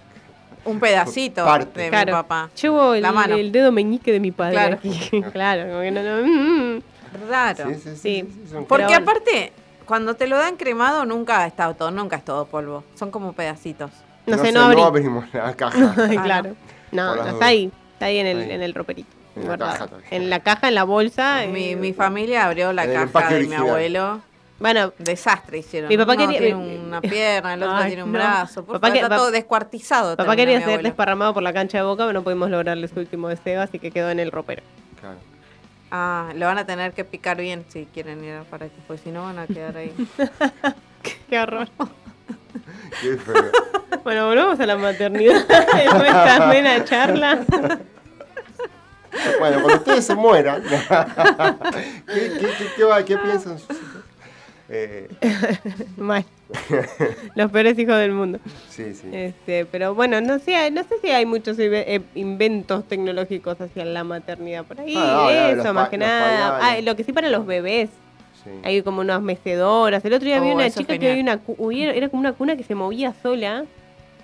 Un 0.64 0.80
pedacito 0.80 1.44
Parte. 1.44 1.78
de 1.82 1.88
Claro. 1.90 2.06
mi 2.06 2.12
papá. 2.22 2.50
Llevo 2.60 2.94
el, 2.94 3.02
La 3.02 3.12
mano. 3.12 3.34
el 3.34 3.52
dedo 3.52 3.70
meñique 3.70 4.12
de 4.12 4.20
mi 4.20 4.30
padre 4.30 4.52
Claro. 4.54 4.74
aquí. 4.76 5.22
claro, 5.32 5.68
como 5.70 5.80
que 5.82 5.90
no, 5.90 6.02
no. 6.02 6.26
mm, 6.26 6.76
mm. 6.76 6.82
Raro. 7.28 7.64
Sí, 7.68 7.74
sí, 7.74 7.80
sí, 7.80 7.90
Sí. 7.96 7.96
sí, 7.96 8.32
sí, 8.44 8.50
son- 8.50 8.64
Porque 8.64 8.94
aparte, 8.94 9.52
cuando 9.90 10.14
te 10.14 10.28
lo 10.28 10.36
dan 10.38 10.54
cremado, 10.56 11.04
nunca 11.04 11.44
está 11.48 11.74
todo, 11.74 11.90
nunca 11.90 12.14
es 12.16 12.24
todo 12.24 12.46
polvo. 12.46 12.84
Son 12.94 13.10
como 13.10 13.32
pedacitos. 13.32 13.90
No, 14.24 14.36
No 14.36 14.42
sé, 14.44 14.52
no 14.52 14.60
abrí. 14.62 14.76
no 14.76 14.84
abrimos 14.86 15.24
la 15.34 15.52
caja. 15.54 15.94
Ah, 15.98 16.22
claro. 16.22 16.54
No, 16.92 17.14
está 17.26 17.46
ahí. 17.46 17.72
Está 17.94 18.06
ahí 18.06 18.18
en 18.18 18.26
el, 18.28 18.40
Ahí. 18.40 18.50
en 18.52 18.62
el 18.62 18.72
roperito. 18.72 19.10
En 19.34 19.48
la 19.48 19.58
caja. 19.58 19.88
En 20.12 20.30
la 20.30 20.40
caja, 20.40 20.68
en 20.68 20.74
la 20.76 20.84
bolsa. 20.84 21.40
Mi, 21.52 21.70
eh, 21.70 21.76
mi 21.76 21.92
familia 21.92 22.46
abrió 22.46 22.72
la 22.72 22.86
caja 22.86 23.30
de 23.34 23.46
mi 23.48 23.54
abuelo 23.56 24.20
Bueno, 24.60 24.92
desastre 24.98 25.58
hicieron. 25.58 25.88
Mi 25.88 25.96
papá 25.98 26.12
Uno 26.14 26.22
quería- 26.28 26.38
tiene 26.38 26.54
una 26.54 27.00
pierna, 27.12 27.54
el 27.54 27.62
otro 27.64 27.76
Ay, 27.76 27.86
tiene 27.88 28.04
un 28.04 28.12
no. 28.12 28.18
brazo. 28.18 28.64
Por 28.64 28.76
Papá 28.80 28.92
que- 28.92 29.00
está 29.00 29.16
todo 29.16 29.32
descuartizado. 29.32 30.16
Papá 30.16 30.36
quería 30.36 30.60
ser 30.64 30.82
desparramado 30.84 31.34
por 31.34 31.42
la 31.42 31.52
cancha 31.52 31.78
de 31.78 31.84
boca, 31.84 32.04
pero 32.06 32.12
no 32.12 32.22
pudimos 32.22 32.48
lograrle 32.48 32.86
su 32.86 33.00
último 33.00 33.26
deseo, 33.28 33.60
así 33.60 33.80
que 33.80 33.90
quedó 33.90 34.10
en 34.10 34.20
el 34.20 34.30
ropero. 34.30 34.62
Ah, 35.90 36.30
le 36.34 36.44
van 36.44 36.56
a 36.58 36.64
tener 36.66 36.92
que 36.92 37.04
picar 37.04 37.36
bien 37.36 37.64
si 37.68 37.86
quieren 37.86 38.22
ir 38.24 38.42
para 38.50 38.66
esto, 38.66 38.78
porque 38.86 39.02
si 39.02 39.10
no 39.10 39.24
van 39.24 39.38
a 39.38 39.46
quedar 39.46 39.76
ahí. 39.76 39.92
Qué 41.28 41.40
horror. 41.40 41.68
Qué 43.00 43.16
feo. 43.16 43.50
Bueno, 44.04 44.26
volvamos 44.26 44.60
a 44.60 44.66
la 44.66 44.76
maternidad 44.76 45.44
en 45.80 45.98
nuestra 45.98 46.36
amena 46.36 46.84
charla. 46.84 47.40
Bueno, 49.38 49.60
cuando 49.62 49.74
ustedes 49.78 50.06
se 50.06 50.14
mueran, 50.14 50.62
¿qué, 52.06 52.32
qué, 52.38 52.38
qué, 52.38 52.66
qué 52.76 52.84
va- 52.84 53.04
qué 53.04 53.18
piensan 53.18 53.58
sus 53.58 53.70
hijos? 53.76 54.02
Eh, 54.72 55.08
Mal. 55.96 56.24
Los 57.34 57.50
peores 57.50 57.76
hijos 57.78 57.96
del 57.96 58.12
mundo. 58.12 58.38
sí, 58.68 58.94
sí. 58.94 59.08
Este, 59.12 59.66
pero 59.66 59.94
bueno, 59.94 60.20
no 60.20 60.38
sé, 60.38 60.70
no 60.70 60.82
sé 60.84 60.94
si 61.02 61.10
hay 61.10 61.26
muchos 61.26 61.56
eh, 61.58 62.00
inventos 62.14 62.86
tecnológicos 62.86 63.60
hacia 63.60 63.84
la 63.84 64.04
maternidad 64.04 64.64
por 64.64 64.80
ahí. 64.80 64.94
Ah, 64.96 65.22
no, 65.24 65.30
eso, 65.30 65.64
los 65.64 65.74
más 65.74 65.88
que 65.88 65.98
nada. 65.98 66.58
Ah, 66.62 66.80
lo 66.80 66.94
que 66.96 67.02
sí 67.04 67.12
para 67.12 67.28
los 67.28 67.46
bebés. 67.46 67.90
Sí. 68.44 68.50
Hay 68.62 68.82
como 68.82 69.00
unas 69.00 69.20
mecedoras. 69.20 70.04
El 70.04 70.14
otro 70.14 70.24
día 70.26 70.40
vi 70.40 70.50
Oh, 70.50 70.54
una 70.54 70.66
eso 70.66 70.80
es 70.80 70.86
chica 70.86 70.98
que 70.98 71.10
había 71.10 71.22
una 71.22 71.40
hubiera- 71.58 71.92
era 71.92 72.08
como 72.08 72.20
una 72.20 72.32
cuna 72.32 72.56
que 72.56 72.62
se 72.62 72.74
movía 72.74 73.12
sola. 73.22 73.64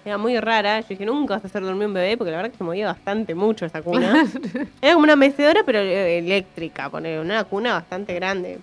Era 0.04 0.16
muy 0.16 0.38
rara. 0.38 0.80
Yo 0.80 0.86
dije, 0.90 1.04
nunca 1.04 1.34
vas 1.34 1.44
a 1.44 1.48
hacer 1.48 1.62
dormir 1.62 1.86
un 1.88 1.92
bebé 1.94 2.16
porque 2.16 2.30
la 2.30 2.36
verdad 2.38 2.52
que 2.52 2.56
se 2.56 2.64
movía 2.64 2.86
bastante 2.86 3.34
mucho 3.34 3.66
esa 3.66 3.82
cuna. 3.82 4.24
era 4.80 4.92
como 4.94 5.04
una 5.04 5.16
mecedora, 5.16 5.62
pero 5.66 5.80
eh, 5.80 6.18
eléctrica, 6.18 6.88
poner 6.88 7.18
una 7.20 7.42
cuna 7.44 7.72
bastante 7.74 8.14
grande. 8.14 8.58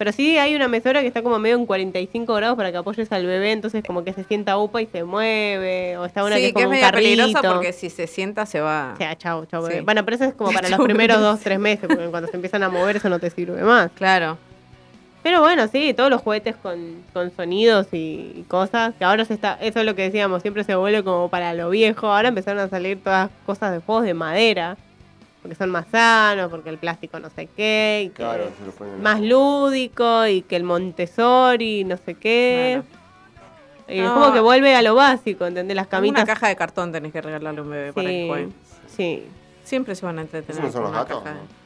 Pero 0.00 0.12
sí 0.12 0.38
hay 0.38 0.54
una 0.54 0.66
mecedora 0.66 1.02
que 1.02 1.08
está 1.08 1.20
como 1.20 1.38
medio 1.38 1.56
en 1.56 1.66
45 1.66 2.32
grados 2.32 2.56
para 2.56 2.72
que 2.72 2.78
apoyes 2.78 3.12
al 3.12 3.26
bebé, 3.26 3.52
entonces 3.52 3.84
como 3.86 4.02
que 4.02 4.14
se 4.14 4.24
sienta 4.24 4.56
upa 4.56 4.80
y 4.80 4.86
se 4.86 5.04
mueve. 5.04 5.98
O 5.98 6.06
está 6.06 6.24
una 6.24 6.36
sí, 6.36 6.40
que 6.40 6.46
es 6.46 6.54
que 6.54 6.62
como 6.62 6.72
es 6.72 6.82
un 6.82 6.90
peligrosa 6.90 7.42
porque 7.42 7.74
si 7.74 7.90
se 7.90 8.06
sienta 8.06 8.46
se 8.46 8.62
va. 8.62 8.92
O 8.94 8.96
sea, 8.96 9.14
chau, 9.18 9.44
chau, 9.44 9.62
bebé. 9.62 9.80
Sí. 9.80 9.80
Bueno, 9.84 10.02
pero 10.06 10.14
eso 10.14 10.24
es 10.24 10.32
como 10.32 10.52
para 10.54 10.70
los 10.70 10.80
primeros 10.80 11.18
bebé. 11.18 11.28
dos, 11.28 11.40
tres 11.40 11.58
meses, 11.58 11.86
porque 11.86 12.06
cuando 12.06 12.30
se 12.30 12.36
empiezan 12.36 12.62
a 12.62 12.70
mover 12.70 12.96
eso 12.96 13.10
no 13.10 13.18
te 13.18 13.28
sirve 13.28 13.62
más. 13.62 13.90
Claro. 13.92 14.38
Pero 15.22 15.42
bueno, 15.42 15.68
sí, 15.68 15.92
todos 15.92 16.08
los 16.08 16.22
juguetes 16.22 16.56
con, 16.56 17.02
con 17.12 17.30
sonidos 17.36 17.88
y, 17.92 18.32
y 18.36 18.44
cosas, 18.48 18.94
que 18.98 19.04
ahora 19.04 19.26
se 19.26 19.34
está, 19.34 19.58
eso 19.60 19.80
es 19.80 19.84
lo 19.84 19.94
que 19.94 20.00
decíamos, 20.04 20.40
siempre 20.40 20.64
se 20.64 20.76
vuelve 20.76 21.04
como 21.04 21.28
para 21.28 21.52
lo 21.52 21.68
viejo, 21.68 22.06
ahora 22.06 22.28
empezaron 22.28 22.62
a 22.62 22.70
salir 22.70 23.04
todas 23.04 23.28
cosas 23.44 23.72
de 23.72 23.80
juegos 23.80 24.04
de 24.04 24.14
madera, 24.14 24.78
porque 25.42 25.54
son 25.54 25.70
más 25.70 25.86
sanos, 25.90 26.50
porque 26.50 26.68
el 26.70 26.78
plástico 26.78 27.18
no 27.18 27.30
sé 27.30 27.48
qué, 27.56 28.02
y 28.06 28.08
que 28.10 28.14
Claro, 28.14 28.50
se 28.58 28.66
lo 28.66 28.72
ponen 28.72 29.02
más 29.02 29.20
lúdico, 29.20 30.26
y 30.26 30.42
que 30.42 30.56
el 30.56 30.64
Montessori, 30.64 31.84
no 31.84 31.96
sé 31.96 32.14
qué. 32.14 32.82
Y 33.88 33.98
es 33.98 34.04
No. 34.04 34.14
como 34.14 34.32
que 34.32 34.40
vuelve 34.40 34.74
a 34.74 34.82
lo 34.82 34.94
básico, 34.94 35.46
¿entendés? 35.46 35.74
Las 35.74 35.86
Una 35.86 35.90
camitas. 35.90 36.24
caja 36.24 36.48
de 36.48 36.56
cartón 36.56 36.92
tenés 36.92 37.12
que 37.12 37.20
regalarle 37.20 37.58
a 37.60 37.62
un 37.62 37.70
bebé 37.70 37.92
para 37.92 38.08
que 38.08 38.26
juegue. 38.28 38.48
sí. 38.86 39.24
Siempre 39.64 39.94
se 39.94 40.04
van 40.04 40.18
a 40.18 40.22
entretener. 40.22 40.64
¿Esos 40.64 40.64
no 40.64 40.72
son 40.72 40.82
los 40.82 40.90
una 40.90 41.00
gatos? 41.00 41.22
caja 41.22 41.34
de- 41.36 41.60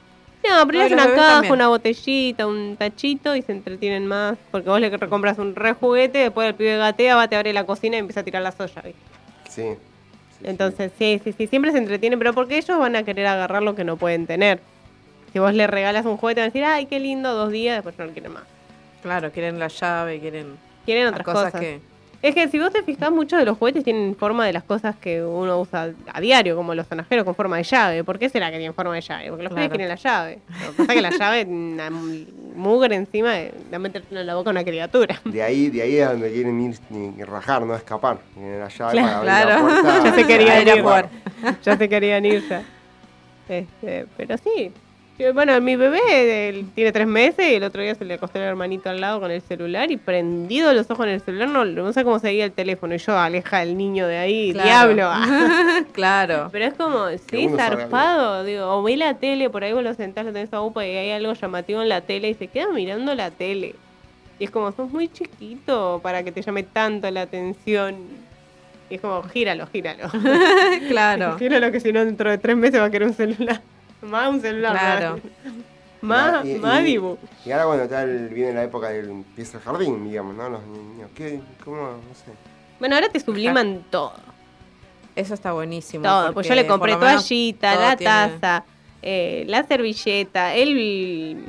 No, 0.50 0.66
pero 0.66 0.78
No, 0.78 0.84
los 0.84 0.92
una 0.92 1.14
caja, 1.14 1.28
también. 1.34 1.52
una 1.54 1.68
botellita, 1.68 2.46
un 2.46 2.76
tachito 2.76 3.34
y 3.34 3.40
se 3.40 3.52
entretienen 3.52 4.06
más. 4.06 4.36
Porque 4.50 4.68
vos 4.68 4.78
le 4.78 4.90
recompras 4.94 5.38
un 5.38 5.54
re 5.56 5.72
juguete, 5.72 6.18
después 6.18 6.46
el 6.48 6.54
pibe 6.54 6.76
gatea, 6.76 7.16
va, 7.16 7.28
te 7.28 7.36
abre 7.36 7.52
la 7.54 7.64
cocina 7.64 7.96
y 7.96 8.00
empieza 8.00 8.20
a 8.20 8.24
tirar 8.24 8.42
la 8.42 8.52
soya. 8.52 8.82
¿viste? 8.82 9.00
Sí. 9.48 9.64
Entonces, 10.42 10.92
sí, 10.98 11.20
sí, 11.24 11.32
sí, 11.32 11.46
siempre 11.46 11.72
se 11.72 11.78
entretienen, 11.78 12.18
pero 12.18 12.32
porque 12.34 12.58
ellos 12.58 12.78
van 12.78 12.96
a 12.96 13.02
querer 13.04 13.26
agarrar 13.26 13.62
lo 13.62 13.74
que 13.74 13.84
no 13.84 13.96
pueden 13.96 14.26
tener. 14.26 14.60
Si 15.32 15.38
vos 15.38 15.52
le 15.54 15.66
regalas 15.66 16.04
un 16.06 16.16
juguete, 16.16 16.40
van 16.40 16.46
a 16.46 16.52
decir, 16.52 16.64
ay, 16.64 16.86
qué 16.86 17.00
lindo, 17.00 17.34
dos 17.34 17.50
días, 17.50 17.76
después 17.76 17.98
no 17.98 18.06
lo 18.06 18.12
quieren 18.12 18.32
más. 18.32 18.44
Claro, 19.02 19.30
quieren 19.32 19.58
la 19.58 19.68
llave, 19.68 20.20
quieren. 20.20 20.56
Quieren 20.84 21.06
otras 21.08 21.24
cosas 21.24 21.44
cosas. 21.46 21.60
que- 21.60 21.80
Es 22.24 22.34
que 22.34 22.48
si 22.48 22.58
vos 22.58 22.70
te 22.72 22.82
fijás, 22.82 23.10
muchos 23.12 23.38
de 23.38 23.44
los 23.44 23.58
juguetes 23.58 23.84
tienen 23.84 24.16
forma 24.16 24.46
de 24.46 24.54
las 24.54 24.62
cosas 24.62 24.96
que 24.96 25.22
uno 25.22 25.60
usa 25.60 25.90
a 26.10 26.20
diario, 26.22 26.56
como 26.56 26.74
los 26.74 26.86
sonajeros 26.86 27.22
con 27.22 27.34
forma 27.34 27.58
de 27.58 27.64
llave. 27.64 28.02
¿Por 28.02 28.18
qué 28.18 28.30
será 28.30 28.46
que 28.50 28.56
tienen 28.56 28.72
forma 28.72 28.94
de 28.94 29.02
llave? 29.02 29.28
Porque 29.28 29.42
los 29.42 29.52
Claro. 29.52 29.68
pibes 29.68 29.76
quieren 29.76 29.88
la 29.90 29.94
llave. 29.96 30.38
Lo 30.48 30.70
que 30.70 30.76
pasa 30.78 30.92
es 30.92 30.96
que 30.96 31.02
la 31.02 31.10
llave, 31.10 31.44
una 31.44 31.90
mugre 31.90 32.94
encima, 32.96 33.32
de 33.34 33.52
de 33.70 33.78
meterte 33.78 34.18
en 34.18 34.26
la 34.26 34.34
boca 34.36 34.48
a 34.48 34.52
una 34.52 34.64
criatura. 34.64 35.20
De 35.26 35.42
ahí, 35.42 35.68
de 35.68 35.82
ahí 35.82 35.96
es 35.98 36.08
donde 36.08 36.32
quieren 36.32 36.60
ir 36.62 36.78
ni 36.88 37.20
escajar, 37.20 37.60
no 37.66 37.76
escapar. 37.76 38.16
Tienen 38.32 38.58
la 38.58 38.68
llave 38.68 38.92
Claro. 38.92 39.06
para 39.06 39.18
abrir 39.18 39.26
la 39.30 39.42
Claro. 39.44 39.60
puerta. 39.82 40.04
ya 40.04 40.14
se 40.14 40.26
querían 40.26 40.62
ir 40.62 40.70
a 40.70 40.74
ir. 40.76 40.82
jugar. 40.82 41.08
ya 41.62 41.76
se 41.76 41.88
querían 41.90 42.24
ir 42.24 42.48
ya. 42.48 42.62
Este, 43.50 44.06
pero 44.16 44.38
sí. 44.38 44.72
Bueno, 45.32 45.60
mi 45.60 45.76
bebé 45.76 46.48
él 46.48 46.66
tiene 46.74 46.90
tres 46.90 47.06
meses 47.06 47.48
y 47.48 47.54
el 47.54 47.62
otro 47.62 47.80
día 47.80 47.94
se 47.94 48.04
le 48.04 48.14
acostó 48.14 48.38
el 48.38 48.44
hermanito 48.44 48.90
al 48.90 49.00
lado 49.00 49.20
con 49.20 49.30
el 49.30 49.40
celular 49.42 49.92
y 49.92 49.96
prendido 49.96 50.72
los 50.72 50.90
ojos 50.90 51.06
en 51.06 51.12
el 51.12 51.20
celular, 51.20 51.48
no, 51.48 51.64
no 51.64 51.92
sé 51.92 52.02
cómo 52.02 52.18
seguía 52.18 52.44
el 52.44 52.50
teléfono. 52.50 52.96
Y 52.96 52.98
yo, 52.98 53.16
aleja 53.16 53.58
al 53.58 53.76
niño 53.76 54.08
de 54.08 54.18
ahí, 54.18 54.52
Claro. 54.52 54.92
diablo. 54.92 55.10
claro. 55.92 56.48
Pero 56.50 56.64
es 56.64 56.74
como, 56.74 57.06
sí, 57.30 57.48
zarpado. 57.56 58.42
Digo, 58.42 58.66
o 58.66 58.82
ve 58.82 58.96
la 58.96 59.14
tele, 59.14 59.48
por 59.50 59.62
ahí 59.62 59.72
vos 59.72 59.84
lo 59.84 59.94
sentás, 59.94 60.24
lo 60.24 60.32
tenés 60.32 60.52
a 60.52 60.60
upa 60.60 60.84
y 60.84 60.96
hay 60.96 61.12
algo 61.12 61.32
llamativo 61.32 61.80
en 61.80 61.88
la 61.88 62.00
tele 62.00 62.30
y 62.30 62.34
se 62.34 62.48
queda 62.48 62.72
mirando 62.72 63.14
la 63.14 63.30
tele. 63.30 63.76
Y 64.40 64.44
es 64.44 64.50
como, 64.50 64.72
sos 64.72 64.90
muy 64.90 65.06
chiquito 65.08 66.00
para 66.02 66.24
que 66.24 66.32
te 66.32 66.42
llame 66.42 66.64
tanto 66.64 67.08
la 67.12 67.22
atención. 67.22 67.94
Y 68.90 68.96
es 68.96 69.00
como, 69.00 69.22
gíralo, 69.22 69.68
gíralo. 69.68 70.08
claro. 70.88 71.38
gíralo 71.38 71.70
que 71.70 71.78
si 71.78 71.92
no 71.92 72.04
dentro 72.04 72.30
de 72.30 72.38
tres 72.38 72.56
meses 72.56 72.80
va 72.80 72.86
a 72.86 72.90
querer 72.90 73.06
un 73.06 73.14
celular. 73.14 73.60
Más 74.04 74.28
un 74.28 74.40
celular. 74.40 74.72
Claro. 74.72 75.20
Más, 76.00 76.44
Y- 76.44 76.56
más 76.56 76.82
y- 76.82 76.84
dibu. 76.84 77.16
Y 77.46 77.50
ahora 77.52 77.64
cuando 77.64 77.84
está 77.84 78.02
el- 78.02 78.28
viene 78.28 78.52
la 78.52 78.64
época 78.64 78.90
del 78.90 79.08
empieza 79.08 79.56
el 79.56 79.62
jardín, 79.64 80.04
digamos, 80.06 80.34
¿no? 80.36 80.50
Los 80.50 80.62
niños, 80.66 81.08
¿qué? 81.14 81.40
¿Cómo? 81.64 81.76
No 81.78 82.14
sé. 82.14 82.30
Bueno, 82.78 82.94
ahora 82.96 83.08
te 83.08 83.18
subliman 83.20 83.84
todo. 83.90 84.12
Eso 85.16 85.32
está 85.32 85.52
buenísimo. 85.52 86.04
Todo, 86.04 86.34
pues 86.34 86.46
yo 86.46 86.54
le 86.54 86.66
compré 86.66 86.94
toallita, 86.96 87.74
la 87.76 87.96
tiene- 87.96 88.12
taza, 88.38 88.64
eh, 89.00 89.44
la 89.48 89.62
servilleta, 89.66 90.54
el. 90.54 91.42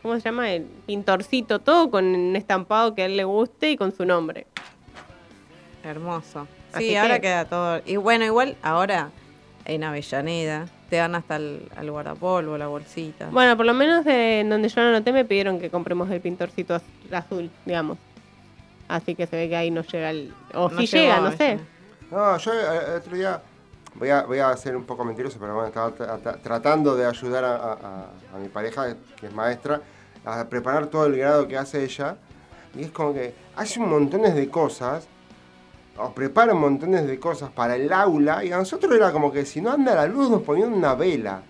¿Cómo 0.00 0.14
se 0.14 0.20
llama? 0.20 0.48
El 0.52 0.62
pintorcito, 0.86 1.58
todo 1.58 1.90
con 1.90 2.04
un 2.04 2.36
estampado 2.36 2.94
que 2.94 3.02
a 3.02 3.06
él 3.06 3.16
le 3.16 3.24
guste 3.24 3.72
y 3.72 3.76
con 3.76 3.90
su 3.90 4.04
nombre. 4.04 4.46
Hermoso. 5.82 6.46
Así 6.72 6.90
Sí, 6.90 6.96
ahora 6.96 7.16
que- 7.16 7.22
queda 7.22 7.44
todo. 7.46 7.80
Y 7.84 7.96
bueno, 7.96 8.24
igual 8.24 8.56
ahora 8.62 9.10
en 9.64 9.82
Avellaneda 9.84 10.66
te 10.88 10.96
dan 10.96 11.14
hasta 11.14 11.36
el, 11.36 11.68
al 11.76 11.90
guardapolvo, 11.90 12.56
la 12.58 12.66
bolsita. 12.66 13.28
Bueno, 13.30 13.56
por 13.56 13.66
lo 13.66 13.74
menos 13.74 14.06
en 14.06 14.48
donde 14.48 14.68
yo 14.68 14.80
lo 14.80 14.88
anoté 14.88 15.12
me 15.12 15.24
pidieron 15.24 15.58
que 15.60 15.70
compremos 15.70 16.10
el 16.10 16.20
pintorcito 16.20 16.74
az- 16.74 16.82
azul, 17.12 17.50
digamos. 17.66 17.98
Así 18.88 19.14
que 19.14 19.26
se 19.26 19.36
ve 19.36 19.48
que 19.48 19.56
ahí 19.56 19.70
no 19.70 19.82
llega 19.82 20.10
el. 20.10 20.32
O 20.54 20.68
No 20.70 20.80
si 20.80 20.86
llegó 20.86 21.02
llega, 21.04 21.20
no 21.20 21.36
sé. 21.36 21.58
No, 22.10 22.38
yo 22.38 22.52
eh, 22.54 22.80
el 22.88 22.94
otro 22.96 23.16
día 23.16 23.42
voy 23.96 24.08
a, 24.08 24.22
voy 24.22 24.38
a 24.38 24.56
ser 24.56 24.74
un 24.76 24.84
poco 24.84 25.04
mentiroso, 25.04 25.38
pero 25.38 25.52
bueno, 25.54 25.68
estaba 25.68 25.94
tra- 25.94 26.22
tra- 26.22 26.40
tratando 26.40 26.96
de 26.96 27.04
ayudar 27.04 27.44
a, 27.44 27.54
a- 27.72 28.38
mi 28.40 28.48
pareja, 28.48 28.94
que 29.20 29.26
es 29.26 29.34
maestra, 29.34 29.82
a 30.24 30.44
preparar 30.46 30.86
todo 30.86 31.04
el 31.06 31.16
grado 31.18 31.46
que 31.46 31.58
hace 31.58 31.84
ella. 31.84 32.16
Y 32.74 32.84
es 32.84 32.90
como 32.90 33.12
que 33.12 33.34
hace 33.56 33.78
un 33.80 33.90
montones 33.90 34.34
de 34.34 34.48
cosas, 34.48 35.06
o 35.98 36.12
prepara 36.12 36.54
montones 36.54 37.06
de 37.06 37.18
cosas 37.18 37.50
para 37.50 37.76
el 37.76 37.92
aula, 37.92 38.44
y 38.44 38.52
a 38.52 38.58
nosotros 38.58 38.94
era 38.94 39.12
como 39.12 39.32
que 39.32 39.44
si 39.44 39.60
no 39.60 39.72
anda 39.72 39.94
la 39.94 40.06
luz 40.06 40.30
nos 40.30 40.42
ponían 40.42 40.72
una 40.72 40.94
vela. 40.94 41.42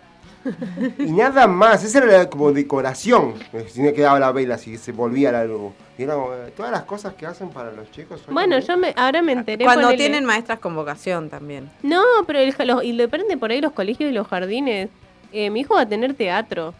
Y 0.98 1.10
nada 1.12 1.46
más, 1.46 1.82
esa 1.84 1.98
era 2.02 2.30
como 2.30 2.52
decoración, 2.52 3.34
eh, 3.52 3.66
si 3.68 3.82
no 3.82 3.92
quedaba 3.92 4.18
la 4.20 4.32
vela, 4.32 4.56
si 4.56 4.78
se 4.78 4.92
volvía 4.92 5.32
la 5.32 5.44
luz. 5.44 5.72
Y 5.98 6.04
era 6.04 6.14
como, 6.14 6.32
eh, 6.32 6.52
todas 6.56 6.70
las 6.72 6.82
cosas 6.84 7.14
que 7.14 7.26
hacen 7.26 7.50
para 7.50 7.72
los 7.72 7.90
chicos. 7.90 8.20
son 8.24 8.32
Bueno, 8.32 8.58
yo 8.60 8.76
me, 8.78 8.94
ahora 8.96 9.20
me 9.20 9.32
enteré. 9.32 9.64
Cuando 9.64 9.90
tienen 9.94 10.24
maestras 10.24 10.60
con 10.60 10.74
vocación 10.76 11.28
también. 11.28 11.68
No, 11.82 12.02
pero 12.26 12.38
el, 12.38 12.54
los- 12.66 12.84
y 12.84 12.96
depende 12.96 13.36
por 13.36 13.50
ahí 13.50 13.60
los 13.60 13.72
colegios 13.72 14.10
y 14.10 14.14
los 14.14 14.26
jardines. 14.28 14.88
Eh, 15.32 15.50
mi 15.50 15.60
hijo 15.60 15.74
va 15.74 15.82
a 15.82 15.88
tener 15.88 16.14
teatro 16.14 16.72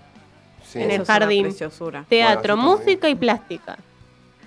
Sí. 0.65 0.79
en 0.79 0.85
Eso 0.91 0.95
el 0.97 1.03
es 1.03 1.09
una 1.09 1.19
jardín. 1.19 1.43
preciosura. 1.45 2.05
Teatro, 2.09 2.57
Bueno, 2.57 2.71
música 2.79 3.09
y 3.09 3.15
plástica. 3.17 3.77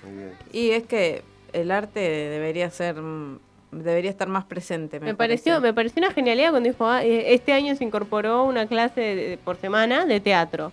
Muy 0.04 0.16
bien. 0.16 0.32
Y 0.52 0.70
es 0.70 0.84
que 0.84 1.22
el 1.52 1.70
arte 1.70 2.00
debería 2.00 2.70
ser 2.70 2.96
mm, 3.00 3.38
debería 3.72 4.10
estar 4.10 4.28
más 4.28 4.44
presente. 4.44 5.00
Me, 5.00 5.06
Me 5.06 5.14
pareció, 5.14 5.60
me 5.60 5.72
pareció 5.72 6.00
una 6.02 6.12
genialidad 6.12 6.50
cuando 6.50 6.68
dijo, 6.68 6.86
ah, 6.86 7.02
eh, 7.04 7.32
este 7.34 7.52
año 7.52 7.74
se 7.76 7.84
incorporó 7.84 8.44
una 8.44 8.66
clase 8.66 9.00
de- 9.00 9.38
por 9.42 9.56
semana 9.56 10.04
de 10.04 10.20
teatro. 10.20 10.72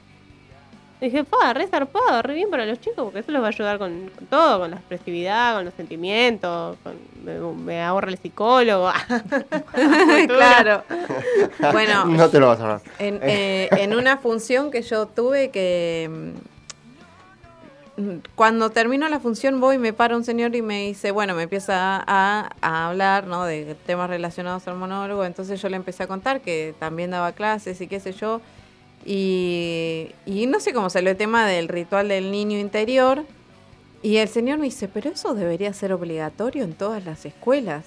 Dije, 1.00 1.24
pa, 1.24 1.54
re 1.54 1.66
zarpado, 1.68 2.22
re 2.24 2.34
bien 2.34 2.50
para 2.50 2.66
los 2.66 2.78
chicos, 2.82 3.06
porque 3.06 3.20
eso 3.20 3.32
los 3.32 3.42
va 3.42 3.46
a 3.46 3.50
ayudar 3.52 3.78
con, 3.78 4.10
con 4.14 4.28
todo, 4.28 4.60
con 4.60 4.72
la 4.72 4.76
expresividad, 4.76 5.56
con 5.56 5.64
los 5.64 5.74
sentimientos, 5.76 6.76
con- 6.84 6.98
me, 7.24 7.40
me 7.40 7.82
ahorra 7.82 8.10
el 8.12 8.18
psicólogo. 8.18 8.92
claro. 10.28 10.84
Bueno, 11.72 12.04
No 12.06 12.30
te 12.30 12.40
lo 12.42 12.48
vas 12.48 12.60
a 12.60 12.64
hablar. 12.64 12.82
En, 13.00 13.16
Eh. 13.16 13.20
eh, 13.24 13.70
en 13.80 13.96
una 13.96 14.18
función 14.18 14.72
que 14.72 14.82
yo 14.82 15.06
tuve 15.08 15.52
que 15.52 16.10
mm, 16.12 16.49
cuando 18.36 18.70
termino 18.70 19.08
la 19.10 19.20
función 19.20 19.60
voy, 19.60 19.78
me 19.78 19.94
para 19.94 20.16
un 20.16 20.24
señor 20.24 20.56
y 20.56 20.62
me 20.62 20.88
dice, 20.88 21.12
bueno, 21.12 21.36
me 21.36 21.44
empieza 21.44 22.04
a, 22.08 22.50
a 22.62 22.88
hablar 22.90 23.28
¿no? 23.28 23.44
de 23.46 23.76
temas 23.86 24.10
relacionados 24.10 24.68
al 24.68 24.76
monólogo, 24.76 25.26
entonces 25.26 25.62
yo 25.62 25.70
le 25.70 25.76
empecé 25.76 26.04
a 26.04 26.08
contar 26.08 26.42
que 26.42 26.74
también 26.80 27.12
daba 27.12 27.32
clases 27.34 27.82
y 27.82 27.88
qué 27.88 28.00
sé 28.00 28.14
yo, 28.14 28.42
y, 29.06 30.12
y 30.26 30.46
no 30.48 30.60
sé 30.60 30.74
cómo 30.74 30.90
salió 30.90 31.12
el 31.12 31.18
tema 31.18 31.48
del 31.48 31.68
ritual 31.68 32.08
del 32.10 32.32
niño 32.32 32.58
interior, 32.60 33.26
Y 34.02 34.18
el 34.18 34.30
señor 34.30 34.60
me 34.60 34.66
dice, 34.66 34.88
pero 34.88 35.10
eso 35.10 35.34
debería 35.34 35.74
ser 35.74 35.92
obligatorio 35.92 36.64
en 36.64 36.74
todas 36.74 37.04
las 37.06 37.26
escuelas. 37.26 37.86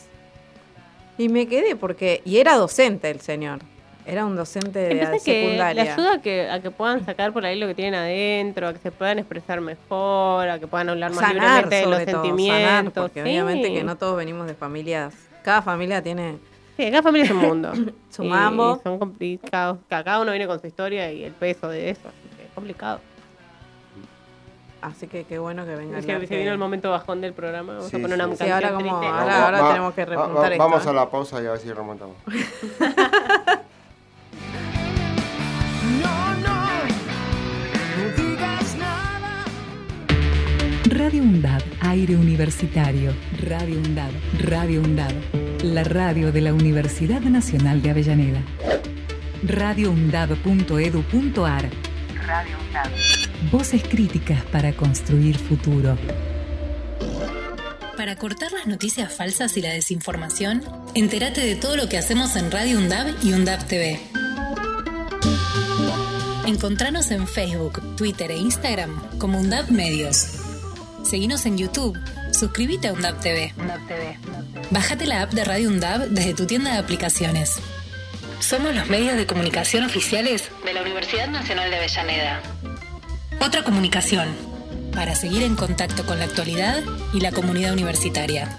Y 1.18 1.28
me 1.28 1.46
quedé 1.46 1.76
porque... 1.76 2.20
Y 2.24 2.38
era 2.38 2.56
docente 2.56 3.10
el 3.10 3.20
señor. 3.20 3.60
Era 4.04 4.26
un 4.26 4.34
docente 4.34 4.78
de 4.80 4.88
que 4.88 4.94
le 5.06 5.18
secundaria. 5.20 5.94
ayuda 5.94 6.14
a 6.14 6.18
que, 6.20 6.50
a 6.50 6.60
que 6.60 6.70
puedan 6.72 7.04
sacar 7.06 7.32
por 7.32 7.44
ahí 7.46 7.58
lo 7.58 7.68
que 7.68 7.74
tienen 7.74 7.94
adentro, 7.94 8.66
a 8.68 8.72
que 8.72 8.80
se 8.80 8.90
puedan 8.90 9.18
expresar 9.20 9.60
mejor, 9.60 10.48
a 10.48 10.58
que 10.58 10.66
puedan 10.66 10.88
hablar 10.88 11.10
más 11.12 11.20
sanar, 11.20 11.64
libremente 11.66 11.76
de 11.76 11.86
los 11.86 12.04
todo, 12.06 12.22
sentimientos. 12.22 12.62
sanar, 12.68 12.92
porque 12.92 13.22
sí. 13.22 13.28
obviamente 13.28 13.72
que 13.72 13.84
no 13.84 13.96
todos 13.96 14.16
venimos 14.16 14.46
de 14.48 14.54
familias... 14.54 15.14
Cada 15.44 15.62
familia 15.62 16.02
tiene 16.02 16.38
Sí, 16.76 16.90
cada 16.90 17.02
familia 17.02 17.26
es 17.26 17.30
un 17.30 17.36
mundo. 17.38 17.72
su 18.10 18.24
Y- 18.24 18.28
mambo. 18.28 18.78
y 18.80 18.82
son 18.82 18.98
complicados. 18.98 19.78
Ca- 19.88 20.02
Cada 20.02 20.20
uno 20.20 20.30
viene 20.32 20.46
con 20.48 20.60
su 20.60 20.66
historia 20.66 21.12
y 21.12 21.22
el 21.22 21.32
peso 21.32 21.68
de 21.68 21.90
eso. 21.90 22.08
Así 22.08 22.36
que 22.36 22.44
es 22.44 22.50
complicado. 22.54 23.00
Así 24.80 25.06
que 25.06 25.22
qué 25.24 25.38
bueno 25.38 25.64
que 25.64 25.76
venga 25.76 26.00
Se, 26.02 26.26
se 26.26 26.36
vino 26.38 26.50
el 26.50 26.58
momento 26.58 26.90
bajón 26.90 27.20
del 27.20 27.34
programa. 27.34 27.74
Vamos 27.74 27.88
Sí, 27.90 27.96
a 27.98 28.00
poner 28.02 28.20
una 28.24 28.36
sí. 28.36 28.50
ahora 28.50 28.68
como- 28.72 28.80
triste. 28.80 29.06
ahora- 29.06 29.44
ahora 29.44 29.60
Va- 29.62 29.68
tenemos 29.68 29.94
que 29.94 30.04
va- 30.04 30.10
remontar 30.10 30.42
va- 30.42 30.48
esto, 30.48 30.58
Vamos 30.64 30.86
¿eh? 30.86 30.88
a 30.88 30.92
la 30.92 31.10
pausa 31.10 31.42
y 31.42 31.46
a 31.46 31.50
ver 31.52 31.60
si 31.60 31.72
remontamos. 31.72 32.16
Radio 41.02 41.22
UNDAD, 41.24 41.62
aire 41.80 42.14
universitario. 42.14 43.12
Radio 43.40 43.76
UNDAD, 43.76 44.12
Radio 44.38 44.82
UNDAD. 44.82 45.12
La 45.64 45.82
radio 45.82 46.30
de 46.30 46.40
la 46.40 46.54
Universidad 46.54 47.22
Nacional 47.22 47.82
de 47.82 47.90
Avellaneda. 47.90 48.40
radioundad.edu.ar 49.42 51.70
Radio 52.24 52.56
UNDAD. 52.68 52.88
Voces 53.50 53.82
críticas 53.82 54.44
para 54.44 54.74
construir 54.74 55.36
futuro. 55.36 55.98
Para 57.96 58.14
cortar 58.14 58.52
las 58.52 58.68
noticias 58.68 59.12
falsas 59.12 59.56
y 59.56 59.60
la 59.60 59.70
desinformación, 59.70 60.62
entérate 60.94 61.40
de 61.40 61.56
todo 61.56 61.76
lo 61.76 61.88
que 61.88 61.98
hacemos 61.98 62.36
en 62.36 62.52
Radio 62.52 62.78
UNDAB 62.78 63.24
y 63.24 63.32
UNDAB 63.32 63.66
TV. 63.66 63.98
Encontranos 66.46 67.10
en 67.10 67.26
Facebook, 67.26 67.96
Twitter 67.96 68.30
e 68.30 68.36
Instagram 68.36 69.18
como 69.18 69.40
UNDAB 69.40 69.72
Medios. 69.72 70.38
Seguinos 71.04 71.46
en 71.46 71.58
YouTube. 71.58 71.98
Suscríbete 72.32 72.88
a 72.88 72.92
UNDAB 72.92 73.20
TV. 73.20 73.54
Bájate 74.70 75.06
la 75.06 75.22
app 75.22 75.32
de 75.32 75.44
Radio 75.44 75.68
UNDAB 75.68 76.08
desde 76.08 76.34
tu 76.34 76.46
tienda 76.46 76.72
de 76.72 76.78
aplicaciones. 76.78 77.56
Somos 78.40 78.74
los 78.74 78.88
medios 78.88 79.16
de 79.16 79.26
comunicación 79.26 79.84
oficiales 79.84 80.50
de 80.64 80.74
la 80.74 80.82
Universidad 80.82 81.28
Nacional 81.28 81.70
de 81.70 81.76
Avellaneda. 81.76 82.42
Otra 83.40 83.62
comunicación 83.62 84.28
para 84.94 85.14
seguir 85.14 85.42
en 85.42 85.56
contacto 85.56 86.04
con 86.04 86.18
la 86.18 86.24
actualidad 86.24 86.82
y 87.12 87.20
la 87.20 87.32
comunidad 87.32 87.72
universitaria. 87.72 88.56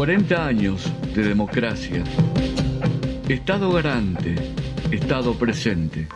40 0.00 0.46
años 0.46 0.90
de 1.14 1.22
democracia. 1.22 2.02
Estado 3.28 3.70
garante, 3.70 4.34
Estado 4.90 5.34
presente. 5.34 6.08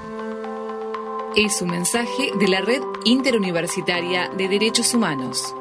Es 1.36 1.60
un 1.60 1.68
mensaje 1.68 2.30
de 2.40 2.48
la 2.48 2.62
Red 2.62 2.80
Interuniversitaria 3.04 4.30
de 4.38 4.48
Derechos 4.48 4.94
Humanos. 4.94 5.54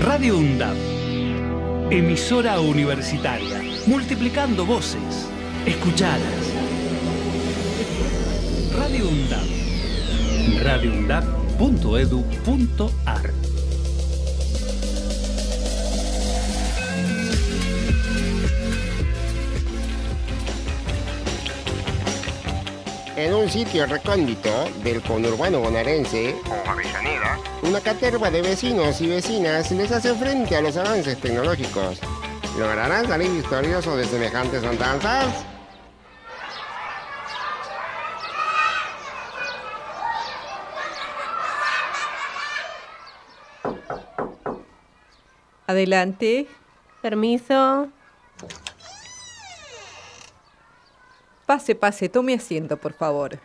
Radio 0.00 0.38
UNDAB. 0.38 0.76
Emisora 1.90 2.60
universitaria. 2.60 3.60
Multiplicando 3.88 4.64
voces. 4.64 5.28
Escuchadas. 5.66 6.52
Radio 8.76 9.08
UNDAB. 9.08 9.48
radioundab.edu.ar 10.62 13.17
En 23.18 23.34
un 23.34 23.50
sitio 23.50 23.84
recóndito 23.84 24.48
del 24.84 25.02
conurbano 25.02 25.58
bonaerense, 25.58 26.36
o 26.48 26.70
Avellaneda, 26.70 27.36
una 27.62 27.80
caterva 27.80 28.30
de 28.30 28.42
vecinos 28.42 29.00
y 29.00 29.08
vecinas 29.08 29.72
les 29.72 29.90
hace 29.90 30.14
frente 30.14 30.54
a 30.54 30.60
los 30.60 30.76
avances 30.76 31.20
tecnológicos. 31.20 31.98
¿Lograrán 32.56 33.08
salir 33.08 33.28
victoriosos 33.28 33.96
de 33.96 34.04
semejantes 34.04 34.62
andanzas? 34.62 35.44
Adelante. 45.66 46.46
Permiso. 47.02 47.88
Pase, 51.48 51.74
pase, 51.74 52.10
tome 52.10 52.34
asiento, 52.34 52.76
por 52.76 52.92
favor. 52.92 53.38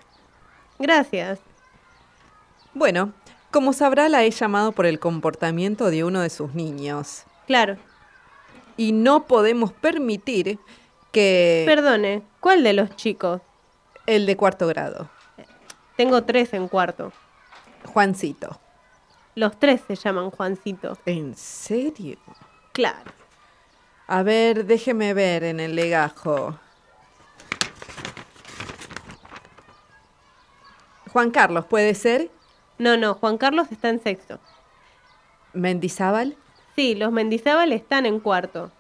Gracias. 0.78 1.40
Bueno, 2.74 3.14
como 3.50 3.72
sabrá, 3.72 4.10
la 4.10 4.26
he 4.26 4.30
llamado 4.30 4.74
por 4.74 4.86
el 4.86 5.00
comportamiento 5.00 5.90
de 5.90 6.04
uno 6.04 6.20
de 6.20 6.30
sus 6.30 6.54
niños. 6.54 7.24
Claro. 7.48 7.78
Y 8.76 8.92
no 8.92 9.26
podemos 9.26 9.72
permitir 9.72 10.60
que... 11.14 11.64
Perdone, 11.66 12.24
¿cuál 12.42 12.64
de 12.64 12.74
los 12.74 12.94
chicos? 12.98 13.40
El 14.06 14.26
de 14.26 14.36
cuarto 14.36 14.68
grado. 14.68 15.10
Tengo 15.96 16.24
tres 16.26 16.54
en 16.54 16.68
cuarto. 16.68 17.14
Juancito. 17.86 18.60
Los 19.34 19.58
tres 19.58 19.80
se 19.88 19.96
llaman 19.96 20.30
Juancito. 20.30 20.98
¿En 21.06 21.38
serio? 21.38 22.18
Claro. 22.74 23.14
A 24.08 24.24
ver, 24.24 24.66
déjeme 24.66 25.14
ver 25.14 25.46
en 25.46 25.62
el 25.62 25.78
legajo. 25.78 26.60
Juan 31.14 31.30
Carlos, 31.30 31.66
¿puede 31.68 31.94
ser? 31.94 32.32
No, 32.80 32.98
no, 32.98 33.14
Juan 33.14 33.38
Carlos 33.38 33.68
está 33.72 33.90
en 33.90 34.02
sexto. 34.02 34.40
¿Mendizábal? 35.54 36.36
Sí, 36.76 36.96
los 36.96 37.12
Mendizábal 37.12 37.72
están 37.72 38.08
en 38.08 38.20
cuarto. 38.20 38.72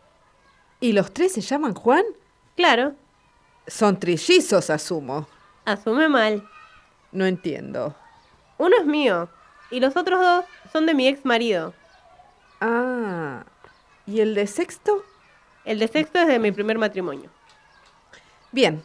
¿Y 0.79 0.93
los 0.93 1.13
tres 1.13 1.33
se 1.33 1.41
llaman 1.41 1.75
Juan? 1.75 2.03
Claro. 2.55 2.95
Son 3.67 3.99
trillizos, 3.99 4.71
asumo. 4.71 5.27
Asume 5.63 6.09
mal. 6.09 6.43
No 7.11 7.27
entiendo. 7.27 7.95
Uno 8.57 8.77
es 8.79 8.85
mío 8.87 9.29
y 9.69 9.79
los 9.79 9.95
otros 9.95 10.19
dos 10.19 10.45
son 10.71 10.87
de 10.87 10.95
mi 10.95 11.07
ex 11.07 11.23
marido. 11.25 11.75
Ah, 12.59 13.43
¿y 14.07 14.21
el 14.21 14.33
de 14.33 14.47
sexto? 14.47 15.03
El 15.65 15.77
de 15.77 15.87
sexto 15.87 16.17
es 16.17 16.27
de 16.27 16.39
mi 16.39 16.51
primer 16.51 16.79
matrimonio. 16.79 17.29
Bien. 18.51 18.81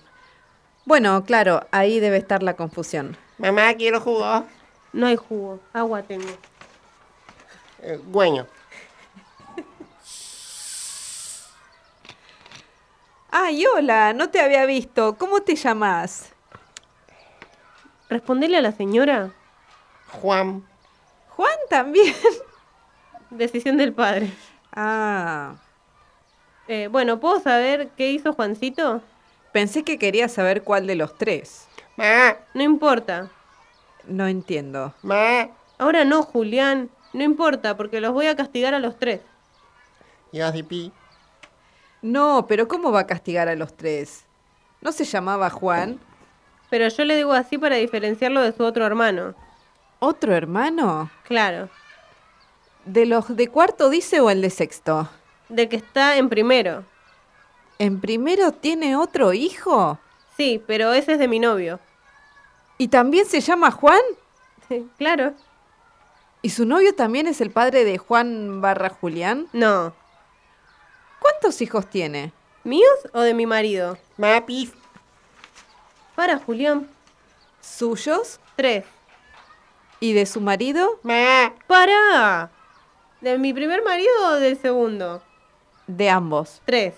Bueno, 0.85 1.25
claro, 1.25 1.67
ahí 1.71 1.99
debe 1.99 2.19
estar 2.19 2.43
la 2.43 2.55
confusión. 2.55 3.17
Mamá, 3.39 3.73
quiero 3.75 4.01
jugo. 4.01 4.45
No 4.93 5.07
hay 5.07 5.15
jugo, 5.15 5.61
agua 5.73 6.03
tengo. 6.03 6.29
Eh, 7.83 8.01
bueno. 8.05 8.47
Ay, 13.31 13.65
hola, 13.67 14.13
no 14.13 14.31
te 14.31 14.41
había 14.41 14.67
visto. 14.67 15.17
¿Cómo 15.17 15.41
te 15.43 15.55
llamas? 15.55 16.33
Respondele 18.09 18.57
a 18.57 18.63
la 18.63 18.73
señora. 18.73 19.31
Juan. 20.21 20.67
Juan 21.29 21.57
también. 21.71 22.15
Decisión 23.31 23.77
del 23.77 23.93
padre. 23.93 24.33
Ah. 24.73 25.55
Eh, 26.67 26.89
bueno, 26.91 27.21
¿puedo 27.21 27.39
saber 27.39 27.91
qué 27.97 28.11
hizo 28.11 28.33
Juancito? 28.33 29.01
Pensé 29.53 29.85
que 29.85 29.99
quería 29.99 30.29
saber 30.29 30.65
cuál 30.65 30.89
de 30.89 30.97
los 30.97 31.17
tres. 31.17 31.68
No 32.55 32.63
importa. 32.63 33.31
No 34.07 34.27
entiendo. 34.27 34.95
Ahora 35.79 36.05
no, 36.05 36.23
Julián. 36.23 36.91
No 37.13 37.25
importa, 37.25 37.77
porque 37.77 38.01
los 38.01 38.13
voy 38.13 38.27
a 38.27 38.37
castigar 38.37 38.75
a 38.75 38.79
los 38.79 38.99
tres. 38.99 39.21
Y 40.31 40.41
así 40.41 40.63
pi. 40.63 40.93
No, 42.03 42.47
pero 42.47 42.69
¿cómo 42.69 42.93
va 42.93 43.01
a 43.01 43.07
castigar 43.07 43.49
a 43.49 43.57
los 43.57 43.77
tres? 43.77 44.25
¿No 44.81 44.93
se 44.93 45.05
llamaba 45.05 45.51
Juan? 45.51 45.99
Pero 46.71 46.87
yo 46.89 47.05
le 47.05 47.17
digo 47.17 47.33
así 47.33 47.59
para 47.59 47.77
diferenciarlo 47.77 48.43
de 48.43 48.53
su 48.53 48.63
otro 48.63 48.87
hermano. 48.87 49.35
¿Otro 49.99 50.35
hermano? 50.35 51.11
Claro. 51.25 51.69
¿De 52.85 53.07
los 53.07 53.35
de 53.35 53.49
cuarto 53.49 53.91
dice 53.91 54.21
o 54.21 54.31
el 54.31 54.43
de 54.43 54.51
sexto? 54.51 55.09
Del 55.49 55.69
que 55.69 55.77
está 55.77 56.17
en 56.19 56.29
primero. 56.29 56.85
¿En 57.79 58.01
primero 58.01 58.53
tiene 58.53 58.97
otro 58.97 59.33
hijo? 59.33 59.99
Sí, 60.37 60.63
pero 60.67 60.93
ese 60.93 61.15
es 61.15 61.19
de 61.19 61.27
mi 61.27 61.41
novio. 61.41 61.81
¿Y 62.79 62.89
también 62.89 63.27
se 63.27 63.41
llama 63.41 63.71
Juan? 63.71 64.01
claro. 64.97 65.35
¿Y 66.43 66.51
su 66.51 66.65
novio 66.65 66.95
también 66.95 67.27
es 67.27 67.41
el 67.41 67.51
padre 67.51 67.85
de 67.85 67.99
Juan 67.99 68.61
barra 68.61 68.89
Julián? 68.91 69.49
No. 69.53 69.93
¿Cuántos 71.19 71.61
hijos 71.61 71.91
tiene? 71.91 72.33
¿Míos 72.63 72.99
o 73.13 73.21
de 73.21 73.35
mi 73.35 73.47
marido? 73.47 73.99
Mapis. 74.17 74.73
Para, 76.15 76.39
Julián. 76.39 76.89
¿Suyos? 77.61 78.39
Tres. 78.55 78.85
¿Y 80.01 80.13
de 80.13 80.27
su 80.27 80.41
marido? 80.41 81.01
¡Para! 81.67 82.51
¿De 83.21 83.37
mi 83.39 83.53
primer 83.53 83.83
marido 83.83 84.11
o 84.29 84.35
del 84.35 84.57
segundo? 84.57 85.23
De 85.89 86.09
ambos. 86.09 86.63
Tres. 86.65 86.95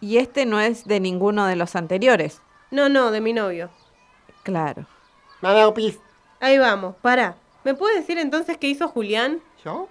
¿Y 0.00 0.16
este 0.16 0.46
no 0.46 0.60
es 0.60 0.86
de 0.86 1.00
ninguno 1.00 1.46
de 1.46 1.56
los 1.56 1.76
anteriores? 1.76 2.40
No, 2.70 2.88
no, 2.88 3.10
de 3.10 3.20
mi 3.20 3.34
novio. 3.34 3.70
Claro. 4.44 4.86
pis. 5.74 5.98
Ahí 6.38 6.58
vamos, 6.58 6.94
para. 7.02 7.36
¿Me 7.64 7.74
puede 7.74 7.96
decir 7.96 8.18
entonces 8.18 8.56
qué 8.58 8.68
hizo 8.68 8.86
Julián? 8.86 9.42
¿Yo? 9.64 9.88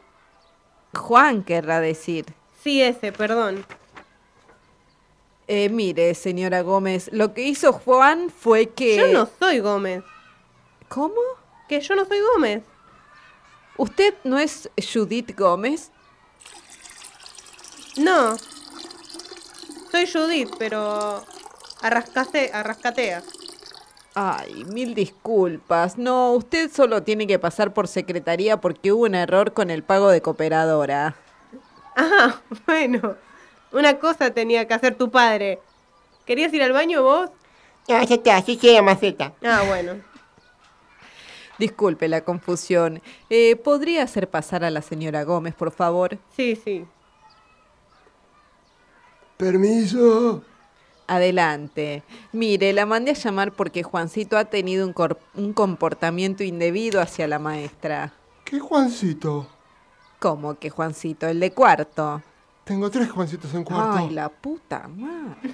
Juan 0.93 1.43
querrá 1.43 1.82
decir. 1.82 2.26
Sí, 2.64 2.82
ese, 2.82 3.12
perdón. 3.12 3.66
Eh, 5.47 5.68
mire, 5.70 6.14
señora 6.14 6.62
Gómez, 6.62 7.10
lo 7.12 7.34
que 7.34 7.41
hizo 7.41 7.74
Juan 7.74 8.30
fue 8.30 8.70
que... 8.70 8.97
Yo 8.97 9.08
no 9.08 9.28
soy 9.39 9.60
Gómez. 9.60 10.04
¿Cómo? 10.88 11.20
Que 11.68 11.82
yo 11.82 11.95
no 11.95 12.06
soy 12.06 12.20
Gómez. 12.34 12.64
¿Usted 13.76 14.14
no 14.24 14.38
es 14.38 14.70
Judith 14.93 15.38
Gómez? 15.38 15.91
No. 17.97 18.38
Soy 19.91 20.08
Judith, 20.08 20.51
pero 20.58 21.24
arrascase, 21.82 22.51
arrascatea. 22.54 23.24
Ay, 24.16 24.64
mil 24.66 24.93
disculpas. 24.93 25.97
No, 25.97 26.34
usted 26.34 26.72
solo 26.72 27.01
tiene 27.03 27.26
que 27.26 27.39
pasar 27.39 27.74
por 27.74 27.88
secretaría 27.88 28.61
porque 28.61 28.91
hubo 28.91 29.03
un 29.03 29.16
error 29.16 29.53
con 29.53 29.72
el 29.72 29.84
pago 29.84 30.09
de 30.09 30.22
cooperadora. 30.22 31.16
Ah, 31.95 32.39
bueno. 32.68 33.16
Una 33.72 33.97
cosa 33.97 34.32
tenía 34.32 34.68
que 34.68 34.74
hacer 34.76 34.95
tu 34.95 35.09
padre. 35.09 35.59
¿Querías 36.26 36.53
ir 36.53 36.61
al 36.61 36.74
baño 36.74 37.01
vos? 37.01 37.32
No, 37.89 38.03
ya 38.03 38.16
está, 38.16 38.38
así 38.38 38.57
queda 38.57 38.82
maceta. 38.84 39.34
Ah, 39.43 39.64
bueno. 39.68 39.95
Disculpe 41.57 42.07
la 42.07 42.22
confusión. 42.24 43.01
Eh, 43.30 43.55
¿Podría 43.55 44.03
hacer 44.03 44.30
pasar 44.30 44.64
a 44.64 44.70
la 44.70 44.82
señora 44.82 45.24
Gómez, 45.24 45.55
por 45.55 45.72
favor? 45.72 46.18
Sí, 46.36 46.55
sí. 46.55 46.86
Permiso. 49.38 50.43
Adelante. 51.08 52.04
Mire, 52.32 52.74
la 52.74 52.86
mandé 52.86 53.12
a 53.12 53.16
llamar 53.16 53.51
porque 53.51 53.84
Juancito 53.84 54.38
ha 54.38 54.45
tenido 54.45 54.88
un, 54.88 55.54
comportamiento 55.54 56.43
indebido 56.43 57.01
hacia 57.01 57.28
la 57.28 57.39
maestra. 57.39 58.14
¿Qué 58.45 58.60
Juancito? 58.60 59.47
¿Cómo 60.20 60.56
que 60.56 60.70
Juancito? 60.70 61.28
El 61.28 61.39
de 61.39 61.51
cuarto. 61.51 62.22
Tengo 62.64 62.89
tres 62.89 63.12
Juancitos 63.12 63.54
en 63.54 63.64
cuarto. 63.64 63.97
Ay, 63.97 64.10
la 64.12 64.30
puta 64.30 64.88
madre. 64.88 65.54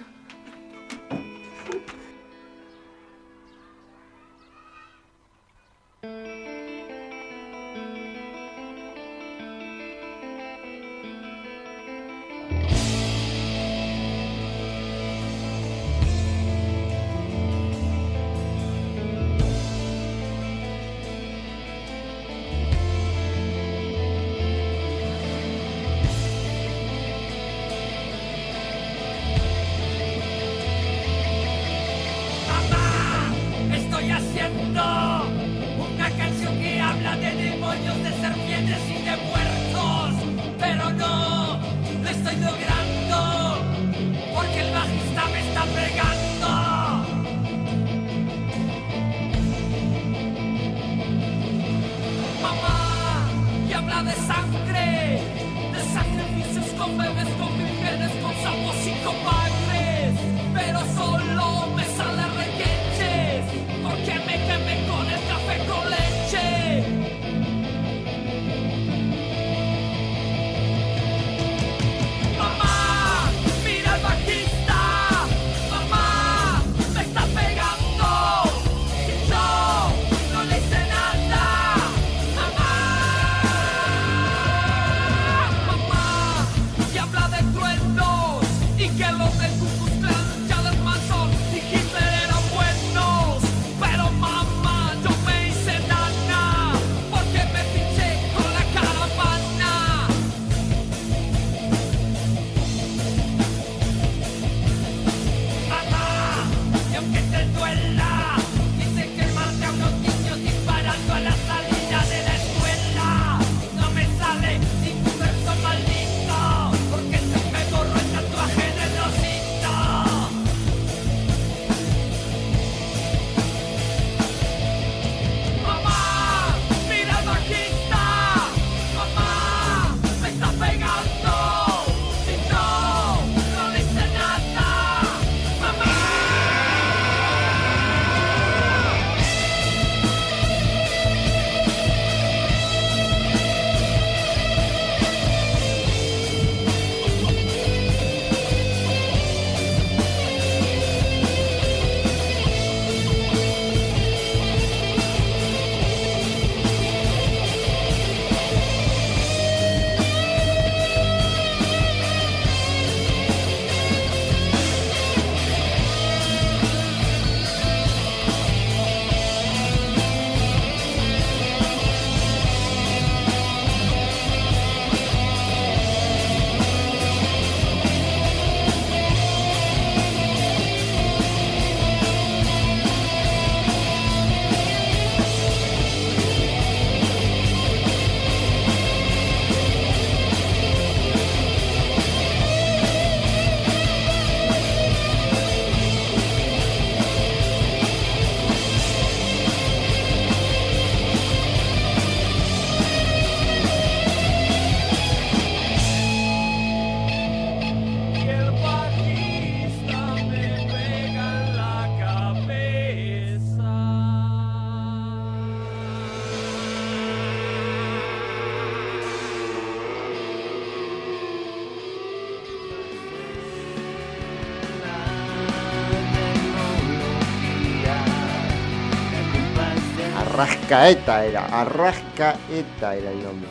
Arrascaeta 230.76 231.26
era, 231.26 231.45
Arrascaeta 231.61 232.95
era 232.95 233.11
el 233.11 233.24
nombre. 233.24 233.49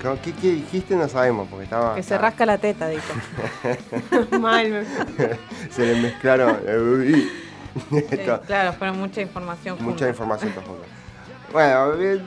¿Cómo- 0.00 0.20
¿Qué, 0.22 0.32
qué 0.32 0.50
dijiste? 0.52 0.94
No 0.96 1.08
sabemos, 1.08 1.48
porque 1.48 1.64
estaba... 1.64 1.94
Que 1.96 2.02
se 2.02 2.16
rasca 2.18 2.46
la 2.46 2.58
teta, 2.58 2.88
dijo. 2.88 3.02
Mal. 4.38 4.86
se 5.70 5.86
le 5.86 6.00
mezclaron... 6.02 6.58
Sí, 7.02 7.30
Esto- 8.10 8.40
claro, 8.46 8.72
fueron 8.74 8.98
mucha 9.00 9.20
información 9.20 9.74
Mucha 9.80 9.86
junta. 9.88 10.08
información 10.08 10.52
junta. 10.52 10.86
Bueno, 11.52 11.94
eh, 12.00 12.20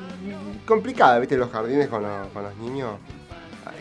complicada, 0.65 1.19
¿viste? 1.19 1.37
Los 1.37 1.49
jardines 1.51 1.87
con, 1.87 2.03
los- 2.03 2.27
con 2.29 2.43
los 2.43 2.55
niños. 2.57 2.95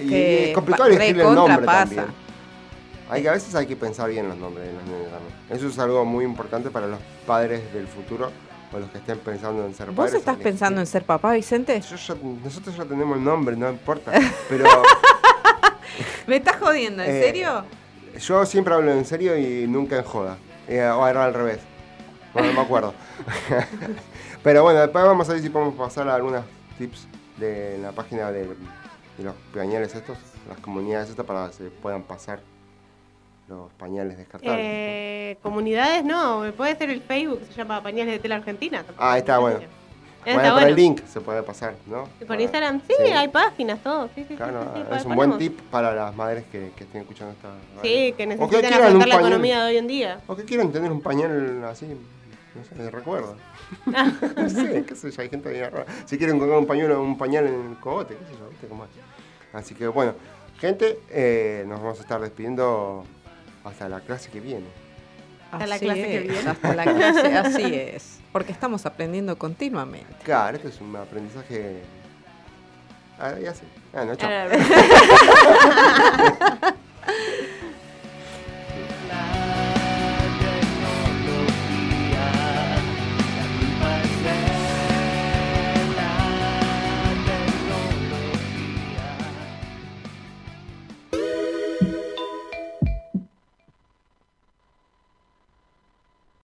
Y 0.00 0.14
es 0.14 0.54
complicado 0.54 0.88
elegirle 0.88 1.24
el 1.24 1.34
nombre 1.34 1.64
pasa. 1.64 1.80
también. 1.80 2.04
Hay 3.08 3.22
que, 3.22 3.28
a 3.28 3.32
veces 3.32 3.54
hay 3.54 3.66
que 3.66 3.76
pensar 3.76 4.10
bien 4.10 4.28
los 4.28 4.36
nombres 4.36 4.66
de 4.66 4.72
los 4.72 4.82
niños 4.84 5.10
también. 5.10 5.32
Eso 5.50 5.68
es 5.68 5.78
algo 5.78 6.04
muy 6.04 6.24
importante 6.24 6.70
para 6.70 6.86
los 6.86 6.98
padres 7.26 7.72
del 7.72 7.86
futuro 7.86 8.30
o 8.72 8.78
los 8.78 8.90
que 8.90 8.98
estén 8.98 9.18
pensando 9.18 9.64
en 9.64 9.74
ser 9.74 9.86
¿Vos 9.88 9.96
padres. 9.96 10.14
estás 10.14 10.36
pensando 10.36 10.80
en 10.80 10.86
ser 10.86 11.04
papá, 11.04 11.32
Vicente? 11.32 11.80
Yo 11.80 11.96
ya- 11.96 12.16
nosotros 12.44 12.76
ya 12.76 12.84
tenemos 12.84 13.16
el 13.16 13.24
nombre, 13.24 13.56
no 13.56 13.70
importa. 13.70 14.12
Pero 14.48 14.64
¿Me 16.26 16.36
estás 16.36 16.56
jodiendo? 16.56 17.02
¿En 17.02 17.10
Eh, 17.10 17.22
serio? 17.22 17.64
yo 18.20 18.44
siempre 18.46 18.74
hablo 18.74 18.90
en 18.92 19.04
serio 19.04 19.36
y 19.38 19.66
nunca 19.66 19.96
en 19.98 20.04
joda. 20.04 20.36
Eh, 20.68 20.82
o 20.84 21.06
era 21.06 21.24
al 21.24 21.34
revés. 21.34 21.60
Bueno, 22.32 22.48
no 22.48 22.54
me 22.54 22.60
acuerdo. 22.62 22.92
Pero 24.42 24.62
bueno, 24.62 24.80
después 24.80 25.04
vamos 25.04 25.28
a 25.28 25.32
ver 25.32 25.42
si 25.42 25.48
podemos 25.50 25.74
pasar 25.74 26.08
a 26.08 26.14
algunos 26.14 26.44
tips 26.78 27.06
de 27.38 27.78
la 27.78 27.92
página 27.92 28.30
de, 28.30 28.46
de 28.46 29.24
los 29.24 29.34
pañales 29.54 29.94
estos, 29.94 30.18
las 30.48 30.58
comunidades 30.58 31.10
estas 31.10 31.24
para 31.26 31.46
que 31.48 31.52
se 31.54 31.64
puedan 31.70 32.02
pasar 32.02 32.40
los 33.48 33.72
pañales 33.74 34.18
descartables. 34.18 34.58
Eh, 34.60 35.38
comunidades 35.42 36.04
no, 36.04 36.44
puede 36.56 36.76
ser 36.76 36.90
el 36.90 37.00
Facebook, 37.02 37.40
se 37.48 37.54
llama 37.54 37.82
Pañales 37.82 38.14
de 38.14 38.18
Tela 38.18 38.36
Argentina. 38.36 38.84
ah, 38.98 39.16
está 39.18 39.38
bueno. 39.38 39.60
Bueno, 40.24 40.42
por 40.42 40.52
bueno. 40.54 40.66
el 40.66 40.74
link 40.74 41.02
se 41.06 41.20
puede 41.20 41.40
pasar, 41.44 41.74
¿no? 41.86 42.02
Por 42.18 42.26
Para- 42.26 42.42
Instagram, 42.42 42.80
sí, 42.80 42.94
sí. 42.98 43.12
hay 43.12 43.28
páginas, 43.28 43.78
todo. 43.80 44.08
Sí, 44.12 44.24
sí, 44.28 44.34
Claro, 44.34 44.60
sí, 44.74 44.80
sí, 44.80 44.80
es 44.80 45.04
un 45.04 45.14
ponemos. 45.14 45.16
buen 45.16 45.38
tip 45.38 45.60
para 45.70 45.94
las 45.94 46.16
madres 46.16 46.44
que, 46.50 46.72
que 46.76 46.82
estén 46.82 47.02
escuchando 47.02 47.32
esta 47.34 47.48
radio. 47.48 47.80
Sí, 47.82 48.12
que 48.16 48.26
necesitan 48.26 48.64
un 48.64 48.74
afrontar 48.74 49.08
la 49.08 49.14
pañal- 49.14 49.20
economía 49.20 49.64
de 49.64 49.70
hoy 49.70 49.76
en 49.76 49.86
día. 49.86 50.20
O 50.26 50.34
que 50.34 50.44
quieran 50.44 50.72
tener 50.72 50.90
un 50.90 51.00
pañal 51.00 51.62
así, 51.70 51.86
no 51.86 52.64
sé, 52.64 52.74
de 52.74 52.90
recuerdo. 52.90 53.36
no 53.86 54.48
sé, 54.50 54.84
qué 54.84 54.96
sé 54.96 55.12
yo, 55.12 55.22
hay 55.22 55.28
gente 55.28 55.48
bien 55.48 55.70
rara. 55.70 55.86
Si 56.06 56.18
quieren 56.18 56.40
colgar 56.40 56.58
un 56.58 56.66
pañuelo, 56.66 57.00
un 57.00 57.16
pañal 57.16 57.46
en 57.46 57.70
el 57.70 57.76
cogote, 57.78 58.16
qué 58.16 58.24
sé 58.24 58.32
yo, 58.40 58.48
¿viste 58.50 58.66
cómo 58.66 58.82
es? 58.84 58.90
Así 59.52 59.76
que 59.76 59.86
bueno, 59.86 60.14
gente, 60.58 60.98
eh, 61.08 61.64
nos 61.68 61.80
vamos 61.80 62.00
a 62.00 62.02
estar 62.02 62.20
despidiendo 62.20 63.04
hasta 63.66 63.88
la 63.88 64.00
clase 64.00 64.30
que 64.30 64.40
viene. 64.40 64.66
Hasta 65.52 65.66
la 65.66 65.74
Así 65.76 65.84
clase 65.84 66.02
que 66.02 66.16
es, 66.18 66.22
viene. 66.28 66.50
Hasta 66.50 66.74
la 66.74 66.84
clase, 66.84 67.36
así 67.36 67.74
es. 67.74 68.18
Porque 68.32 68.52
estamos 68.52 68.84
aprendiendo 68.86 69.36
continuamente. 69.38 70.12
Claro, 70.24 70.56
esto 70.56 70.68
es 70.68 70.80
un 70.80 70.94
aprendizaje. 70.96 71.82
Ah, 73.18 73.34
ya 73.42 73.54
sé. 73.54 73.62
Ah, 73.94 74.04
no, 74.04 74.14
chao. 74.16 74.30
Ahora- 74.30 74.56